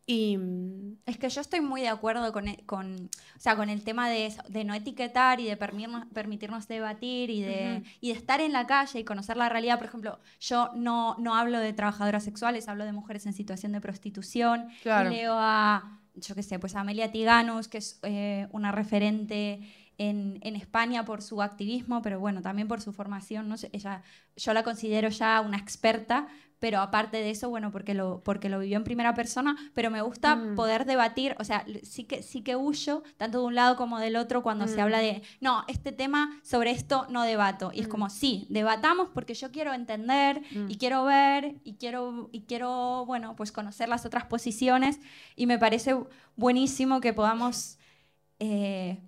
Y 0.06 0.36
mm, 0.36 0.98
Es 1.06 1.16
que 1.18 1.28
yo 1.28 1.40
estoy 1.40 1.60
muy 1.60 1.80
de 1.80 1.88
acuerdo 1.88 2.30
con, 2.32 2.48
e- 2.48 2.62
con, 2.66 3.10
o 3.36 3.40
sea, 3.40 3.56
con 3.56 3.70
el 3.70 3.82
tema 3.82 4.08
de, 4.10 4.34
de 4.48 4.64
no 4.64 4.74
etiquetar 4.74 5.40
y 5.40 5.44
de 5.46 5.56
permitirnos, 5.56 6.06
permitirnos 6.12 6.68
debatir 6.68 7.30
y 7.30 7.40
de, 7.42 7.82
y 8.00 8.08
de 8.12 8.14
estar 8.18 8.40
en 8.40 8.52
la 8.52 8.66
calle 8.66 9.00
y 9.00 9.04
conocer 9.04 9.36
la 9.36 9.48
realidad. 9.48 9.78
Por 9.78 9.86
ejemplo, 9.86 10.18
yo 10.40 10.70
no, 10.74 11.16
no 11.18 11.34
hablo 11.36 11.58
de 11.58 11.72
trabajadoras 11.72 12.22
sexuales, 12.24 12.68
hablo 12.68 12.84
de 12.84 12.92
mujeres 12.92 13.24
en 13.26 13.32
situación 13.32 13.72
de 13.72 13.80
prostitución. 13.80 14.68
Claro. 14.82 15.10
Y 15.10 15.14
leo 15.16 15.34
a, 15.38 16.00
yo 16.14 16.34
qué 16.34 16.42
sé, 16.42 16.58
pues 16.58 16.74
a 16.76 16.80
Amelia 16.80 17.10
Tiganus, 17.10 17.68
que 17.68 17.78
es 17.78 17.98
eh, 18.02 18.46
una 18.52 18.72
referente 18.72 19.60
en, 19.98 20.38
en 20.42 20.56
España 20.56 21.04
por 21.04 21.22
su 21.22 21.40
activismo, 21.42 22.02
pero 22.02 22.18
bueno, 22.20 22.42
también 22.42 22.68
por 22.68 22.80
su 22.80 22.92
formación. 22.92 23.48
¿no? 23.48 23.54
Ella, 23.72 24.02
yo 24.36 24.52
la 24.52 24.62
considero 24.62 25.08
ya 25.08 25.40
una 25.40 25.56
experta, 25.58 26.26
pero 26.60 26.78
aparte 26.80 27.18
de 27.18 27.28
eso, 27.30 27.50
bueno, 27.50 27.70
porque 27.70 27.92
lo, 27.92 28.22
porque 28.24 28.48
lo 28.48 28.58
vivió 28.58 28.78
en 28.78 28.84
primera 28.84 29.12
persona, 29.12 29.54
pero 29.74 29.90
me 29.90 30.00
gusta 30.00 30.34
Mm. 30.36 30.54
poder 30.54 30.86
debatir, 30.86 31.36
o 31.38 31.44
sea, 31.44 31.64
sí 31.82 32.04
que, 32.04 32.22
sí 32.22 32.40
que 32.42 32.56
huyo, 32.56 33.02
tanto 33.18 33.40
de 33.40 33.44
un 33.44 33.54
lado 33.54 33.76
como 33.76 33.98
del 33.98 34.16
otro, 34.16 34.42
cuando 34.42 34.66
se 34.66 34.78
Mm. 34.78 34.80
habla 34.80 34.98
de, 35.00 35.22
no, 35.42 35.64
este 35.68 35.92
tema 35.92 36.40
sobre 36.42 36.70
esto 36.70 37.06
no 37.10 37.22
debato. 37.24 37.70
Y 37.74 37.80
es 37.80 37.88
Mm. 37.88 37.90
como, 37.90 38.08
sí, 38.08 38.46
debatamos 38.48 39.10
porque 39.12 39.34
yo 39.34 39.50
quiero 39.50 39.74
entender 39.74 40.40
Mm. 40.54 40.70
y 40.70 40.78
quiero 40.78 41.04
ver 41.04 41.56
y 41.64 41.74
quiero, 41.74 42.30
y 42.32 42.42
quiero, 42.42 43.04
bueno, 43.04 43.36
pues 43.36 43.52
conocer 43.52 43.88
las 43.90 44.06
otras 44.06 44.24
posiciones 44.24 45.00
y 45.36 45.46
me 45.46 45.58
parece 45.58 45.94
buenísimo 46.36 47.00
que 47.00 47.12
podamos... 47.12 47.78
eh, 48.40 48.98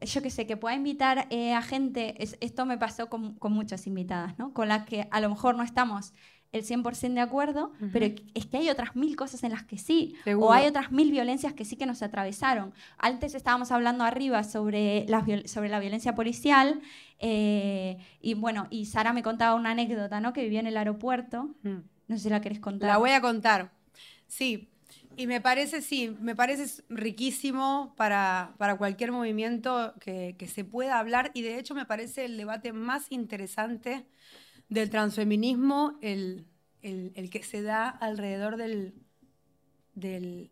yo 0.00 0.22
que 0.22 0.30
sé, 0.30 0.46
que 0.46 0.56
pueda 0.56 0.74
invitar 0.74 1.26
eh, 1.30 1.52
a 1.54 1.62
gente, 1.62 2.22
es- 2.22 2.36
esto 2.40 2.66
me 2.66 2.78
pasó 2.78 3.08
con, 3.08 3.34
con 3.34 3.52
muchas 3.52 3.86
invitadas, 3.86 4.38
¿no? 4.38 4.52
Con 4.52 4.68
las 4.68 4.84
que 4.86 5.06
a 5.10 5.20
lo 5.20 5.28
mejor 5.30 5.56
no 5.56 5.62
estamos 5.62 6.12
el 6.52 6.62
100% 6.64 7.14
de 7.14 7.20
acuerdo, 7.20 7.72
pero 7.92 8.06
es 8.34 8.46
que 8.46 8.56
hay 8.56 8.70
otras 8.70 8.96
mil 8.96 9.14
cosas 9.16 9.42
en 9.44 9.50
las 9.52 9.64
que 9.64 9.76
sí, 9.76 10.14
Seguro. 10.24 10.46
o 10.48 10.52
hay 10.52 10.66
otras 10.66 10.90
mil 10.90 11.10
violencias 11.10 11.52
que 11.52 11.64
sí 11.66 11.76
que 11.76 11.84
nos 11.86 12.02
atravesaron. 12.02 12.72
Antes 12.98 13.34
estábamos 13.34 13.72
hablando 13.72 14.04
arriba 14.04 14.42
sobre 14.44 15.04
la, 15.08 15.24
sobre 15.46 15.68
la 15.68 15.80
violencia 15.80 16.14
policial, 16.14 16.80
eh, 17.18 17.98
y 18.20 18.34
bueno, 18.34 18.68
y 18.70 18.86
Sara 18.86 19.12
me 19.12 19.22
contaba 19.22 19.54
una 19.54 19.72
anécdota, 19.72 20.20
¿no? 20.20 20.32
Que 20.32 20.42
vivió 20.44 20.60
en 20.60 20.66
el 20.68 20.76
aeropuerto, 20.76 21.50
Mm. 21.62 21.78
no 22.08 22.16
sé 22.16 22.22
si 22.24 22.30
la 22.30 22.40
querés 22.40 22.60
contar. 22.60 22.88
La 22.88 22.98
voy 22.98 23.10
a 23.10 23.20
contar. 23.20 23.72
Sí. 24.26 24.70
Y 25.16 25.26
me 25.26 25.40
parece, 25.40 25.80
sí, 25.82 26.14
me 26.20 26.36
parece 26.36 26.82
riquísimo 26.90 27.94
para, 27.96 28.54
para 28.58 28.76
cualquier 28.76 29.12
movimiento 29.12 29.94
que, 30.00 30.36
que 30.38 30.46
se 30.46 30.64
pueda 30.64 30.98
hablar. 30.98 31.30
Y 31.34 31.42
de 31.42 31.58
hecho 31.58 31.74
me 31.74 31.86
parece 31.86 32.26
el 32.26 32.36
debate 32.36 32.72
más 32.74 33.06
interesante 33.10 34.06
del 34.68 34.90
transfeminismo, 34.90 35.98
el, 36.02 36.46
el- 36.82 37.12
el 37.14 37.30
que 37.30 37.42
se 37.42 37.62
da 37.62 37.88
alrededor 37.88 38.56
del, 38.58 38.94
del 39.94 40.50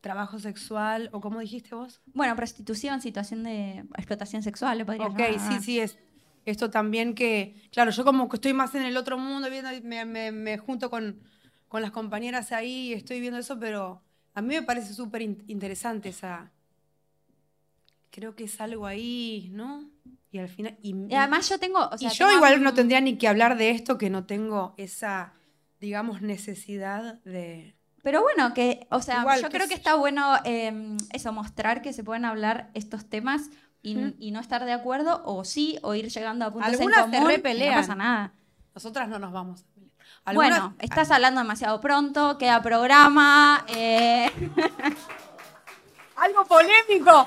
trabajo 0.00 0.38
sexual, 0.38 1.08
o 1.12 1.20
como 1.20 1.40
dijiste 1.40 1.74
vos. 1.74 2.00
Bueno, 2.14 2.34
prostitución, 2.36 3.00
situación 3.00 3.42
de 3.44 3.84
explotación 3.96 4.42
sexual, 4.42 4.78
le 4.78 4.84
podría 4.84 5.06
Ok, 5.06 5.18
llamar. 5.18 5.40
sí, 5.40 5.60
sí, 5.60 5.80
es 5.80 5.98
esto 6.46 6.70
también 6.70 7.14
que, 7.14 7.68
claro, 7.72 7.90
yo 7.90 8.04
como 8.04 8.28
que 8.28 8.36
estoy 8.36 8.54
más 8.54 8.74
en 8.74 8.82
el 8.82 8.96
otro 8.96 9.18
mundo, 9.18 9.50
viendo, 9.50 9.70
me, 9.82 10.04
me- 10.04 10.32
me 10.32 10.56
junto 10.58 10.88
con, 10.88 11.20
con 11.68 11.82
las 11.82 11.90
compañeras 11.90 12.52
ahí, 12.52 12.92
estoy 12.92 13.20
viendo 13.20 13.38
eso, 13.38 13.58
pero 13.58 14.02
a 14.34 14.42
mí 14.42 14.54
me 14.54 14.62
parece 14.62 14.94
súper 14.94 15.22
in- 15.22 15.44
interesante 15.48 16.08
esa, 16.10 16.50
creo 18.10 18.34
que 18.34 18.44
es 18.44 18.60
algo 18.60 18.86
ahí, 18.86 19.50
¿no? 19.52 19.88
Y 20.30 20.38
al 20.38 20.48
final, 20.48 20.76
y, 20.82 20.94
Y 21.08 21.14
además 21.14 21.48
yo 21.48 21.58
tengo, 21.58 21.78
o 21.88 21.94
y 21.94 21.98
sea, 21.98 22.10
yo 22.10 22.26
tengo 22.26 22.32
igual 22.36 22.62
no 22.62 22.74
tendría 22.74 23.00
ni 23.00 23.16
que 23.16 23.28
hablar 23.28 23.56
de 23.56 23.70
esto, 23.70 23.96
que 23.98 24.10
no 24.10 24.24
tengo 24.26 24.74
esa, 24.76 25.32
digamos, 25.80 26.20
necesidad 26.22 27.20
de... 27.24 27.74
Pero 28.02 28.22
bueno, 28.22 28.54
que, 28.54 28.86
o 28.90 29.00
sea, 29.02 29.20
Igual, 29.20 29.42
yo 29.42 29.48
creo 29.48 29.68
que 29.68 29.74
está 29.74 29.94
bueno 29.94 30.36
eh, 30.44 30.96
eso, 31.12 31.32
mostrar 31.32 31.82
que 31.82 31.92
se 31.92 32.04
pueden 32.04 32.24
hablar 32.24 32.70
estos 32.74 33.08
temas 33.08 33.50
y, 33.82 33.96
y 34.18 34.30
no 34.30 34.40
estar 34.40 34.64
de 34.64 34.72
acuerdo, 34.72 35.22
o 35.24 35.44
sí, 35.44 35.78
o 35.82 35.94
ir 35.94 36.08
llegando 36.08 36.44
a 36.44 36.52
puntos 36.52 36.72
Algunas 36.72 37.06
en 37.06 37.10
común. 37.12 37.30
y 37.30 37.34
repelean. 37.36 37.74
No 37.74 37.80
pasa 37.80 37.94
nada. 37.94 38.34
Nosotras 38.74 39.08
no 39.08 39.18
nos 39.18 39.32
vamos 39.32 39.64
Bueno, 40.34 40.74
estás 40.78 41.10
hablando 41.10 41.40
demasiado 41.40 41.80
pronto, 41.80 42.38
queda 42.38 42.62
programa. 42.62 43.64
eh, 43.68 44.30
Algo 46.16 46.44
polémico. 46.46 47.26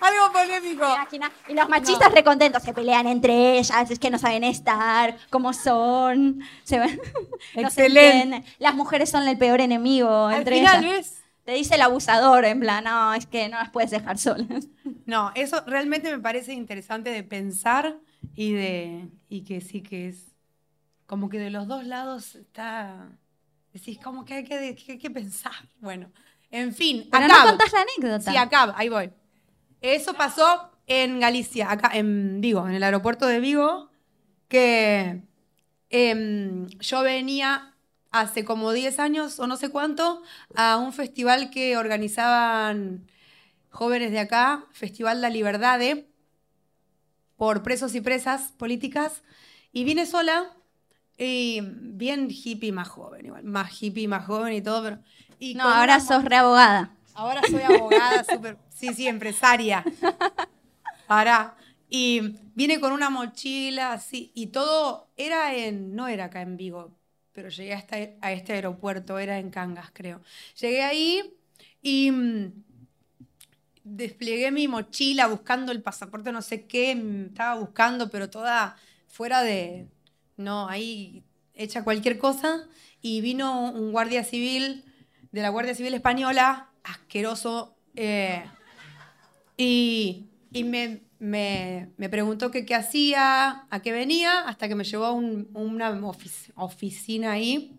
Algo 0.00 0.32
polémico. 0.32 0.84
imagina, 0.94 1.32
y 1.48 1.54
los 1.54 1.68
machistas 1.68 2.12
recontentos 2.12 2.62
se 2.62 2.74
pelean 2.74 3.06
entre 3.06 3.58
ellas, 3.58 3.90
es 3.90 3.98
que 3.98 4.10
no 4.10 4.18
saben 4.18 4.44
estar, 4.44 5.16
cómo 5.30 5.54
son. 5.54 6.40
Se 6.64 6.78
ven- 6.78 7.00
no 7.56 7.70
se 7.70 7.86
Excelente. 7.86 8.44
Las 8.58 8.74
mujeres 8.74 9.08
son 9.10 9.26
el 9.26 9.38
peor 9.38 9.62
enemigo 9.62 10.26
Al 10.26 10.38
entre 10.38 10.56
final, 10.58 10.84
ellas. 10.84 10.96
¿ves? 10.96 11.20
Te 11.44 11.52
dice 11.52 11.74
el 11.76 11.82
abusador, 11.82 12.44
en 12.46 12.60
plan, 12.60 12.84
no, 12.84 13.12
es 13.14 13.26
que 13.26 13.48
no 13.48 13.58
las 13.58 13.70
puedes 13.70 13.90
dejar 13.90 14.18
solas. 14.18 14.66
No, 15.06 15.30
eso 15.34 15.62
realmente 15.66 16.10
me 16.10 16.18
parece 16.18 16.52
interesante 16.54 17.10
de 17.10 17.22
pensar 17.22 17.96
y 18.34 18.52
de 18.52 19.08
y 19.28 19.44
que 19.44 19.60
sí 19.60 19.82
que 19.82 20.08
es 20.08 20.33
como 21.14 21.28
que 21.28 21.38
de 21.38 21.50
los 21.50 21.68
dos 21.68 21.86
lados 21.86 22.34
está 22.34 23.08
decís 23.72 24.00
como 24.02 24.24
que 24.24 24.34
hay 24.34 24.42
que, 24.44 24.74
que 24.74 24.92
hay 24.92 24.98
que 24.98 25.10
pensar. 25.10 25.52
Bueno, 25.78 26.10
en 26.50 26.74
fin, 26.74 27.06
Pero 27.08 27.26
acá. 27.26 27.44
no 27.44 27.50
contás 27.50 27.72
la 27.72 27.82
anécdota. 27.82 28.32
Sí, 28.32 28.36
acá, 28.36 28.74
ahí 28.76 28.88
voy. 28.88 29.12
Eso 29.80 30.14
pasó 30.14 30.72
en 30.88 31.20
Galicia, 31.20 31.70
acá 31.70 31.92
en 31.94 32.40
Vigo, 32.40 32.66
en 32.66 32.74
el 32.74 32.82
aeropuerto 32.82 33.28
de 33.28 33.38
Vigo, 33.38 33.90
que 34.48 35.22
em, 35.88 36.66
yo 36.80 37.02
venía 37.02 37.76
hace 38.10 38.44
como 38.44 38.72
10 38.72 38.98
años 38.98 39.38
o 39.38 39.46
no 39.46 39.56
sé 39.56 39.68
cuánto 39.68 40.20
a 40.56 40.78
un 40.78 40.92
festival 40.92 41.50
que 41.50 41.76
organizaban 41.76 43.08
jóvenes 43.70 44.10
de 44.10 44.18
acá, 44.18 44.64
Festival 44.72 45.20
La 45.20 45.30
Liberdade, 45.30 46.08
por 47.36 47.62
presos 47.62 47.94
y 47.94 48.00
presas 48.00 48.50
políticas, 48.50 49.22
y 49.72 49.84
vine 49.84 50.06
sola, 50.06 50.56
y 51.16 51.60
bien 51.62 52.28
hippie 52.30 52.72
más 52.72 52.88
joven, 52.88 53.26
igual, 53.26 53.44
más 53.44 53.82
hippie 53.82 54.08
más 54.08 54.26
joven 54.26 54.52
y 54.52 54.62
todo, 54.62 54.82
pero... 54.82 54.98
y 55.38 55.54
no, 55.54 55.64
ahora 55.64 55.96
una 55.96 56.04
sos 56.04 56.24
reabogada. 56.24 56.94
Ahora 57.14 57.42
soy 57.48 57.62
abogada, 57.62 58.24
súper. 58.30 58.58
Sí, 58.70 58.92
sí, 58.92 59.06
empresaria. 59.06 59.84
Pará. 61.06 61.56
Y 61.88 62.34
vine 62.54 62.80
con 62.80 62.92
una 62.92 63.08
mochila, 63.08 63.92
así, 63.92 64.32
y 64.34 64.48
todo 64.48 65.10
era 65.16 65.54
en. 65.54 65.94
No 65.94 66.08
era 66.08 66.24
acá 66.24 66.42
en 66.42 66.56
Vigo, 66.56 66.98
pero 67.32 67.50
llegué 67.50 67.72
hasta 67.74 67.96
a 68.20 68.32
este 68.32 68.54
aeropuerto, 68.54 69.18
era 69.18 69.38
en 69.38 69.50
Cangas, 69.50 69.90
creo. 69.92 70.22
Llegué 70.60 70.82
ahí 70.82 71.34
y 71.82 72.10
mm, 72.10 72.52
desplegué 73.84 74.50
mi 74.50 74.66
mochila 74.66 75.28
buscando 75.28 75.70
el 75.70 75.82
pasaporte, 75.82 76.32
no 76.32 76.42
sé 76.42 76.66
qué, 76.66 76.96
mm, 76.96 77.26
estaba 77.26 77.60
buscando, 77.60 78.10
pero 78.10 78.28
toda 78.28 78.76
fuera 79.06 79.42
de. 79.42 79.86
No, 80.36 80.68
ahí 80.68 81.24
hecha 81.54 81.84
cualquier 81.84 82.18
cosa. 82.18 82.66
Y 83.00 83.20
vino 83.20 83.70
un 83.70 83.92
guardia 83.92 84.24
civil 84.24 84.84
de 85.32 85.42
la 85.42 85.48
Guardia 85.50 85.74
Civil 85.74 85.94
Española, 85.94 86.70
asqueroso, 86.84 87.76
eh, 87.96 88.44
y, 89.56 90.26
y 90.52 90.64
me, 90.64 91.02
me- 91.18 91.90
me 91.96 92.08
preguntó 92.08 92.50
qué 92.50 92.64
hacía, 92.74 93.66
a 93.70 93.82
qué 93.82 93.92
venía, 93.92 94.40
hasta 94.48 94.68
que 94.68 94.74
me 94.74 94.84
llevó 94.84 95.04
a 95.06 95.12
un- 95.12 95.48
una 95.54 95.90
ofici- 95.92 96.52
oficina 96.54 97.32
ahí 97.32 97.78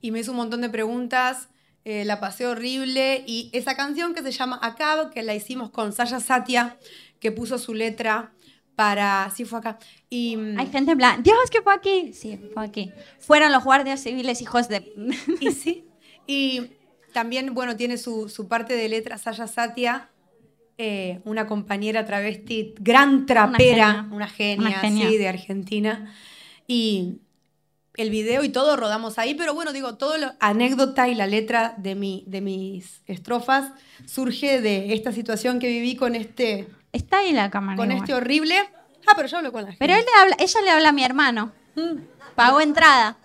y 0.00 0.10
me 0.10 0.20
hizo 0.20 0.30
un 0.32 0.36
montón 0.38 0.60
de 0.60 0.70
preguntas. 0.70 1.48
eh, 1.84 2.04
la 2.04 2.20
pasé 2.20 2.46
horrible 2.46 3.24
y 3.26 3.48
esa 3.54 3.74
canción 3.74 4.12
que 4.12 4.22
se 4.22 4.30
llama 4.30 4.58
Acab, 4.60 5.10
que 5.10 5.22
la 5.22 5.34
hicimos 5.34 5.70
con 5.70 5.94
Saya 5.94 6.20
Satia, 6.20 6.76
que 7.18 7.32
puso 7.32 7.56
su 7.58 7.72
letra 7.72 8.32
para... 8.78 9.28
Sí, 9.34 9.44
fue 9.44 9.58
acá. 9.58 9.76
Y, 10.08 10.36
mm, 10.36 10.56
Hay 10.60 10.68
gente 10.68 10.92
en 10.92 10.98
plan, 10.98 11.20
Dios, 11.20 11.50
que 11.50 11.62
fue 11.62 11.74
aquí. 11.74 12.12
Sí, 12.12 12.38
fue 12.54 12.64
aquí. 12.64 12.92
Fueron 13.18 13.50
los 13.50 13.64
guardias 13.64 14.00
civiles 14.00 14.40
hijos 14.40 14.68
de... 14.68 14.92
Y 15.40 15.50
sí. 15.50 15.84
Y 16.28 16.70
también, 17.12 17.54
bueno, 17.54 17.74
tiene 17.74 17.98
su, 17.98 18.28
su 18.28 18.46
parte 18.46 18.76
de 18.76 18.88
letra 18.88 19.18
Saya 19.18 19.48
Satia, 19.48 20.10
eh, 20.76 21.18
una 21.24 21.48
compañera 21.48 22.04
travesti, 22.04 22.76
gran 22.78 23.26
trapera, 23.26 23.86
genia. 23.94 24.08
una 24.12 24.28
genia, 24.28 24.68
Una 24.68 24.78
genia. 24.78 25.08
sí, 25.08 25.16
de 25.18 25.26
Argentina. 25.26 26.14
Y 26.68 27.16
el 27.94 28.10
video 28.10 28.44
y 28.44 28.50
todo 28.50 28.76
rodamos 28.76 29.18
ahí, 29.18 29.34
pero 29.34 29.54
bueno, 29.54 29.72
digo, 29.72 29.96
todo 29.96 30.18
lo 30.18 30.30
anécdota 30.38 31.08
y 31.08 31.16
la 31.16 31.26
letra 31.26 31.74
de, 31.78 31.96
mi, 31.96 32.22
de 32.28 32.42
mis 32.42 33.02
estrofas 33.06 33.72
surge 34.06 34.60
de 34.60 34.94
esta 34.94 35.10
situación 35.10 35.58
que 35.58 35.66
viví 35.66 35.96
con 35.96 36.14
este, 36.14 36.68
Está 36.92 37.18
ahí 37.18 37.32
la 37.32 37.50
cámara. 37.50 37.76
con 37.76 37.90
igual. 37.90 38.02
este 38.02 38.14
horrible. 38.14 38.56
Ah, 39.06 39.12
pero 39.16 39.28
yo 39.28 39.38
hablo 39.38 39.52
con 39.52 39.62
la 39.62 39.68
gente. 39.68 39.78
Pero 39.78 39.94
él 39.94 40.04
le 40.04 40.20
habla, 40.20 40.36
ella 40.38 40.60
le 40.62 40.70
habla 40.70 40.88
a 40.88 40.92
mi 40.92 41.04
hermano. 41.04 41.52
Pagó 42.34 42.60
entrada. 42.60 43.16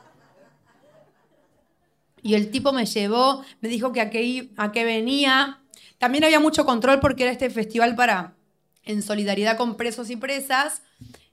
Y 2.22 2.36
el 2.36 2.52
tipo 2.52 2.72
me 2.72 2.86
llevó, 2.86 3.44
me 3.60 3.70
dijo 3.70 3.92
que 3.92 4.02
a 4.02 4.10
qué, 4.10 4.50
a 4.58 4.72
qué 4.72 4.86
venía. 4.86 5.62
También 5.98 6.24
había 6.24 6.40
mucho 6.40 6.66
control 6.66 7.00
porque 7.00 7.24
era 7.24 7.32
este 7.32 7.50
festival 7.50 7.96
para 7.96 8.34
en 8.86 9.02
solidaridad 9.02 9.58
con 9.58 9.76
presos 9.76 10.10
y 10.10 10.16
presas. 10.16 10.82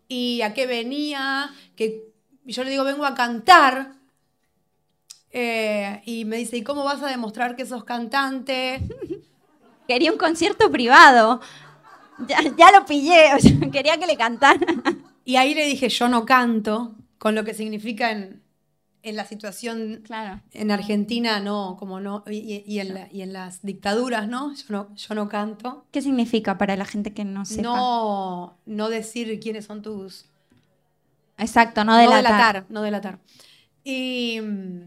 Y 0.08 0.42
a 0.42 0.54
qué 0.54 0.66
venía, 0.66 1.50
que 1.76 2.10
y 2.44 2.52
yo 2.52 2.64
le 2.64 2.70
digo, 2.70 2.84
vengo 2.84 3.04
a 3.04 3.14
cantar. 3.14 3.92
Eh, 5.30 6.02
y 6.04 6.24
me 6.24 6.36
dice, 6.36 6.56
¿y 6.56 6.62
cómo 6.62 6.82
vas 6.82 7.00
a 7.02 7.06
demostrar 7.06 7.54
que 7.54 7.64
sos 7.64 7.84
cantante? 7.84 8.80
Quería 9.86 10.10
un 10.10 10.18
concierto 10.18 10.70
privado. 10.70 11.40
Ya, 12.28 12.38
ya 12.56 12.70
lo 12.78 12.84
pillé, 12.86 13.34
o 13.34 13.38
sea, 13.38 13.52
quería 13.72 13.98
que 13.98 14.06
le 14.06 14.16
cantara. 14.16 14.60
Y 15.24 15.36
ahí 15.36 15.54
le 15.54 15.66
dije, 15.66 15.88
yo 15.88 16.08
no 16.08 16.24
canto, 16.26 16.94
con 17.18 17.34
lo 17.34 17.44
que 17.44 17.54
significa 17.54 18.10
en, 18.12 18.42
en 19.02 19.16
la 19.16 19.24
situación 19.24 20.02
Claro. 20.04 20.40
en 20.52 20.70
Argentina 20.70 21.40
no, 21.40 21.76
como 21.78 22.00
no, 22.00 22.24
y, 22.30 22.64
y 22.66 22.80
en, 22.80 22.94
la- 22.94 23.08
y 23.12 23.22
en 23.22 23.32
las 23.32 23.62
dictaduras, 23.62 24.28
¿no? 24.28 24.54
Yo 24.54 24.64
no, 24.70 24.94
yo 24.94 25.14
no 25.14 25.28
canto. 25.28 25.84
¿Qué 25.92 26.02
significa 26.02 26.58
para 26.58 26.76
la 26.76 26.84
gente 26.84 27.12
que 27.14 27.24
no 27.24 27.44
sepa? 27.44 27.62
No, 27.62 28.58
no 28.66 28.88
decir 28.88 29.38
quiénes 29.40 29.66
son 29.66 29.82
tus. 29.82 30.26
Exacto, 31.38 31.84
no 31.84 31.92
No 31.92 31.98
delatar. 31.98 32.22
delatar, 32.24 32.66
no 32.68 32.82
delatar. 32.82 33.18
Y, 33.84 34.40
mm, 34.42 34.80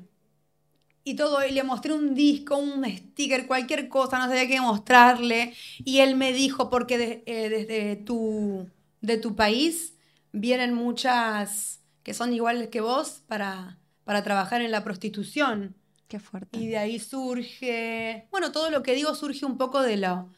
y 1.04 1.16
todo, 1.16 1.46
y 1.46 1.52
le 1.52 1.64
mostré 1.64 1.94
un 1.94 2.14
disco, 2.16 2.58
un 2.58 2.86
sticker, 2.86 3.46
cualquier 3.48 3.90
cosa, 3.90 4.20
no 4.20 4.26
sabía 4.28 4.48
qué 4.48 4.62
mostrarle. 4.62 5.54
Y 5.84 6.00
él 6.00 6.16
me 6.16 6.32
dijo, 6.34 6.70
porque 6.70 6.98
de- 6.98 7.24
eh, 7.26 7.50
desde 7.50 7.96
tu, 7.98 8.70
de 9.02 9.18
tu 9.18 9.36
país 9.36 9.96
vienen 10.32 10.74
muchas 10.74 11.82
que 12.04 12.14
son 12.14 12.34
iguales 12.34 12.70
que 12.70 12.82
vos 12.82 13.22
para, 13.28 13.80
para 14.06 14.24
trabajar 14.24 14.62
en 14.62 14.72
la 14.72 14.84
prostitución. 14.84 15.76
Qué 16.08 16.20
fuerte. 16.20 16.58
Y 16.60 16.68
de 16.68 16.78
ahí 16.78 17.00
surge, 17.00 18.28
bueno, 18.32 18.52
todo 18.52 18.70
lo 18.70 18.84
que 18.84 18.94
digo 18.94 19.16
surge 19.16 19.46
un 19.46 19.58
poco 19.58 19.82
de, 19.82 19.98
lo, 19.98 20.30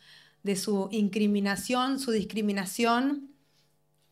de 0.43 0.55
su 0.55 0.87
incriminación, 0.91 1.99
su 1.99 2.11
discriminación. 2.11 3.29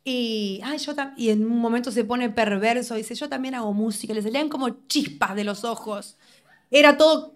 Y, 0.06 0.60
ay, 0.64 0.80
yo 0.80 0.93
y 1.16 1.30
en 1.30 1.45
un 1.45 1.60
momento 1.60 1.91
se 1.91 2.04
pone 2.04 2.30
perverso, 2.30 2.95
dice, 2.95 3.16
yo 3.16 3.30
también 3.30 3.56
hago 3.56 3.74
música, 3.74 4.14
le 4.14 4.22
salían 4.22 4.49
como 4.49 4.86
chispas 4.88 5.36
de 5.36 5.45
los 5.45 5.64
ojos. 5.64 6.18
Era 6.74 6.97
todo... 6.97 7.34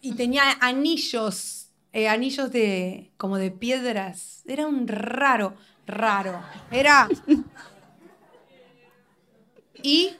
Y 0.00 0.14
tenía 0.14 0.44
anillos, 0.60 1.68
eh, 1.92 2.08
anillos 2.08 2.50
de 2.50 3.12
como 3.16 3.36
de 3.36 3.50
piedras. 3.50 4.42
Era 4.46 4.66
un 4.66 4.88
raro, 4.88 5.54
raro. 5.86 6.40
Era... 6.70 7.08
Y 9.82 10.12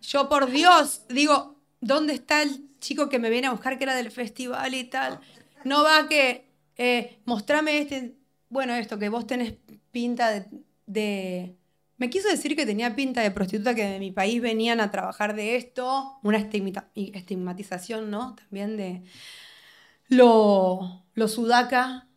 yo, 0.00 0.28
por 0.28 0.50
Dios, 0.50 1.02
digo, 1.08 1.56
¿dónde 1.80 2.14
está 2.14 2.42
el 2.42 2.68
chico 2.78 3.08
que 3.08 3.18
me 3.18 3.30
viene 3.30 3.48
a 3.48 3.52
buscar 3.52 3.76
que 3.78 3.84
era 3.84 3.94
del 3.96 4.10
festival 4.10 4.74
y 4.74 4.84
tal? 4.84 5.20
No 5.64 5.82
va 5.82 6.08
que, 6.08 6.48
eh, 6.76 7.18
mostrame 7.24 7.78
este, 7.78 8.16
bueno, 8.48 8.74
esto, 8.74 8.98
que 8.98 9.08
vos 9.08 9.26
tenés 9.26 9.54
pinta 9.90 10.30
de, 10.30 10.46
de- 10.86 11.56
Me 12.02 12.10
quiso 12.10 12.26
decir 12.26 12.56
que 12.56 12.66
tenía 12.66 12.96
pinta 12.96 13.20
de 13.20 13.30
prostituta, 13.30 13.76
que 13.76 13.84
de 13.84 14.00
mi 14.00 14.10
país 14.10 14.42
venían 14.42 14.80
a 14.80 14.90
trabajar 14.90 15.36
de 15.36 15.54
esto, 15.54 16.18
una 16.24 16.38
estigmatización, 16.38 18.10
¿no? 18.10 18.34
También 18.34 18.76
de 18.76 19.04
lo, 20.08 21.04
lo 21.14 21.28
sudaca. 21.28 22.08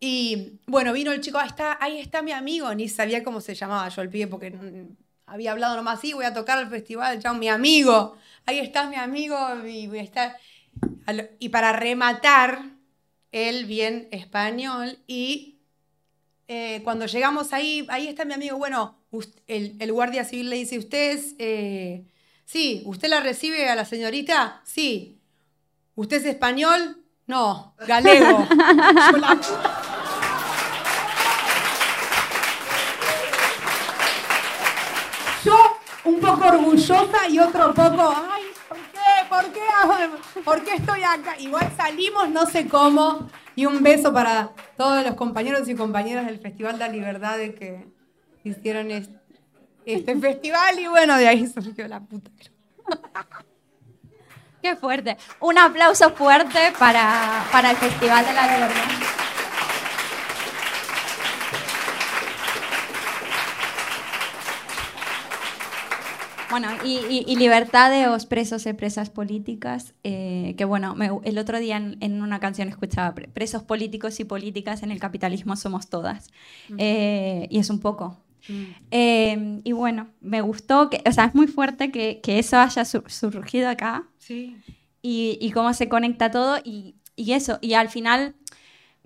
Y 0.00 0.58
bueno, 0.66 0.92
vino 0.92 1.12
el 1.12 1.20
chico, 1.20 1.38
ahí 1.38 1.46
está, 1.46 1.78
ahí 1.80 2.00
está 2.00 2.22
mi 2.22 2.32
amigo, 2.32 2.74
ni 2.74 2.88
sabía 2.88 3.22
cómo 3.22 3.40
se 3.40 3.54
llamaba 3.54 3.88
yo 3.88 4.02
el 4.02 4.10
pibe, 4.10 4.26
porque 4.26 4.52
había 5.26 5.52
hablado 5.52 5.76
nomás, 5.76 6.00
sí, 6.00 6.12
voy 6.12 6.24
a 6.24 6.34
tocar 6.34 6.58
al 6.58 6.68
festival, 6.68 7.20
chao, 7.20 7.36
mi 7.36 7.48
amigo, 7.48 8.16
ahí 8.46 8.58
está 8.58 8.90
mi 8.90 8.96
amigo, 8.96 9.38
Y 11.38 11.48
para 11.50 11.72
rematar, 11.72 12.62
él 13.30 13.64
bien 13.66 14.08
español, 14.10 14.98
y 15.06 15.57
eh, 16.48 16.80
cuando 16.82 17.06
llegamos 17.06 17.52
ahí, 17.52 17.86
ahí 17.90 18.08
está 18.08 18.24
mi 18.24 18.34
amigo, 18.34 18.56
bueno, 18.58 18.96
el, 19.46 19.76
el 19.78 19.92
guardia 19.92 20.24
civil 20.24 20.50
le 20.50 20.56
dice, 20.56 20.78
¿usted 20.78 21.12
es, 21.12 21.34
eh, 21.38 22.04
sí, 22.44 22.82
¿usted 22.86 23.08
la 23.08 23.20
recibe 23.20 23.68
a 23.68 23.76
la 23.76 23.84
señorita? 23.84 24.60
Sí. 24.64 25.18
¿Usted 25.94 26.18
es 26.18 26.24
español? 26.26 27.02
No, 27.26 27.74
galego. 27.86 28.46
Yo 29.12 29.18
la 29.18 29.36
puta- 29.36 29.84
Yo 35.44 35.78
un 36.04 36.20
poco 36.20 36.46
orgullosa 36.48 37.28
y 37.28 37.38
otro 37.38 37.72
poco, 37.72 38.14
ay, 38.30 38.44
¿por 38.68 38.78
qué? 38.92 38.98
¿Por 39.28 39.52
qué? 39.52 40.40
¿Por 40.42 40.64
qué 40.64 40.74
estoy 40.74 41.02
acá? 41.02 41.36
Igual 41.38 41.70
salimos, 41.76 42.28
no 42.30 42.46
sé 42.46 42.66
cómo. 42.68 43.28
Y 43.58 43.66
un 43.66 43.82
beso 43.82 44.12
para 44.12 44.50
todos 44.76 45.04
los 45.04 45.16
compañeros 45.16 45.68
y 45.68 45.74
compañeras 45.74 46.26
del 46.26 46.38
Festival 46.38 46.74
de 46.74 46.78
la 46.78 46.88
Libertad 46.92 47.36
de 47.38 47.56
que 47.56 47.88
hicieron 48.44 48.92
es- 48.92 49.10
este 49.84 50.14
festival. 50.20 50.78
Y 50.78 50.86
bueno, 50.86 51.16
de 51.16 51.26
ahí 51.26 51.44
surgió 51.48 51.88
la 51.88 51.98
puta. 51.98 52.30
Qué 54.62 54.76
fuerte. 54.76 55.16
Un 55.40 55.58
aplauso 55.58 56.10
fuerte 56.10 56.72
para, 56.78 57.44
para 57.50 57.72
el 57.72 57.76
Festival 57.78 58.24
de 58.26 58.32
la 58.32 58.46
Libertad. 58.46 58.82
Bueno, 66.50 66.68
y, 66.84 66.98
y- 67.10 67.24
y 67.26 67.36
libertad 67.36 67.90
de 67.90 68.06
los 68.06 68.24
presos 68.24 68.64
y 68.66 68.72
presas 68.72 69.10
políticas, 69.10 69.94
eh, 70.02 70.54
que 70.56 70.64
bueno, 70.64 70.94
me- 70.94 71.10
el 71.24 71.38
otro 71.38 71.58
día 71.58 71.76
en, 71.76 71.98
en 72.00 72.22
una 72.22 72.40
canción 72.40 72.68
escuchaba, 72.68 73.14
"Pre- 73.14 73.28
presos 73.28 73.62
políticos 73.62 74.18
y 74.20 74.24
políticas 74.24 74.82
en 74.82 74.90
el 74.90 74.98
capitalismo 74.98 75.56
somos 75.56 75.88
todas. 75.90 76.30
Eh, 76.78 77.46
y 77.50 77.58
es 77.58 77.68
un 77.70 77.80
poco. 77.80 78.16
Eh, 78.90 79.60
y 79.62 79.72
bueno, 79.72 80.08
me 80.22 80.40
gustó, 80.40 80.88
que, 80.88 81.02
o 81.06 81.12
sea, 81.12 81.26
es 81.26 81.34
muy 81.34 81.48
fuerte 81.48 81.90
que, 81.90 82.20
que 82.22 82.38
eso 82.38 82.56
haya 82.58 82.84
sur- 82.86 83.10
surgido 83.10 83.68
acá 83.68 84.04
Sí. 84.18 84.56
y, 85.02 85.36
y 85.40 85.50
cómo 85.50 85.74
se 85.74 85.88
conecta 85.90 86.30
todo 86.30 86.56
y, 86.64 86.94
y 87.14 87.32
eso. 87.32 87.58
Y 87.60 87.74
al 87.74 87.90
final, 87.90 88.34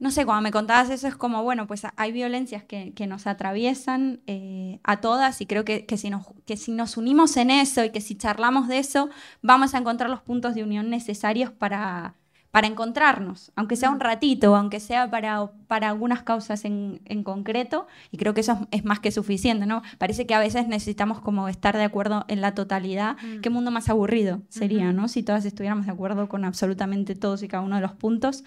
no 0.03 0.11
sé, 0.11 0.25
cuando 0.25 0.43
me 0.43 0.51
contabas 0.51 0.91
eso 0.91 1.07
es 1.07 1.15
como, 1.15 1.45
bueno, 1.45 1.69
pues 1.69 1.83
hay 1.95 2.11
violencias 2.11 2.65
que, 2.65 2.93
que 2.93 3.07
nos 3.07 3.29
atraviesan 3.29 4.21
eh, 4.27 4.81
a 4.83 5.01
todas 5.01 5.41
y 5.41 5.47
creo 5.47 5.65
que, 5.65 5.87
que, 5.87 5.97
si 5.97 6.11
nos, 6.11 6.27
que 6.45 6.57
si 6.57 6.73
nos 6.73 6.97
unimos 6.97 7.37
en 7.37 7.51
eso 7.51 7.85
y 7.85 7.91
que 7.91 8.01
si 8.01 8.17
charlamos 8.17 8.67
de 8.67 8.79
eso, 8.79 9.11
vamos 9.43 9.75
a 9.75 9.79
encontrar 9.79 10.11
los 10.11 10.21
puntos 10.21 10.57
de 10.57 10.65
unión 10.65 10.91
necesarios 10.91 11.53
para, 11.53 12.17
para 12.51 12.67
encontrarnos, 12.67 13.53
aunque 13.55 13.77
sea 13.77 13.91
un 13.91 14.01
ratito, 14.01 14.57
aunque 14.57 14.81
sea 14.81 15.09
para, 15.09 15.53
para 15.69 15.91
algunas 15.91 16.25
causas 16.25 16.65
en, 16.65 17.01
en 17.05 17.23
concreto, 17.23 17.87
y 18.11 18.17
creo 18.17 18.35
que 18.35 18.41
eso 18.41 18.59
es, 18.73 18.81
es 18.81 18.85
más 18.85 18.99
que 18.99 19.13
suficiente, 19.13 19.67
¿no? 19.67 19.83
Parece 19.99 20.27
que 20.27 20.35
a 20.35 20.41
veces 20.41 20.67
necesitamos 20.67 21.21
como 21.21 21.49
estar 21.49 21.77
de 21.77 21.85
acuerdo 21.85 22.25
en 22.27 22.41
la 22.41 22.55
totalidad. 22.57 23.17
Qué 23.41 23.51
mundo 23.51 23.71
más 23.71 23.89
aburrido 23.89 24.43
sería, 24.49 24.93
¿no? 24.93 25.07
Si 25.07 25.23
todas 25.23 25.45
estuviéramos 25.45 25.87
de 25.87 25.93
acuerdo 25.93 26.29
con 26.29 26.45
absolutamente 26.45 27.15
todos 27.15 27.45
y 27.45 27.47
cada 27.47 27.63
uno 27.63 27.77
de 27.77 27.83
los 27.83 27.93
puntos. 27.93 28.43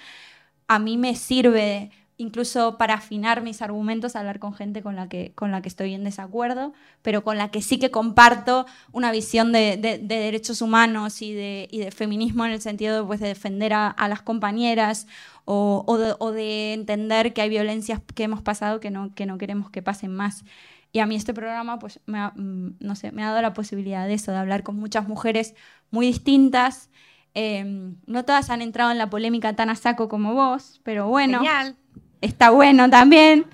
A 0.68 0.80
mí 0.80 0.98
me 0.98 1.16
sirve 1.16 1.92
incluso 2.18 2.78
para 2.78 2.94
afinar 2.96 3.42
mis 3.42 3.62
argumentos 3.62 4.16
hablar 4.16 4.40
con 4.40 4.54
gente 4.54 4.82
con 4.82 4.96
la 4.96 5.10
que, 5.10 5.34
con 5.36 5.52
la 5.52 5.62
que 5.62 5.68
estoy 5.68 5.94
en 5.94 6.06
desacuerdo, 6.06 6.74
pero 7.02 7.24
con 7.26 7.38
la 7.38 7.52
que 7.52 7.62
sí 7.62 7.78
que 7.78 7.92
comparto 7.92 8.66
una 8.94 9.12
visión 9.12 9.52
de, 9.52 9.76
de- 9.78 9.98
de 9.98 10.16
derechos 10.16 10.62
humanos 10.62 11.22
y 11.22 11.34
de, 11.34 11.92
feminismo 11.96 12.46
en 12.46 12.54
el 12.54 12.62
sentido 12.62 13.06
pues, 13.06 13.20
de 13.20 13.28
defender 13.28 13.74
a, 13.74 13.94
las 14.08 14.22
compañeras 14.22 15.08
o, 15.44 15.84
o 15.88 15.98
de, 15.98 16.16
o 16.20 16.32
de 16.32 16.74
entender 16.74 17.34
que 17.34 17.42
hay 17.42 17.50
violencias 17.50 18.00
que 18.16 18.24
hemos 18.24 18.42
pasado 18.42 18.80
que 18.80 18.92
no, 18.92 19.14
que 19.14 19.26
no 19.26 19.38
queremos 19.38 19.70
que 19.70 19.82
pasen 19.82 20.16
más. 20.16 20.46
Y 20.94 21.00
a 21.00 21.06
mí 21.06 21.16
este 21.18 21.34
programa, 21.34 21.80
pues, 21.80 22.00
me 22.06 22.18
ha, 22.20 22.30
mm, 22.36 22.78
no 22.80 22.96
sé, 22.96 23.12
me 23.12 23.24
ha 23.24 23.28
dado 23.30 23.42
la 23.42 23.54
posibilidad 23.54 24.08
de 24.08 24.14
eso, 24.14 24.32
de 24.32 24.38
hablar 24.38 24.64
con 24.64 24.78
muchas 24.78 25.08
mujeres 25.08 25.54
muy 25.92 26.08
distintas. 26.08 26.90
Eh, 27.36 27.64
no 28.06 28.24
todas 28.26 28.50
han 28.50 28.62
entrado 28.62 28.92
en 28.92 28.98
la 28.98 29.10
polémica 29.10 29.54
tan 29.56 29.70
a 29.70 29.76
saco 29.76 30.08
como 30.08 30.34
vos, 30.34 30.80
pero 30.84 31.08
bueno 31.08 31.40
Genial. 31.40 31.76
está 32.22 32.50
bueno 32.50 32.90
también. 32.90 33.46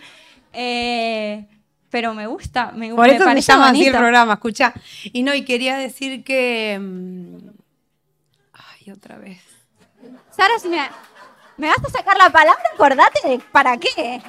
Eh, 0.54 1.48
pero 1.90 2.14
me 2.14 2.28
gusta, 2.28 2.72
me, 2.74 2.94
Por 2.94 3.08
me 3.08 3.16
eso 3.16 3.26
llama 3.34 3.70
así 3.70 3.86
el 3.86 3.92
programa, 3.96 4.34
escucha. 4.34 4.74
Y 5.04 5.24
no, 5.24 5.34
y 5.34 5.44
quería 5.44 5.76
decir 5.78 6.24
que. 6.24 6.78
mm, 6.80 7.38
Ay, 8.54 8.92
otra 8.92 9.18
vez. 9.18 9.42
Sara, 10.30 10.58
si 10.60 10.70
me, 10.70 10.80
me 11.58 11.68
vas 11.68 11.84
a 11.84 11.90
sacar 11.90 12.18
la 12.18 12.30
palabra, 12.30 12.62
acordate 12.74 13.28
de 13.28 13.40
para 13.52 13.78
qué. 13.78 14.22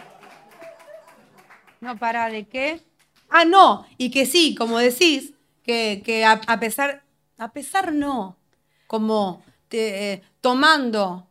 No, 1.81 1.97
para 1.99 2.29
de 2.31 2.45
qué. 2.47 2.81
Ah, 3.29 3.45
no, 3.45 3.87
y 3.99 4.11
que 4.11 4.27
sí, 4.27 4.55
como 4.55 4.79
decís, 4.79 5.33
que, 5.63 6.03
que 6.05 6.25
a, 6.25 6.41
a 6.47 6.61
pesar, 6.61 7.03
a 7.39 7.53
pesar 7.53 7.93
no, 7.93 8.37
como 8.93 9.43
eh, 9.71 10.21
tomando 10.43 11.27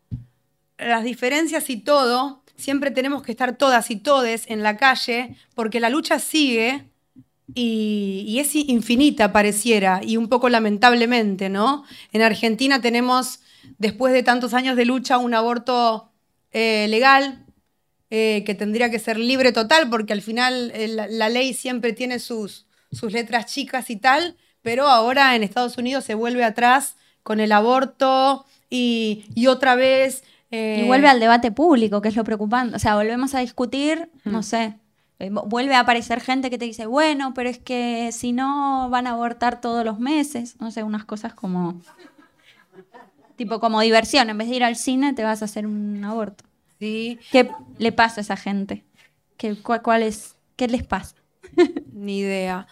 las 0.79 1.03
diferencias 1.03 1.69
y 1.69 1.77
todo, 1.77 2.41
siempre 2.55 2.89
tenemos 2.89 3.21
que 3.21 3.33
estar 3.33 3.55
todas 3.55 3.91
y 3.91 3.97
todes 3.97 4.45
en 4.47 4.63
la 4.63 4.77
calle, 4.77 5.35
porque 5.53 5.79
la 5.79 5.91
lucha 5.91 6.17
sigue 6.17 6.89
y, 7.53 8.39
es 8.39 8.55
infinita, 8.55 9.31
pareciera, 9.31 10.01
y 10.03 10.17
un 10.17 10.27
poco 10.27 10.49
lamentablemente, 10.49 11.49
¿no? 11.49 11.83
En 12.11 12.23
Argentina 12.23 12.81
tenemos, 12.81 13.41
después 13.77 14.11
de 14.11 14.23
tantos 14.23 14.55
años 14.55 14.75
de 14.75 14.85
lucha, 14.85 15.19
un 15.19 15.35
aborto 15.35 16.09
eh, 16.51 16.87
legal, 16.89 17.45
eh, 18.09 18.41
que 18.43 18.55
tendría 18.55 18.89
que 18.89 18.97
ser 18.97 19.19
libre 19.19 19.51
total, 19.51 19.87
porque 19.87 20.13
al 20.13 20.23
final 20.23 20.73
la, 20.95 21.05
la 21.07 21.29
ley 21.29 21.53
siempre 21.53 21.93
tiene 21.93 22.17
sus, 22.17 22.65
sus 22.91 23.13
letras 23.13 23.45
chicas 23.45 23.91
y 23.91 23.97
tal, 23.97 24.35
pero 24.63 24.87
ahora 24.87 25.35
en 25.35 25.43
Estados 25.43 25.77
Unidos 25.77 26.05
se 26.05 26.15
vuelve 26.15 26.43
atrás 26.43 26.95
con 27.23 27.39
el 27.39 27.51
aborto 27.51 28.45
y, 28.69 29.25
y 29.35 29.47
otra 29.47 29.75
vez... 29.75 30.23
eh, 30.51 30.81
Y 30.83 30.87
vuelve 30.87 31.07
al 31.07 31.19
debate 31.19 31.51
público, 31.51 32.01
que 32.01 32.09
es 32.09 32.15
lo 32.15 32.23
preocupante. 32.23 32.75
O 32.75 32.79
sea, 32.79 32.95
volvemos 32.95 33.33
a 33.35 33.39
discutir, 33.39 34.09
no 34.25 34.43
sé, 34.43 34.77
Eh, 35.19 35.29
vu- 35.29 35.45
Vuelve 35.47 35.75
a 35.75 35.81
aparecer 35.81 36.19
gente 36.19 36.49
que 36.49 36.57
te 36.57 36.65
dice, 36.65 36.87
bueno, 36.87 37.33
pero 37.35 37.47
es 37.47 37.59
que 37.59 38.11
si 38.11 38.31
no 38.31 38.89
van 38.89 39.05
a 39.05 39.11
abortar 39.11 39.61
todos 39.61 39.85
los 39.85 39.99
meses. 39.99 40.55
No 40.59 40.71
sé, 40.71 40.81
unas 40.83 41.05
cosas 41.05 41.33
como. 41.35 41.79
Tipo 43.35 43.59
como 43.59 43.79
diversión. 43.81 44.29
En 44.29 44.37
vez 44.37 44.49
de 44.49 44.55
ir 44.55 44.63
al 44.63 44.75
cine, 44.75 45.13
te 45.13 45.23
vas 45.23 45.41
a 45.41 45.45
hacer 45.45 45.65
un 45.65 46.03
aborto. 46.03 46.43
Sí, 46.79 47.19
¿Qué 47.31 47.49
le 47.77 47.91
pasa 47.91 48.21
a 48.21 48.23
esa 48.23 48.35
gente? 48.37 48.83
¿Qué, 49.37 49.55
cuál, 49.55 49.81
cuál 49.81 50.03
es, 50.03 50.35
¿Qué 50.55 50.67
les 50.67 50.83
pasa? 50.83 51.15
ni 51.93 52.19
idea. 52.19 52.67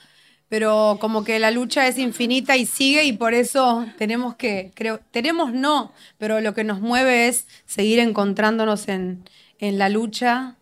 Pero 0.50 0.98
como 1.00 1.24
que 1.24 1.40
la 1.40 1.52
lucha 1.52 1.88
es 1.88 1.98
infinita 1.98 2.58
y 2.58 2.66
sigue 2.66 3.04
y 3.06 3.14
por 3.14 3.34
eso 3.34 3.86
tenemos 3.98 4.36
que, 4.36 4.72
creo, 4.76 5.00
tenemos 5.12 5.54
no, 5.54 5.94
pero 6.18 6.42
lo 6.42 6.54
que 6.54 6.64
nos 6.64 6.82
mueve 6.82 7.28
es 7.28 7.48
seguir 7.66 8.00
encontrándonos 8.00 8.88
en, 8.88 9.24
en 9.60 9.78
la 9.78 9.90
lucha 9.90 10.56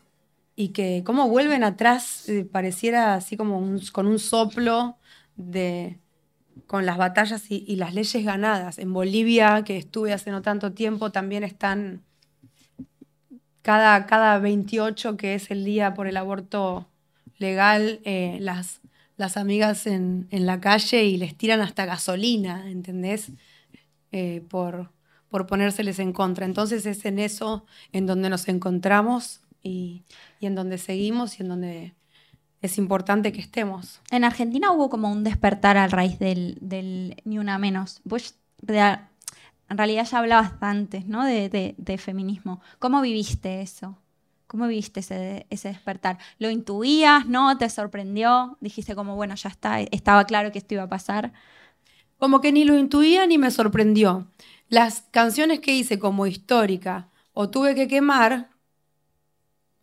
y 0.55 0.69
que 0.69 1.03
cómo 1.05 1.29
vuelven 1.29 1.63
atrás, 1.63 2.27
eh, 2.27 2.43
pareciera 2.43 3.15
así 3.15 3.37
como 3.37 3.61
con 3.93 4.07
un 4.07 4.19
soplo 4.19 4.97
de 5.37 5.99
con 6.65 6.85
las 6.85 6.97
batallas 6.97 7.49
y, 7.49 7.63
y 7.67 7.77
las 7.77 7.93
leyes 7.93 8.25
ganadas. 8.25 8.79
En 8.79 8.91
Bolivia, 8.93 9.63
que 9.63 9.77
estuve 9.77 10.13
hace 10.13 10.31
no 10.31 10.41
tanto 10.41 10.73
tiempo, 10.73 11.11
también 11.11 11.43
están 11.43 12.03
cada, 13.67 14.05
cada 14.05 14.39
28, 14.39 15.17
que 15.17 15.35
es 15.35 15.51
el 15.51 15.65
día 15.65 15.93
por 15.93 16.07
el 16.07 16.15
aborto 16.15 16.87
legal, 17.37 17.99
eh, 18.05 18.37
las, 18.39 18.79
las 19.17 19.35
amigas 19.37 19.87
en, 19.87 20.27
en 20.31 20.45
la 20.45 20.59
calle 20.61 21.03
y 21.05 21.17
les 21.17 21.35
tiran 21.35 21.59
hasta 21.61 21.85
gasolina, 21.85 22.69
¿entendés? 22.69 23.31
Eh, 24.11 24.41
por, 24.49 24.91
por 25.29 25.47
ponérseles 25.47 25.99
en 25.99 26.13
contra. 26.13 26.45
Entonces 26.45 26.85
es 26.85 27.03
en 27.05 27.19
eso 27.19 27.65
en 27.91 28.05
donde 28.05 28.29
nos 28.29 28.47
encontramos 28.47 29.41
y, 29.63 30.03
y 30.39 30.45
en 30.45 30.55
donde 30.55 30.77
seguimos 30.77 31.39
y 31.39 31.43
en 31.43 31.49
donde 31.49 31.93
es 32.61 32.77
importante 32.77 33.31
que 33.31 33.41
estemos. 33.41 34.01
En 34.11 34.23
Argentina 34.23 34.71
hubo 34.71 34.89
como 34.89 35.11
un 35.11 35.23
despertar 35.23 35.77
a 35.77 35.87
raíz 35.87 36.17
del, 36.19 36.57
del 36.61 37.21
Ni 37.25 37.37
Una 37.37 37.57
Menos. 37.57 38.01
Vos 38.03 38.35
en 38.67 39.77
realidad 39.77 40.07
ya 40.09 40.19
hablabas 40.19 40.53
antes, 40.61 41.05
¿no? 41.07 41.25
De- 41.25 41.75
de 41.77 41.97
feminismo. 41.97 42.61
¿Cómo 42.79 43.01
viviste 43.01 43.61
eso? 43.61 43.97
¿Cómo 44.47 44.67
viviste 44.67 45.01
ese, 45.01 45.45
ese 45.49 45.67
despertar? 45.67 46.17
¿Lo 46.39 46.49
intuías? 46.49 47.25
¿No? 47.27 47.57
¿Te 47.57 47.69
sorprendió? 47.69 48.57
Dijiste 48.61 48.95
como, 48.95 49.15
bueno, 49.15 49.35
ya 49.35 49.49
está, 49.49 49.81
estaba 49.81 50.25
claro 50.25 50.51
que 50.51 50.57
esto 50.57 50.73
iba 50.73 50.83
a 50.83 50.89
pasar. 50.89 51.33
Como 52.17 52.41
que 52.41 52.51
ni 52.51 52.63
lo 52.63 52.77
intuía 52.77 53.27
ni 53.27 53.37
me 53.37 53.51
sorprendió. 53.51 54.27
Las 54.69 55.03
canciones 55.11 55.59
que 55.59 55.75
hice 55.75 55.99
como 55.99 56.27
histórica 56.27 57.09
o 57.33 57.49
tuve 57.49 57.75
que 57.75 57.87
quemar, 57.87 58.49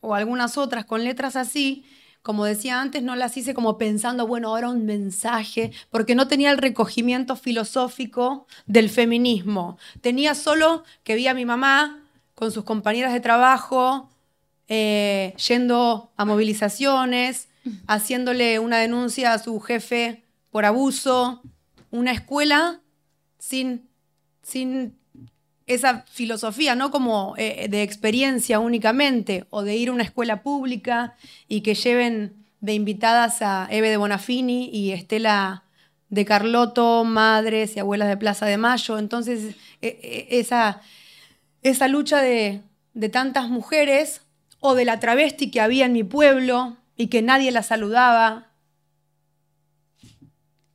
o 0.00 0.14
algunas 0.14 0.58
otras 0.58 0.84
con 0.84 1.04
letras 1.04 1.36
así, 1.36 1.84
como 2.22 2.46
decía 2.46 2.80
antes, 2.80 3.02
no 3.02 3.16
las 3.16 3.36
hice 3.36 3.52
como 3.52 3.76
pensando, 3.76 4.26
bueno, 4.26 4.48
ahora 4.48 4.70
un 4.70 4.86
mensaje, 4.86 5.72
porque 5.90 6.14
no 6.14 6.26
tenía 6.26 6.50
el 6.50 6.58
recogimiento 6.58 7.36
filosófico 7.36 8.46
del 8.64 8.88
feminismo. 8.88 9.76
Tenía 10.00 10.34
solo 10.34 10.84
que 11.02 11.16
vi 11.16 11.26
a 11.26 11.34
mi 11.34 11.44
mamá 11.44 12.02
con 12.34 12.50
sus 12.50 12.64
compañeras 12.64 13.12
de 13.12 13.20
trabajo, 13.20 14.08
eh, 14.68 15.34
yendo 15.48 16.12
a 16.16 16.24
movilizaciones, 16.24 17.48
haciéndole 17.86 18.58
una 18.58 18.78
denuncia 18.78 19.32
a 19.32 19.38
su 19.38 19.58
jefe 19.60 20.22
por 20.50 20.64
abuso, 20.64 21.42
una 21.90 22.12
escuela 22.12 22.80
sin, 23.38 23.88
sin 24.42 24.96
esa 25.66 26.04
filosofía, 26.10 26.74
no 26.74 26.90
como 26.90 27.34
eh, 27.36 27.68
de 27.68 27.82
experiencia 27.82 28.58
únicamente, 28.58 29.46
o 29.50 29.62
de 29.62 29.76
ir 29.76 29.88
a 29.88 29.92
una 29.92 30.02
escuela 30.02 30.42
pública 30.42 31.16
y 31.48 31.62
que 31.62 31.74
lleven 31.74 32.44
de 32.60 32.74
invitadas 32.74 33.42
a 33.42 33.68
Eve 33.70 33.90
de 33.90 33.96
Bonafini 33.96 34.70
y 34.72 34.92
Estela 34.92 35.64
de 36.08 36.24
Carlotto, 36.24 37.04
madres 37.04 37.76
y 37.76 37.80
abuelas 37.80 38.08
de 38.08 38.16
Plaza 38.16 38.46
de 38.46 38.56
Mayo. 38.56 38.98
Entonces, 38.98 39.56
eh, 39.82 39.98
eh, 40.02 40.26
esa, 40.30 40.80
esa 41.62 41.88
lucha 41.88 42.20
de, 42.20 42.62
de 42.94 43.08
tantas 43.08 43.48
mujeres 43.48 44.22
o 44.66 44.74
de 44.74 44.86
la 44.86 44.98
travesti 44.98 45.50
que 45.50 45.60
había 45.60 45.84
en 45.84 45.92
mi 45.92 46.04
pueblo 46.04 46.78
y 46.96 47.08
que 47.08 47.20
nadie 47.20 47.50
la 47.50 47.62
saludaba. 47.62 48.52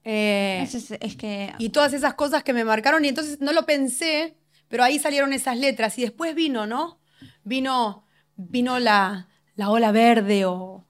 Eh, 0.03 0.61
Es, 0.63 0.75
es- 0.75 0.91
es 1.01 1.15
que 1.15 1.53
y 1.57 1.69
todas 1.69 1.93
esas 1.93 2.13
cosas 2.13 2.43
que 2.43 2.53
me 2.53 2.63
marcaron 2.63 3.03
y 3.03 3.07
entonces 3.07 3.41
no 3.41 3.51
lo 3.51 3.65
pensé, 3.65 4.37
pero 4.67 4.83
ahí 4.83 4.99
salieron 4.99 5.33
esas 5.33 5.57
letras 5.57 5.97
y 5.97 6.03
después 6.03 6.35
vino, 6.35 6.67
¿no? 6.67 6.99
Vino, 7.43 8.05
vino 8.35 8.77
la, 8.77 9.27
la 9.55 9.71
ola 9.71 9.91
verde 9.91 10.45
o, 10.45 10.85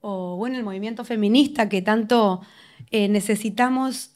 o, 0.00 0.36
bueno, 0.36 0.56
el 0.56 0.62
movimiento 0.64 1.04
feminista 1.04 1.68
que 1.68 1.82
tanto 1.82 2.40
eh, 2.92 3.08
necesitamos 3.08 4.13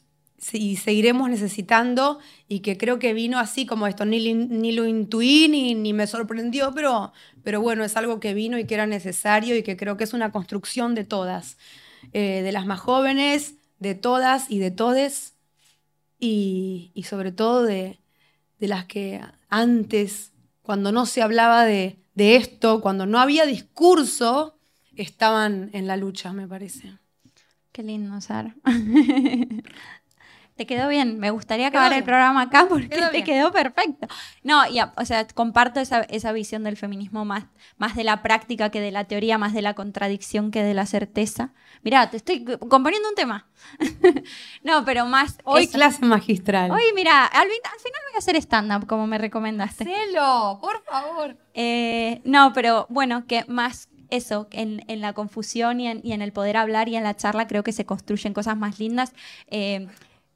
y 0.53 0.77
seguiremos 0.77 1.29
necesitando 1.29 2.19
y 2.47 2.59
que 2.61 2.77
creo 2.77 2.99
que 2.99 3.13
vino 3.13 3.39
así 3.39 3.65
como 3.65 3.87
esto, 3.87 4.05
ni, 4.05 4.33
ni 4.33 4.71
lo 4.71 4.87
intuí 4.87 5.47
ni, 5.49 5.75
ni 5.75 5.93
me 5.93 6.07
sorprendió, 6.07 6.73
pero, 6.73 7.13
pero 7.43 7.61
bueno, 7.61 7.83
es 7.83 7.97
algo 7.97 8.19
que 8.19 8.33
vino 8.33 8.57
y 8.57 8.65
que 8.65 8.75
era 8.75 8.87
necesario 8.87 9.55
y 9.55 9.63
que 9.63 9.77
creo 9.77 9.97
que 9.97 10.03
es 10.05 10.13
una 10.13 10.31
construcción 10.31 10.95
de 10.95 11.03
todas, 11.03 11.57
eh, 12.13 12.41
de 12.41 12.51
las 12.51 12.65
más 12.65 12.79
jóvenes, 12.79 13.55
de 13.79 13.95
todas 13.95 14.49
y 14.49 14.59
de 14.59 14.71
todes 14.71 15.33
y, 16.19 16.91
y 16.93 17.03
sobre 17.03 17.31
todo 17.31 17.63
de, 17.63 17.99
de 18.59 18.67
las 18.67 18.85
que 18.85 19.21
antes, 19.49 20.31
cuando 20.61 20.91
no 20.91 21.05
se 21.05 21.21
hablaba 21.21 21.65
de, 21.65 21.97
de 22.15 22.35
esto, 22.35 22.81
cuando 22.81 23.05
no 23.05 23.19
había 23.19 23.45
discurso, 23.45 24.57
estaban 24.95 25.69
en 25.73 25.87
la 25.87 25.97
lucha, 25.97 26.33
me 26.33 26.47
parece. 26.47 26.93
Qué 27.71 27.83
lindo, 27.83 28.19
Sara. 28.19 28.55
Te 30.59 30.65
quedó 30.65 30.89
bien. 30.89 31.19
Me 31.19 31.31
gustaría 31.31 31.67
acabar 31.67 31.93
el 31.93 32.03
programa 32.03 32.41
acá 32.41 32.65
porque 32.67 32.89
Quedó 32.89 33.09
te 33.11 33.23
quedó 33.23 33.49
perfecto. 33.53 34.09
No, 34.43 34.67
y 34.69 34.79
a- 34.79 34.91
o 34.97 35.05
sea, 35.05 35.25
comparto 35.25 35.79
esa, 35.79 36.01
esa 36.01 36.33
visión 36.33 36.65
del 36.65 36.75
feminismo 36.75 37.23
más, 37.23 37.45
más 37.77 37.95
de 37.95 38.03
la 38.03 38.21
práctica 38.21 38.69
que 38.69 38.81
de 38.81 38.91
la 38.91 39.05
teoría, 39.05 39.37
más 39.37 39.53
de 39.53 39.61
la 39.61 39.73
contradicción 39.73 40.51
que 40.51 40.61
de 40.61 40.73
la 40.73 40.85
certeza. 40.85 41.53
Mirá, 41.81 42.09
te 42.09 42.17
estoy 42.17 42.43
componiendo 42.43 43.07
un 43.07 43.15
tema. 43.15 43.47
no, 44.63 44.83
pero 44.83 45.05
más. 45.05 45.37
Hoy 45.45 45.63
eso. 45.63 45.71
clase 45.71 46.05
magistral. 46.05 46.71
Hoy, 46.71 46.81
mira, 46.93 47.25
al, 47.25 47.47
fin- 47.47 47.61
al 47.63 47.79
final 47.79 48.01
voy 48.09 48.15
a 48.15 48.17
hacer 48.17 48.35
stand-up, 48.35 48.85
como 48.85 49.07
me 49.07 49.17
recomendaste. 49.17 49.83
Hacelo, 49.85 50.59
por 50.61 50.83
favor. 50.83 51.37
Eh, 51.53 52.19
no, 52.25 52.51
pero 52.53 52.85
bueno, 52.89 53.25
que 53.27 53.45
más 53.47 53.87
eso, 54.09 54.47
en, 54.51 54.83
en 54.89 55.01
la 55.01 55.13
confusión 55.13 55.79
y 55.79 55.87
en, 55.87 56.01
y 56.03 56.11
en 56.13 56.21
el 56.21 56.33
poder 56.33 56.57
hablar 56.57 56.89
y 56.89 56.95
en 56.97 57.03
la 57.03 57.15
charla 57.15 57.47
creo 57.47 57.63
que 57.63 57.71
se 57.71 57.85
construyen 57.85 58.33
cosas 58.33 58.57
más 58.57 58.77
lindas. 58.79 59.13
Eh, 59.47 59.87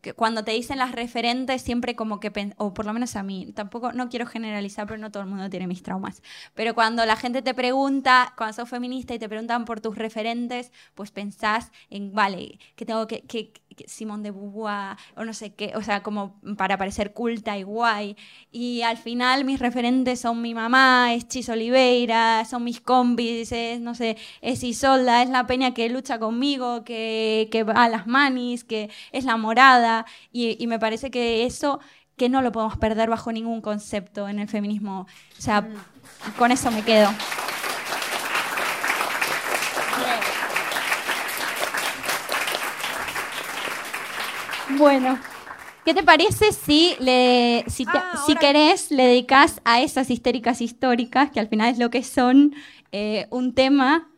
que 0.03 0.13
cuando 0.13 0.43
te 0.43 0.51
dicen 0.51 0.77
las 0.79 0.91
referentes, 0.91 1.61
siempre 1.61 1.95
como 1.95 2.19
que, 2.19 2.53
o 2.57 2.73
por 2.73 2.85
lo 2.85 2.93
menos 2.93 3.15
a 3.15 3.23
mí, 3.23 3.53
tampoco, 3.55 3.93
no 3.93 4.09
quiero 4.09 4.27
generalizar, 4.27 4.85
pero 4.85 4.99
no 4.99 5.11
todo 5.11 5.23
el 5.23 5.29
mundo 5.29 5.49
tiene 5.49 5.65
mis 5.65 5.81
traumas. 5.81 6.21
Pero 6.53 6.75
cuando 6.75 7.05
la 7.05 7.15
gente 7.15 7.41
te 7.41 7.53
pregunta, 7.53 8.33
cuando 8.37 8.53
sos 8.53 8.69
feminista 8.69 9.13
y 9.15 9.19
te 9.19 9.29
preguntan 9.29 9.63
por 9.65 9.79
tus 9.79 9.97
referentes, 9.97 10.71
pues 10.93 11.11
pensás 11.11 11.71
en, 11.89 12.13
vale, 12.13 12.59
que 12.75 12.85
tengo 12.85 13.07
que, 13.07 13.23
Simón 13.87 14.23
de 14.23 14.31
Beauvoir, 14.31 14.97
o 15.15 15.25
no 15.25 15.33
sé 15.33 15.53
qué, 15.53 15.73
o 15.75 15.81
sea, 15.81 16.03
como 16.03 16.39
para 16.57 16.77
parecer 16.77 17.13
culta 17.13 17.57
y 17.57 17.63
guay. 17.63 18.15
Y 18.51 18.81
al 18.81 18.97
final 18.97 19.45
mis 19.45 19.59
referentes 19.59 20.19
son 20.21 20.41
mi 20.41 20.53
mamá, 20.53 21.13
es 21.13 21.27
Chis 21.27 21.49
Oliveira, 21.49 22.45
son 22.45 22.63
mis 22.63 22.81
combis, 22.81 23.51
es, 23.51 23.79
no 23.79 23.95
sé, 23.95 24.17
es 24.41 24.63
Isolda, 24.63 25.23
es 25.23 25.29
la 25.29 25.47
peña 25.47 25.73
que 25.73 25.89
lucha 25.89 26.19
conmigo, 26.19 26.83
que, 26.83 27.49
que 27.51 27.63
va 27.63 27.83
a 27.83 27.89
las 27.89 28.07
manis, 28.07 28.63
que 28.63 28.89
es 29.11 29.25
la 29.25 29.37
morada. 29.37 30.05
Y, 30.31 30.61
y 30.61 30.67
me 30.67 30.79
parece 30.79 31.11
que 31.11 31.45
eso 31.45 31.79
que 32.15 32.29
no 32.29 32.41
lo 32.41 32.51
podemos 32.51 32.77
perder 32.77 33.09
bajo 33.09 33.31
ningún 33.31 33.61
concepto 33.61 34.27
en 34.29 34.39
el 34.39 34.47
feminismo. 34.47 35.07
O 35.37 35.41
sea, 35.41 35.67
con 36.37 36.51
eso 36.51 36.71
me 36.71 36.83
quedo. 36.83 37.09
Bueno, 44.83 45.17
¿qué 45.85 45.93
te 45.93 46.03
parece 46.03 46.51
si, 46.51 46.93
le, 46.99 47.63
si, 47.67 47.85
te- 47.85 47.97
Ah, 47.97 48.21
si 48.25 48.35
querés 48.35 48.91
le 48.91 49.03
dedicas 49.07 49.61
a 49.63 49.79
esas 49.79 50.09
histéricas 50.09 50.59
históricas, 50.59 51.31
que 51.31 51.39
al 51.39 51.47
final 51.47 51.69
es 51.71 51.77
lo 51.79 51.89
que 51.89 52.03
son, 52.03 52.53
eh, 52.91 53.27
un 53.29 53.55
tema 53.55 54.09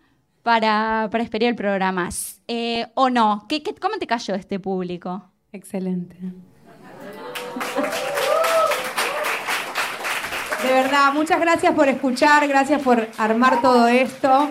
para, 0.41 1.07
para 1.11 1.23
esperar 1.23 1.49
el 1.49 1.55
programa? 1.55 2.09
Eh, 2.47 2.87
¿O 2.95 3.11
no? 3.11 3.45
¿Qué, 3.47 3.61
qué, 3.61 3.75
cómo 3.75 3.97
te 3.99 4.07
cayó 4.07 4.33
este 4.33 4.59
público? 4.59 5.23
Excelente. 5.51 6.15
De 10.63 10.73
verdad, 10.73 11.13
muchas 11.13 11.39
gracias 11.39 11.75
por 11.75 11.87
escuchar, 11.89 12.47
gracias 12.47 12.81
por 12.81 13.07
armar 13.19 13.61
todo 13.61 13.87
esto. 13.87 14.49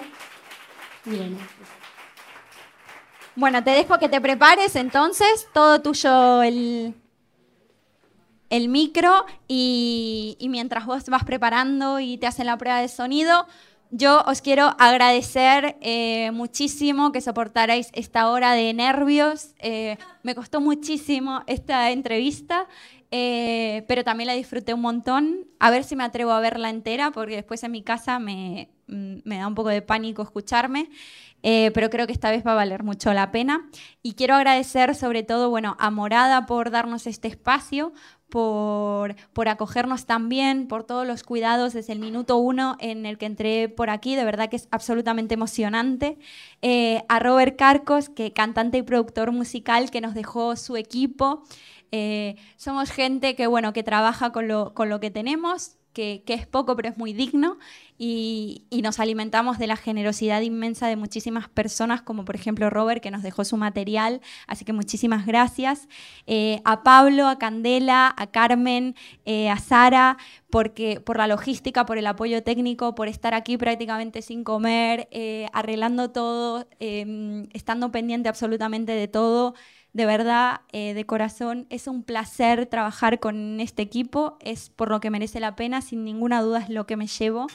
Bien. 1.06 1.36
Bueno, 3.36 3.64
te 3.64 3.70
dejo 3.70 3.98
que 3.98 4.08
te 4.08 4.20
prepares 4.20 4.76
entonces, 4.76 5.48
todo 5.52 5.82
tuyo 5.82 6.44
el, 6.44 6.94
el 8.48 8.68
micro 8.68 9.26
y, 9.48 10.36
mientras 10.48 10.86
vos 10.86 11.04
vas 11.06 11.24
preparando 11.24 11.98
y 11.98 12.16
te 12.16 12.28
hacen 12.28 12.46
la 12.46 12.56
prueba 12.56 12.80
de 12.80 12.86
sonido, 12.86 13.48
yo 13.90 14.22
os 14.26 14.40
quiero 14.40 14.76
agradecer 14.78 15.76
eh, 15.80 16.30
muchísimo 16.32 17.10
que 17.10 17.20
soportarais 17.20 17.90
esta 17.92 18.28
hora 18.28 18.52
de 18.52 18.72
nervios. 18.72 19.54
Eh, 19.58 19.98
me 20.22 20.36
costó 20.36 20.60
muchísimo 20.60 21.42
esta 21.48 21.90
entrevista, 21.90 22.68
eh, 23.10 23.84
pero 23.88 24.04
también 24.04 24.28
la 24.28 24.34
disfruté 24.34 24.74
un 24.74 24.80
montón. 24.80 25.48
A 25.58 25.70
ver 25.70 25.82
si 25.82 25.96
me 25.96 26.04
atrevo 26.04 26.30
a 26.30 26.40
verla 26.40 26.70
entera, 26.70 27.10
porque 27.10 27.34
después 27.34 27.64
en 27.64 27.72
mi 27.72 27.82
casa 27.82 28.20
me, 28.20 28.70
mm, 28.86 29.16
me 29.24 29.38
da 29.38 29.48
un 29.48 29.56
poco 29.56 29.70
de 29.70 29.82
pánico 29.82 30.22
escucharme. 30.22 30.88
Eh, 31.46 31.70
pero 31.74 31.90
creo 31.90 32.06
que 32.06 32.14
esta 32.14 32.30
vez 32.30 32.44
va 32.44 32.52
a 32.52 32.56
valer 32.56 32.82
mucho 32.82 33.12
la 33.12 33.30
pena. 33.30 33.68
Y 34.02 34.14
quiero 34.14 34.34
agradecer 34.34 34.94
sobre 34.94 35.22
todo 35.22 35.50
bueno, 35.50 35.76
a 35.78 35.90
Morada 35.90 36.46
por 36.46 36.70
darnos 36.70 37.06
este 37.06 37.28
espacio, 37.28 37.92
por, 38.30 39.14
por 39.34 39.48
acogernos 39.48 40.06
también, 40.06 40.66
por 40.66 40.84
todos 40.84 41.06
los 41.06 41.22
cuidados 41.22 41.74
desde 41.74 41.92
el 41.92 41.98
minuto 41.98 42.38
uno 42.38 42.76
en 42.80 43.04
el 43.04 43.18
que 43.18 43.26
entré 43.26 43.68
por 43.68 43.90
aquí. 43.90 44.16
De 44.16 44.24
verdad 44.24 44.48
que 44.48 44.56
es 44.56 44.68
absolutamente 44.70 45.34
emocionante. 45.34 46.18
Eh, 46.62 47.04
a 47.10 47.18
Robert 47.18 47.56
Carcos, 47.56 48.08
que 48.08 48.32
cantante 48.32 48.78
y 48.78 48.82
productor 48.82 49.30
musical, 49.30 49.90
que 49.90 50.00
nos 50.00 50.14
dejó 50.14 50.56
su 50.56 50.78
equipo. 50.78 51.44
Eh, 51.92 52.36
somos 52.56 52.90
gente 52.90 53.36
que, 53.36 53.46
bueno, 53.46 53.74
que 53.74 53.82
trabaja 53.82 54.32
con 54.32 54.48
lo, 54.48 54.72
con 54.72 54.88
lo 54.88 54.98
que 54.98 55.10
tenemos, 55.10 55.76
que, 55.94 56.22
es 56.26 56.46
poco 56.46 56.76
pero 56.76 56.90
es 56.90 56.98
muy 56.98 57.14
digno 57.14 57.58
y, 57.96 58.64
y, 58.70 58.82
nos 58.82 58.98
alimentamos 58.98 59.58
de 59.58 59.68
la 59.68 59.76
generosidad 59.76 60.40
inmensa 60.42 60.88
de 60.88 60.96
muchísimas 60.96 61.48
personas, 61.48 62.02
como 62.02 62.24
por 62.24 62.34
ejemplo 62.34 62.68
Robert, 62.68 63.00
que 63.00 63.12
nos 63.12 63.22
dejó 63.22 63.44
su 63.44 63.56
material, 63.56 64.20
así 64.48 64.64
que 64.64 64.72
muchísimas 64.72 65.26
gracias. 65.26 65.88
Eh, 66.26 66.60
a 66.64 66.82
Pablo, 66.82 67.28
a 67.28 67.38
Candela, 67.38 68.12
a 68.16 68.26
Carmen, 68.26 68.96
eh, 69.24 69.48
a 69.48 69.58
Sara, 69.58 70.18
porque, 70.50 71.00
por 71.00 71.18
la 71.18 71.28
logística, 71.28 71.86
por 71.86 71.96
el 71.96 72.06
apoyo 72.06 72.42
técnico, 72.42 72.94
por 72.94 73.08
estar 73.08 73.32
aquí 73.32 73.56
prácticamente 73.56 74.22
sin 74.22 74.44
comer, 74.44 75.08
eh, 75.12 75.46
arreglando 75.52 76.10
todo, 76.10 76.66
em, 76.80 77.48
estando 77.52 77.92
pendiente 77.92 78.28
absolutamente 78.28 78.92
de 78.92 79.08
todo 79.08 79.54
de 79.94 80.06
verdad, 80.06 80.60
eh, 80.72 80.92
de 80.92 81.06
corazón, 81.06 81.66
es 81.70 81.86
un 81.86 82.02
placer 82.02 82.66
trabajar 82.66 83.20
con 83.20 83.60
este 83.60 83.80
equipo, 83.80 84.36
es 84.40 84.68
por 84.68 84.90
lo 84.90 85.00
que 85.00 85.10
merece 85.10 85.40
la 85.40 85.56
pena, 85.56 85.80
sin 85.80 86.04
ninguna 86.04 86.42
duda 86.42 86.60
es 86.60 86.68
lo 86.68 86.86
que 86.86 86.96
me 86.96 87.06
llevo. 87.06 87.46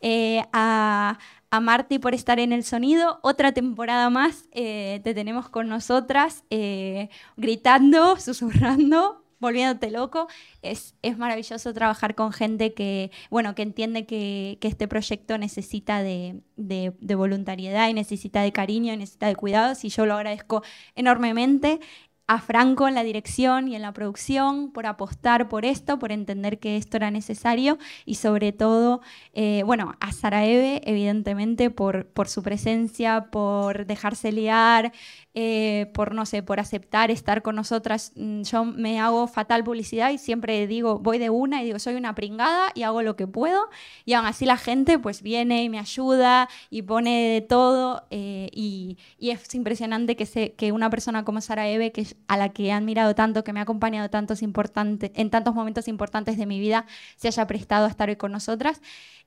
Eh, 0.00 0.42
a, 0.52 1.18
a 1.52 1.60
Marti 1.60 1.98
por 1.98 2.14
estar 2.14 2.40
en 2.40 2.50
el 2.52 2.64
sonido, 2.64 3.20
otra 3.22 3.52
temporada 3.52 4.08
más 4.08 4.48
eh, 4.52 5.00
te 5.04 5.12
tenemos 5.12 5.50
con 5.50 5.68
nosotras, 5.68 6.44
eh, 6.48 7.10
gritando, 7.36 8.16
susurrando, 8.18 9.21
volviéndote 9.42 9.90
loco. 9.90 10.28
Es, 10.62 10.94
es, 11.02 11.18
maravilloso 11.18 11.74
trabajar 11.74 12.14
con 12.14 12.32
gente 12.32 12.72
que, 12.72 13.10
bueno, 13.28 13.54
que 13.54 13.62
entiende 13.62 14.06
que, 14.06 14.58
este 14.62 14.88
proyecto 14.88 15.36
necesita 15.36 16.02
de, 16.02 16.40
de, 16.56 16.94
de, 16.98 17.14
voluntariedad 17.14 17.88
y 17.90 17.92
necesita 17.92 18.40
de 18.40 18.52
cariño 18.52 18.94
y 18.94 18.96
necesita 18.96 19.26
de 19.26 19.36
cuidados 19.36 19.84
y 19.84 19.90
yo 19.90 20.06
lo 20.06 20.14
agradezco 20.14 20.62
enormemente 20.94 21.80
a 22.26 22.38
Franco 22.40 22.88
en 22.88 22.94
la 22.94 23.02
dirección 23.02 23.68
y 23.68 23.76
en 23.76 23.82
la 23.82 23.92
producción 23.92 24.70
por 24.72 24.86
apostar 24.86 25.48
por 25.48 25.64
esto, 25.64 25.98
por 25.98 26.12
entender 26.12 26.58
que 26.58 26.76
esto 26.76 26.96
era 26.96 27.10
necesario 27.10 27.78
y 28.06 28.14
sobre 28.14 28.52
todo, 28.52 29.02
eh, 29.34 29.62
bueno, 29.66 29.96
a 30.00 30.12
Saraeve, 30.12 30.80
evidentemente, 30.84 31.70
por, 31.70 32.06
por 32.06 32.28
su 32.28 32.42
presencia, 32.42 33.26
por 33.30 33.86
dejarse 33.86 34.32
liar, 34.32 34.92
eh, 35.34 35.90
por, 35.94 36.14
no 36.14 36.26
sé, 36.26 36.42
por 36.42 36.60
aceptar 36.60 37.10
estar 37.10 37.40
con 37.40 37.56
nosotras. 37.56 38.12
Mm, 38.16 38.42
yo 38.42 38.64
me 38.64 39.00
hago 39.00 39.26
fatal 39.26 39.64
publicidad 39.64 40.10
y 40.10 40.18
siempre 40.18 40.66
digo, 40.66 40.98
voy 40.98 41.18
de 41.18 41.30
una 41.30 41.62
y 41.62 41.64
digo, 41.64 41.78
soy 41.78 41.94
una 41.94 42.14
pringada 42.14 42.70
y 42.74 42.82
hago 42.82 43.02
lo 43.02 43.16
que 43.16 43.26
puedo. 43.26 43.70
Y 44.04 44.12
aún 44.12 44.26
así 44.26 44.44
la 44.44 44.58
gente 44.58 44.98
pues 44.98 45.22
viene 45.22 45.64
y 45.64 45.68
me 45.70 45.78
ayuda 45.78 46.48
y 46.68 46.82
pone 46.82 47.30
de 47.32 47.40
todo. 47.40 48.06
Eh, 48.10 48.50
y, 48.52 48.98
es 49.18 49.54
impresionante 49.54 50.16
que, 50.16 50.26
se, 50.26 50.52
que 50.52 50.72
una 50.72 50.90
persona 50.90 51.24
como 51.24 51.40
Sara 51.40 51.68
Eve, 51.68 51.92
que, 51.92 52.06
a 52.28 52.36
la 52.36 52.50
que 52.50 52.66
he 52.66 52.72
admirado 52.72 53.14
tanto, 53.14 53.44
que 53.44 53.52
me 53.52 53.60
ha 53.60 53.62
acompañado 53.62 54.10
tantos 54.10 54.42
importante, 54.42 55.12
en 55.14 55.30
tantos 55.30 55.54
momentos 55.54 55.88
importantes 55.88 56.36
de 56.36 56.46
mi 56.46 56.60
vida, 56.60 56.86
se 57.16 57.28
haya 57.28 57.46
prestado 57.46 57.86
a 57.86 57.88
estar 57.88 58.08
hoy 58.10 58.16
con 58.16 58.32
nosotras 58.32 58.82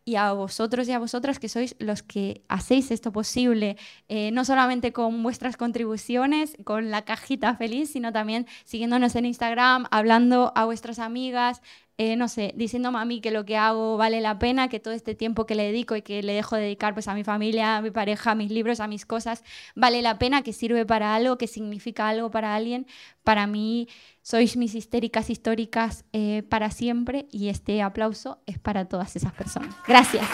y 0.06 0.16
a 0.16 0.32
vosotros 0.34 0.88
y 0.88 0.92
a 0.92 1.00
vosotras 1.00 1.40
que 1.40 1.50
sois 1.50 1.76
los 1.80 2.04
que 2.04 2.44
hacéis 2.48 2.92
esto 2.92 3.12
posible, 3.12 3.76
eh, 4.08 4.30
no 4.32 4.46
solamente 4.46 4.94
con 4.94 5.24
vuestras 5.24 5.58
contribuciones, 5.58 6.56
con 6.64 6.92
la 6.92 7.02
cajita 7.04 7.56
feliz, 7.56 7.92
sino 7.92 8.14
también 8.14 8.46
siguiéndonos 8.66 9.16
en 9.16 9.26
Instagram, 9.26 9.88
hablando 9.90 10.54
a 10.56 10.66
vuestras 10.66 11.00
amigas, 11.00 11.62
eh, 11.98 12.18
no 12.18 12.28
sé, 12.28 12.54
diciéndome 12.58 13.00
a 13.00 13.06
mí 13.06 13.22
que 13.22 13.32
lo 13.32 13.46
que 13.46 13.56
hago 13.56 13.96
vale 13.96 14.20
la 14.20 14.38
pena, 14.38 14.68
que 14.68 14.82
todo 14.82 14.94
este 14.94 15.16
tiempo 15.16 15.46
que 15.46 15.56
le 15.56 15.64
dedico 15.64 15.96
y 15.96 16.02
que 16.02 16.22
le 16.24 16.34
dejo 16.34 16.58
de 16.58 16.64
dedicar 16.64 16.94
pues, 16.94 17.08
a 17.08 17.14
mi 17.14 17.24
familia, 17.24 17.78
a 17.78 17.82
mi 17.82 17.92
pareja, 17.92 18.32
a 18.32 18.36
mis 18.36 18.52
libros, 18.52 18.82
a 18.82 18.88
mis 18.88 19.06
cosas, 19.06 19.44
vale 19.76 20.02
la 20.02 20.20
pena, 20.20 20.42
que 20.42 20.52
sirve 20.52 20.86
para 20.86 21.16
algo, 21.16 21.38
que 21.38 21.48
significa 21.48 22.10
algo 22.10 22.30
para 22.32 22.54
alguien. 22.54 22.86
Para 23.24 23.48
mí 23.48 23.88
sois 24.22 24.58
mis 24.58 24.76
histéricas 24.76 25.30
históricas 25.30 26.04
eh, 26.12 26.44
para 26.50 26.70
siempre 26.70 27.28
y 27.32 27.48
este 27.48 27.82
aplauso 27.82 28.40
es 28.46 28.60
para 28.60 28.86
todas 28.86 29.16
esas 29.16 29.32
personas. 29.34 29.74
Gracias. 29.88 30.28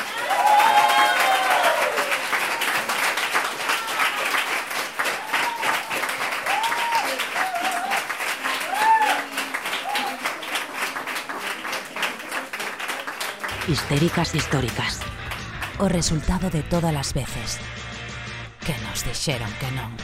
Histéricas 13.72 14.36
históricas. 14.36 15.00
O 15.80 15.88
resultado 15.88 16.50
de 16.50 16.62
todas 16.62 16.94
as 16.94 17.14
veces 17.14 17.56
que 18.60 18.76
nos 18.84 19.00
dixeron 19.08 19.48
que 19.64 19.72
non. 19.72 19.96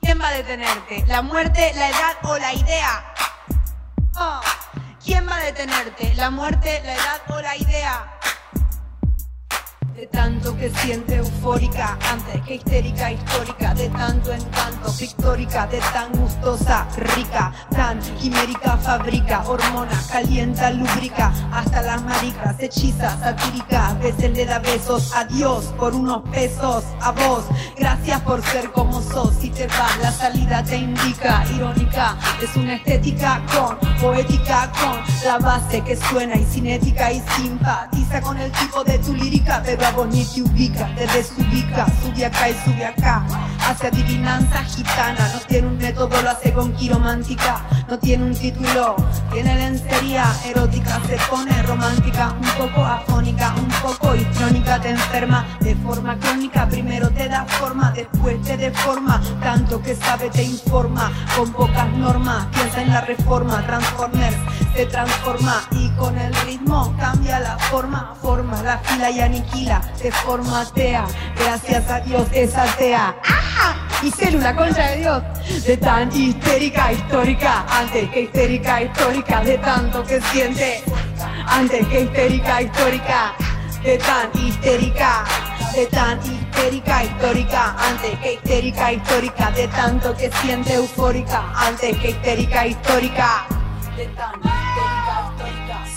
¿Quién 0.00 0.16
va 0.16 0.28
a 0.28 0.32
detenerte? 0.32 1.04
¿La 1.12 1.20
muerte, 1.20 1.76
la 1.76 1.92
edad 1.92 2.16
o 2.24 2.38
la 2.40 2.52
idea? 2.54 3.04
Oh. 4.16 4.40
¿Quién 5.04 5.28
va 5.28 5.36
a 5.36 5.44
detenerte? 5.44 6.14
¿La 6.14 6.30
muerte, 6.30 6.80
la 6.88 6.94
edad 6.96 7.20
o 7.28 7.36
la 7.42 7.54
idea? 7.54 8.13
De 10.04 10.10
tanto 10.10 10.54
que 10.58 10.68
siente 10.68 11.16
eufórica, 11.16 11.96
antes 12.12 12.42
que 12.42 12.56
histérica, 12.56 13.10
histórica, 13.10 13.72
de 13.72 13.88
tanto 13.88 14.34
en 14.34 14.44
tanto, 14.50 14.92
pictórica, 14.98 15.66
de 15.66 15.78
tan 15.78 16.12
gustosa, 16.12 16.86
rica, 16.98 17.50
tan 17.70 17.98
quimérica, 18.18 18.76
fabrica, 18.76 19.42
hormona, 19.48 19.98
calienta, 20.12 20.72
lubrica, 20.72 21.32
hasta 21.50 21.80
las 21.80 22.02
maricas, 22.02 22.54
hechiza, 22.60 23.18
satírica, 23.18 23.88
a 23.88 23.94
veces 23.94 24.30
le 24.36 24.44
da 24.44 24.58
besos 24.58 25.10
a 25.16 25.24
Dios 25.24 25.72
por 25.78 25.94
unos 25.94 26.28
pesos, 26.28 26.84
a 27.00 27.10
vos, 27.12 27.46
gracias 27.78 28.20
por 28.20 28.42
ser 28.42 28.72
como 28.72 29.00
sos, 29.00 29.34
si 29.40 29.48
te 29.48 29.66
vas, 29.68 29.98
la 30.02 30.12
salida 30.12 30.62
te 30.64 30.76
indica, 30.76 31.46
irónica, 31.54 32.18
es 32.42 32.54
una 32.56 32.74
estética 32.74 33.42
con, 33.54 33.78
poética 33.98 34.70
con, 34.72 35.14
la 35.24 35.38
base 35.38 35.80
que 35.80 35.96
suena 35.96 36.36
y 36.36 36.44
cinética 36.44 37.10
y 37.10 37.22
simpatiza 37.38 38.20
con 38.20 38.36
el 38.36 38.52
tipo 38.52 38.84
de 38.84 38.98
tu 38.98 39.14
lírica, 39.14 39.62
pero 39.64 39.93
ni 40.02 40.24
te 40.24 40.42
ubica, 40.42 40.92
te 40.96 41.06
desubica, 41.06 41.86
sube 42.02 42.26
acá 42.26 42.48
y 42.48 42.54
sube 42.64 42.84
acá. 42.84 43.24
Hace 43.60 43.86
adivinanza 43.86 44.64
gitana, 44.64 45.30
no 45.32 45.40
tiene 45.46 45.68
un 45.68 45.78
método, 45.78 46.20
lo 46.20 46.30
hace 46.30 46.52
con 46.52 46.72
quiromántica. 46.74 47.62
No 47.88 47.98
tiene 47.98 48.24
un 48.24 48.34
título, 48.34 48.96
tiene 49.32 49.54
lencería 49.54 50.24
erótica, 50.46 51.00
se 51.06 51.16
pone 51.30 51.62
romántica, 51.62 52.34
un 52.40 52.66
poco 52.66 52.84
afónica, 52.84 53.54
un 53.56 53.68
poco 53.68 54.14
histrónica, 54.16 54.80
te 54.80 54.90
enferma 54.90 55.46
de 55.60 55.76
forma 55.76 56.18
crónica. 56.18 56.68
Primero 56.68 57.08
te 57.10 57.28
da 57.28 57.44
forma, 57.44 57.92
después 57.92 58.42
te 58.42 58.56
deforma, 58.56 59.22
tanto 59.40 59.80
que 59.80 59.94
sabe 59.94 60.28
te 60.30 60.42
informa, 60.42 61.12
con 61.36 61.52
pocas 61.52 61.88
normas, 61.92 62.46
piensa 62.52 62.82
en 62.82 62.92
la 62.92 63.02
reforma, 63.02 63.64
Transformers 63.66 64.36
se 64.74 64.86
transforma 64.86 65.62
y 65.70 65.88
con 65.90 66.18
el 66.18 66.34
ritmo 66.46 66.92
cambia 66.98 67.38
la 67.38 67.56
forma, 67.58 68.14
forma 68.20 68.60
la 68.62 68.78
fila 68.78 69.10
y 69.10 69.20
aniquila, 69.20 69.80
te 69.98 70.10
formatea, 70.12 71.06
gracias 71.36 71.90
a 71.90 72.00
Dios 72.00 72.26
es 72.32 72.56
atea. 72.56 73.14
¡Ah! 73.24 73.74
Y 74.02 74.10
célula 74.10 74.54
concha 74.54 74.90
de 74.90 74.96
Dios, 74.98 75.22
de 75.64 75.76
tan 75.76 76.14
histérica, 76.14 76.92
histórica, 76.92 77.64
antes 77.70 78.10
que 78.10 78.22
histérica, 78.22 78.82
histórica, 78.82 79.40
de 79.42 79.58
tanto 79.58 80.04
que 80.04 80.20
siente, 80.20 80.82
antes 81.46 81.86
que 81.88 82.00
histérica, 82.02 82.62
histórica, 82.62 83.32
de 83.82 83.98
tan 83.98 84.30
histérica, 84.34 85.24
de 85.74 85.86
tan 85.86 86.18
histérica, 86.18 87.04
histórica, 87.04 87.76
antes 87.88 88.18
que 88.20 88.32
histérica, 88.34 88.92
histórica, 88.92 89.50
de 89.52 89.68
tanto 89.68 90.14
que 90.16 90.30
siente 90.30 90.74
eufórica, 90.74 91.42
antes 91.56 91.96
que 91.98 92.10
histérica, 92.10 92.66
histórica, 92.66 93.46
de 93.96 94.06
tan 94.06 94.34
histérica, 94.34 95.03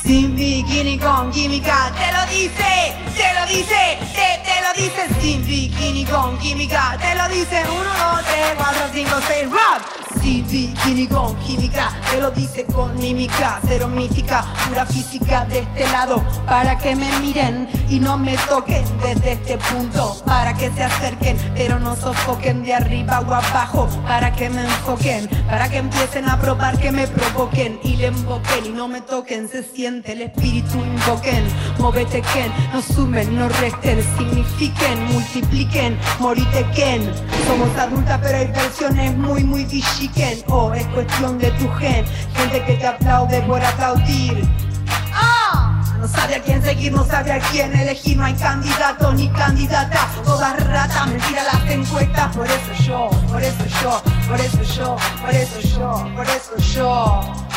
Sin 0.07 0.37
bikini 0.37 0.97
con 0.97 1.29
química, 1.31 1.91
te 1.97 2.13
lo 2.13 2.25
dice, 2.31 2.95
te 3.13 3.33
lo 3.33 3.45
dice, 3.45 3.99
te, 4.15 4.39
te 4.45 4.61
lo 4.61 4.73
dice. 4.81 5.21
Sin 5.21 5.45
bikini 5.45 6.05
con 6.05 6.39
química, 6.39 6.97
te 6.97 7.13
lo 7.13 7.27
dice. 7.27 7.61
Uno, 7.69 7.83
dos, 7.83 8.23
tres, 8.23 8.53
cuatro, 8.55 8.83
cinco, 8.93 9.15
seis, 9.27 9.49
rap. 9.51 9.81
Sin 10.21 10.47
bikini 10.47 11.07
con 11.07 11.35
química, 11.39 11.91
te 12.09 12.21
lo 12.21 12.31
dice 12.31 12.65
con 12.65 12.97
mímica, 12.97 13.59
cero 13.67 13.87
mítica, 13.87 14.45
pura 14.67 14.85
física 14.85 15.45
de 15.45 15.59
este 15.59 15.87
lado, 15.91 16.23
para 16.45 16.77
que 16.77 16.95
me 16.95 17.09
miren 17.19 17.67
y 17.89 17.99
no 17.99 18.17
me 18.17 18.35
toquen 18.49 18.83
desde 18.99 19.33
este 19.33 19.57
punto, 19.57 20.21
para 20.25 20.53
que 20.53 20.71
se 20.71 20.83
acerquen, 20.83 21.37
pero 21.55 21.79
no 21.79 21.95
sofoquen 21.95 22.63
de 22.63 22.73
arriba 22.73 23.19
o 23.19 23.33
abajo, 23.33 23.87
para 24.07 24.33
que 24.33 24.49
me 24.49 24.63
enfoquen, 24.63 25.29
para 25.47 25.69
que 25.69 25.77
empiecen 25.77 26.27
a 26.27 26.39
probar 26.39 26.77
que 26.79 26.91
me 26.91 27.07
provoquen 27.07 27.79
y 27.83 27.95
le 27.97 28.07
invoquen 28.07 28.65
y 28.65 28.69
no 28.69 28.87
me 28.87 29.01
toquen, 29.01 29.47
se 29.47 29.63
el 30.05 30.21
espíritu 30.21 30.77
invoquen, 30.77 31.43
móvete 31.79 32.21
Ken, 32.33 32.51
no 32.73 32.81
sumen, 32.81 33.35
no 33.35 33.49
resten, 33.49 34.03
signifiquen, 34.17 35.13
multipliquen, 35.13 35.97
moritequen. 36.19 37.11
Somos 37.47 37.75
adultas 37.77 38.19
pero 38.21 38.37
hay 38.37 38.47
versiones 38.47 39.15
muy 39.17 39.43
muy 39.43 39.65
chiquen, 39.67 40.43
oh, 40.47 40.73
es 40.73 40.85
cuestión 40.87 41.37
de 41.39 41.51
tu 41.51 41.69
gen, 41.75 42.05
gente 42.35 42.63
que 42.65 42.73
te 42.73 42.87
aplaude 42.87 43.41
por 43.41 43.63
aplaudir. 43.63 44.43
¡Ah! 45.13 45.83
No 45.99 46.07
sabe 46.07 46.35
a 46.35 46.41
quién 46.41 46.61
seguir, 46.61 46.91
no 46.91 47.03
sabe 47.03 47.31
a 47.31 47.39
quién 47.39 47.75
elegir, 47.75 48.17
no 48.17 48.25
hay 48.25 48.35
candidato 48.35 49.13
ni 49.13 49.29
candidata, 49.29 50.07
todas 50.23 50.63
ratas, 50.67 51.07
mentira 51.07 51.43
las 51.43 51.71
encuestas, 51.71 52.35
por 52.35 52.45
eso 52.45 52.83
yo, 52.85 53.09
por 53.31 53.41
eso 53.41 53.65
yo, 53.81 54.01
por 54.27 54.39
eso 54.39 54.63
yo, 54.63 54.97
por 55.21 55.33
eso 55.33 55.59
yo, 55.61 56.15
por 56.15 56.25
eso 56.25 56.57
yo. 56.75 57.47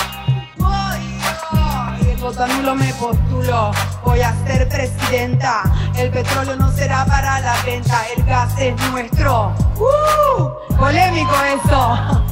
Voto 2.20 2.46
nulo 2.46 2.74
me 2.74 2.92
postulo, 2.94 3.70
voy 4.04 4.20
a 4.20 4.34
ser 4.46 4.68
presidenta, 4.68 5.62
el 5.96 6.10
petróleo 6.10 6.54
no 6.56 6.70
será 6.70 7.06
para 7.06 7.40
la 7.40 7.54
venta, 7.64 8.04
el 8.14 8.22
gas 8.24 8.52
es 8.58 8.74
nuestro. 8.90 9.54
¡Uh! 9.76 10.76
Polémico 10.76 11.34
eso. 11.54 12.24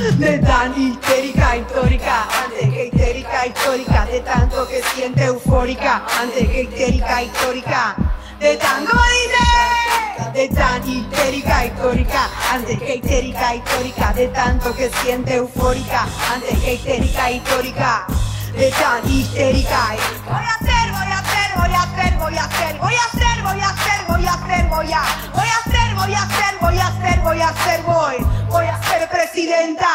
De 0.18 0.38
tan 0.38 0.78
histérica, 0.80 1.56
histórica, 1.56 2.26
antes 2.44 2.70
que 2.70 2.86
histérica, 2.86 3.46
histórica, 3.46 4.06
de 4.06 4.20
tanto 4.20 4.66
que 4.68 4.82
siente 4.94 5.24
eufórica, 5.24 6.02
antes 6.18 6.48
que 6.48 6.62
histérica, 6.62 7.22
histórica, 7.22 7.96
de 8.38 8.56
tan, 8.56 8.86
¿cómo 8.86 9.02
dice? 9.02 10.32
De 10.32 10.48
tan 10.48 10.88
histérica, 10.88 11.66
histórica, 11.66 12.30
antes 12.50 12.78
que 12.78 12.94
histérica, 12.96 13.54
histórica, 13.56 14.12
de 14.14 14.28
tanto 14.28 14.74
que 14.74 14.88
siente 15.02 15.34
eufórica, 15.34 16.06
antes 16.32 16.58
que 16.60 16.74
histérica, 16.74 17.30
histórica, 17.30 18.06
de 18.52 18.70
tan 18.72 19.08
histérica. 19.08 19.94
Voy 20.26 20.34
a 20.34 20.54
hacer, 20.54 20.92
voy 20.92 21.12
a 21.12 21.18
hacer, 21.18 21.50
voy 21.56 21.74
a 21.74 21.82
hacer, 21.82 22.18
voy 22.18 22.36
a 22.36 22.44
hacer, 22.44 22.78
voy 22.78 22.94
a 22.94 23.04
hacer, 23.04 23.42
voy 23.42 23.60
a 23.60 23.68
hacer, 23.68 24.04
voy 24.08 24.26
a 24.26 24.32
hacer, 24.32 24.68
voy 24.68 24.92
a, 24.92 25.02
voy 25.32 25.46
a 25.46 25.56
hacer, 25.58 25.94
voy 25.94 26.14
a 26.14 26.22
hacer, 26.22 26.58
voy 26.60 26.78
a 26.78 26.86
hacer, 26.86 27.20
voy 27.20 27.40
a 27.40 27.48
hacer, 27.48 27.82
voy, 27.82 28.16
voy 28.48 28.66
a 28.66 28.82
ser 28.82 29.08
presidenta. 29.08 29.88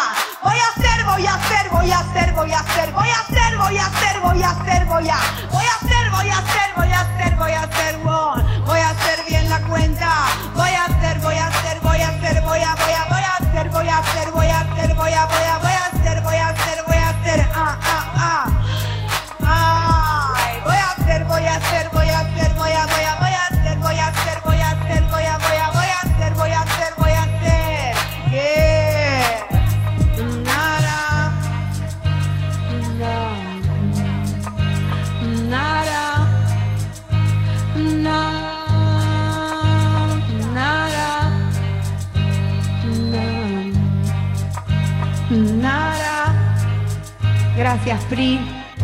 Voy 0.43 0.57
a 0.57 0.67
hacer, 0.69 1.05
voy 1.05 1.25
a 1.25 1.33
hacer, 1.35 1.69
voy 1.69 1.91
a 1.91 1.99
hacer, 1.99 2.33
voy 2.33 2.51
a 2.51 2.59
hacer, 2.59 2.91
voy 2.91 3.09
a 3.09 3.19
hacer, 3.19 3.57
voy 3.57 3.77
a 3.77 3.85
hacer, 3.85 4.19
voy 4.21 4.43
a 4.43 4.49
hacer, 4.49 4.85
voy 4.85 5.09
a, 5.09 5.19
voy 5.51 5.65
a 5.65 5.75
hacer, 5.75 6.09
voy 6.11 6.29
a 6.29 6.37
hacer, 6.37 6.73
voy 6.75 6.91
a 6.91 7.01
hacer, 7.01 7.35
voy 7.35 7.51
a 7.51 7.61
hacer, 7.61 7.97
voy 7.97 8.79
a 8.79 8.89
hacer 8.89 9.25
bien 9.27 9.49
la 9.49 9.59
cuenta. 9.61 10.11
Voy 10.55 10.69
a 10.69 10.85
hacer, 10.85 11.19
voy 11.19 11.35
a 11.35 11.47
hacer, 11.47 11.79
voy 11.81 11.99
a 11.99 12.07
hacer, 12.09 12.41
voy 12.41 12.59
a, 12.59 12.75
voy 12.75 12.93
a, 12.93 13.05
voy 13.09 13.23
a 13.23 13.35
hacer, 13.35 13.69
voy 13.69 13.87
a 13.89 13.97
hacer, 13.97 14.31
voy 14.31 14.47
a 14.47 14.59
hacer, 14.59 14.95
voy 14.95 15.13
a, 15.13 15.25
voy 15.25 15.43
a, 15.43 15.57
voy 15.57 15.71
a 15.71 15.74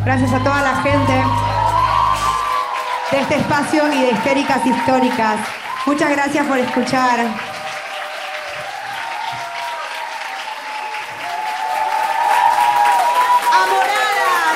Gracias, 0.05 0.31
a 0.33 0.39
toda 0.39 0.61
la 0.61 0.75
gente 0.83 1.13
de 3.11 3.19
este 3.21 3.35
espacio 3.37 3.91
y 3.91 4.01
de 4.01 4.11
Histéricas 4.11 4.65
Históricas. 4.65 5.39
Muchas 5.85 6.11
gracias 6.11 6.45
por 6.45 6.59
escuchar. 6.59 7.19
¡A! 7.19 7.25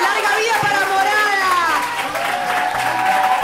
¡Larga 0.05 0.31
vida 0.37 0.55
para 0.61 0.79
Morada! 0.93 1.53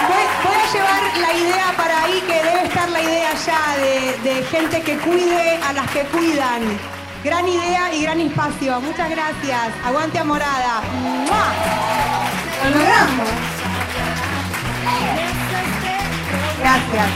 Voy, 0.10 0.26
a 0.54 0.66
llevar 0.74 1.04
la 1.18 1.34
idea 1.34 1.74
para 1.76 2.04
ahí, 2.04 2.22
que 2.28 2.44
debe 2.44 2.64
estar 2.68 2.90
la 2.90 3.02
idea 3.02 3.34
ya 3.34 3.78
de 4.24 4.44
gente 4.44 4.82
que 4.82 4.98
cuide 5.00 5.60
a 5.68 5.74
las 5.74 5.90
que 5.90 6.02
cuidan. 6.06 7.01
Gran 7.24 7.48
idea 7.48 7.94
y 7.94 8.02
gran 8.02 8.20
espacio. 8.20 8.82
Muchas 8.82 9.10
gracias. 9.12 9.70
Aguante 9.86 10.18
a 10.18 10.24
morada. 10.24 10.82
¡Mua! 11.28 11.54
Lo 12.64 12.70
logramos. 12.80 13.30
Gracias. 16.60 17.10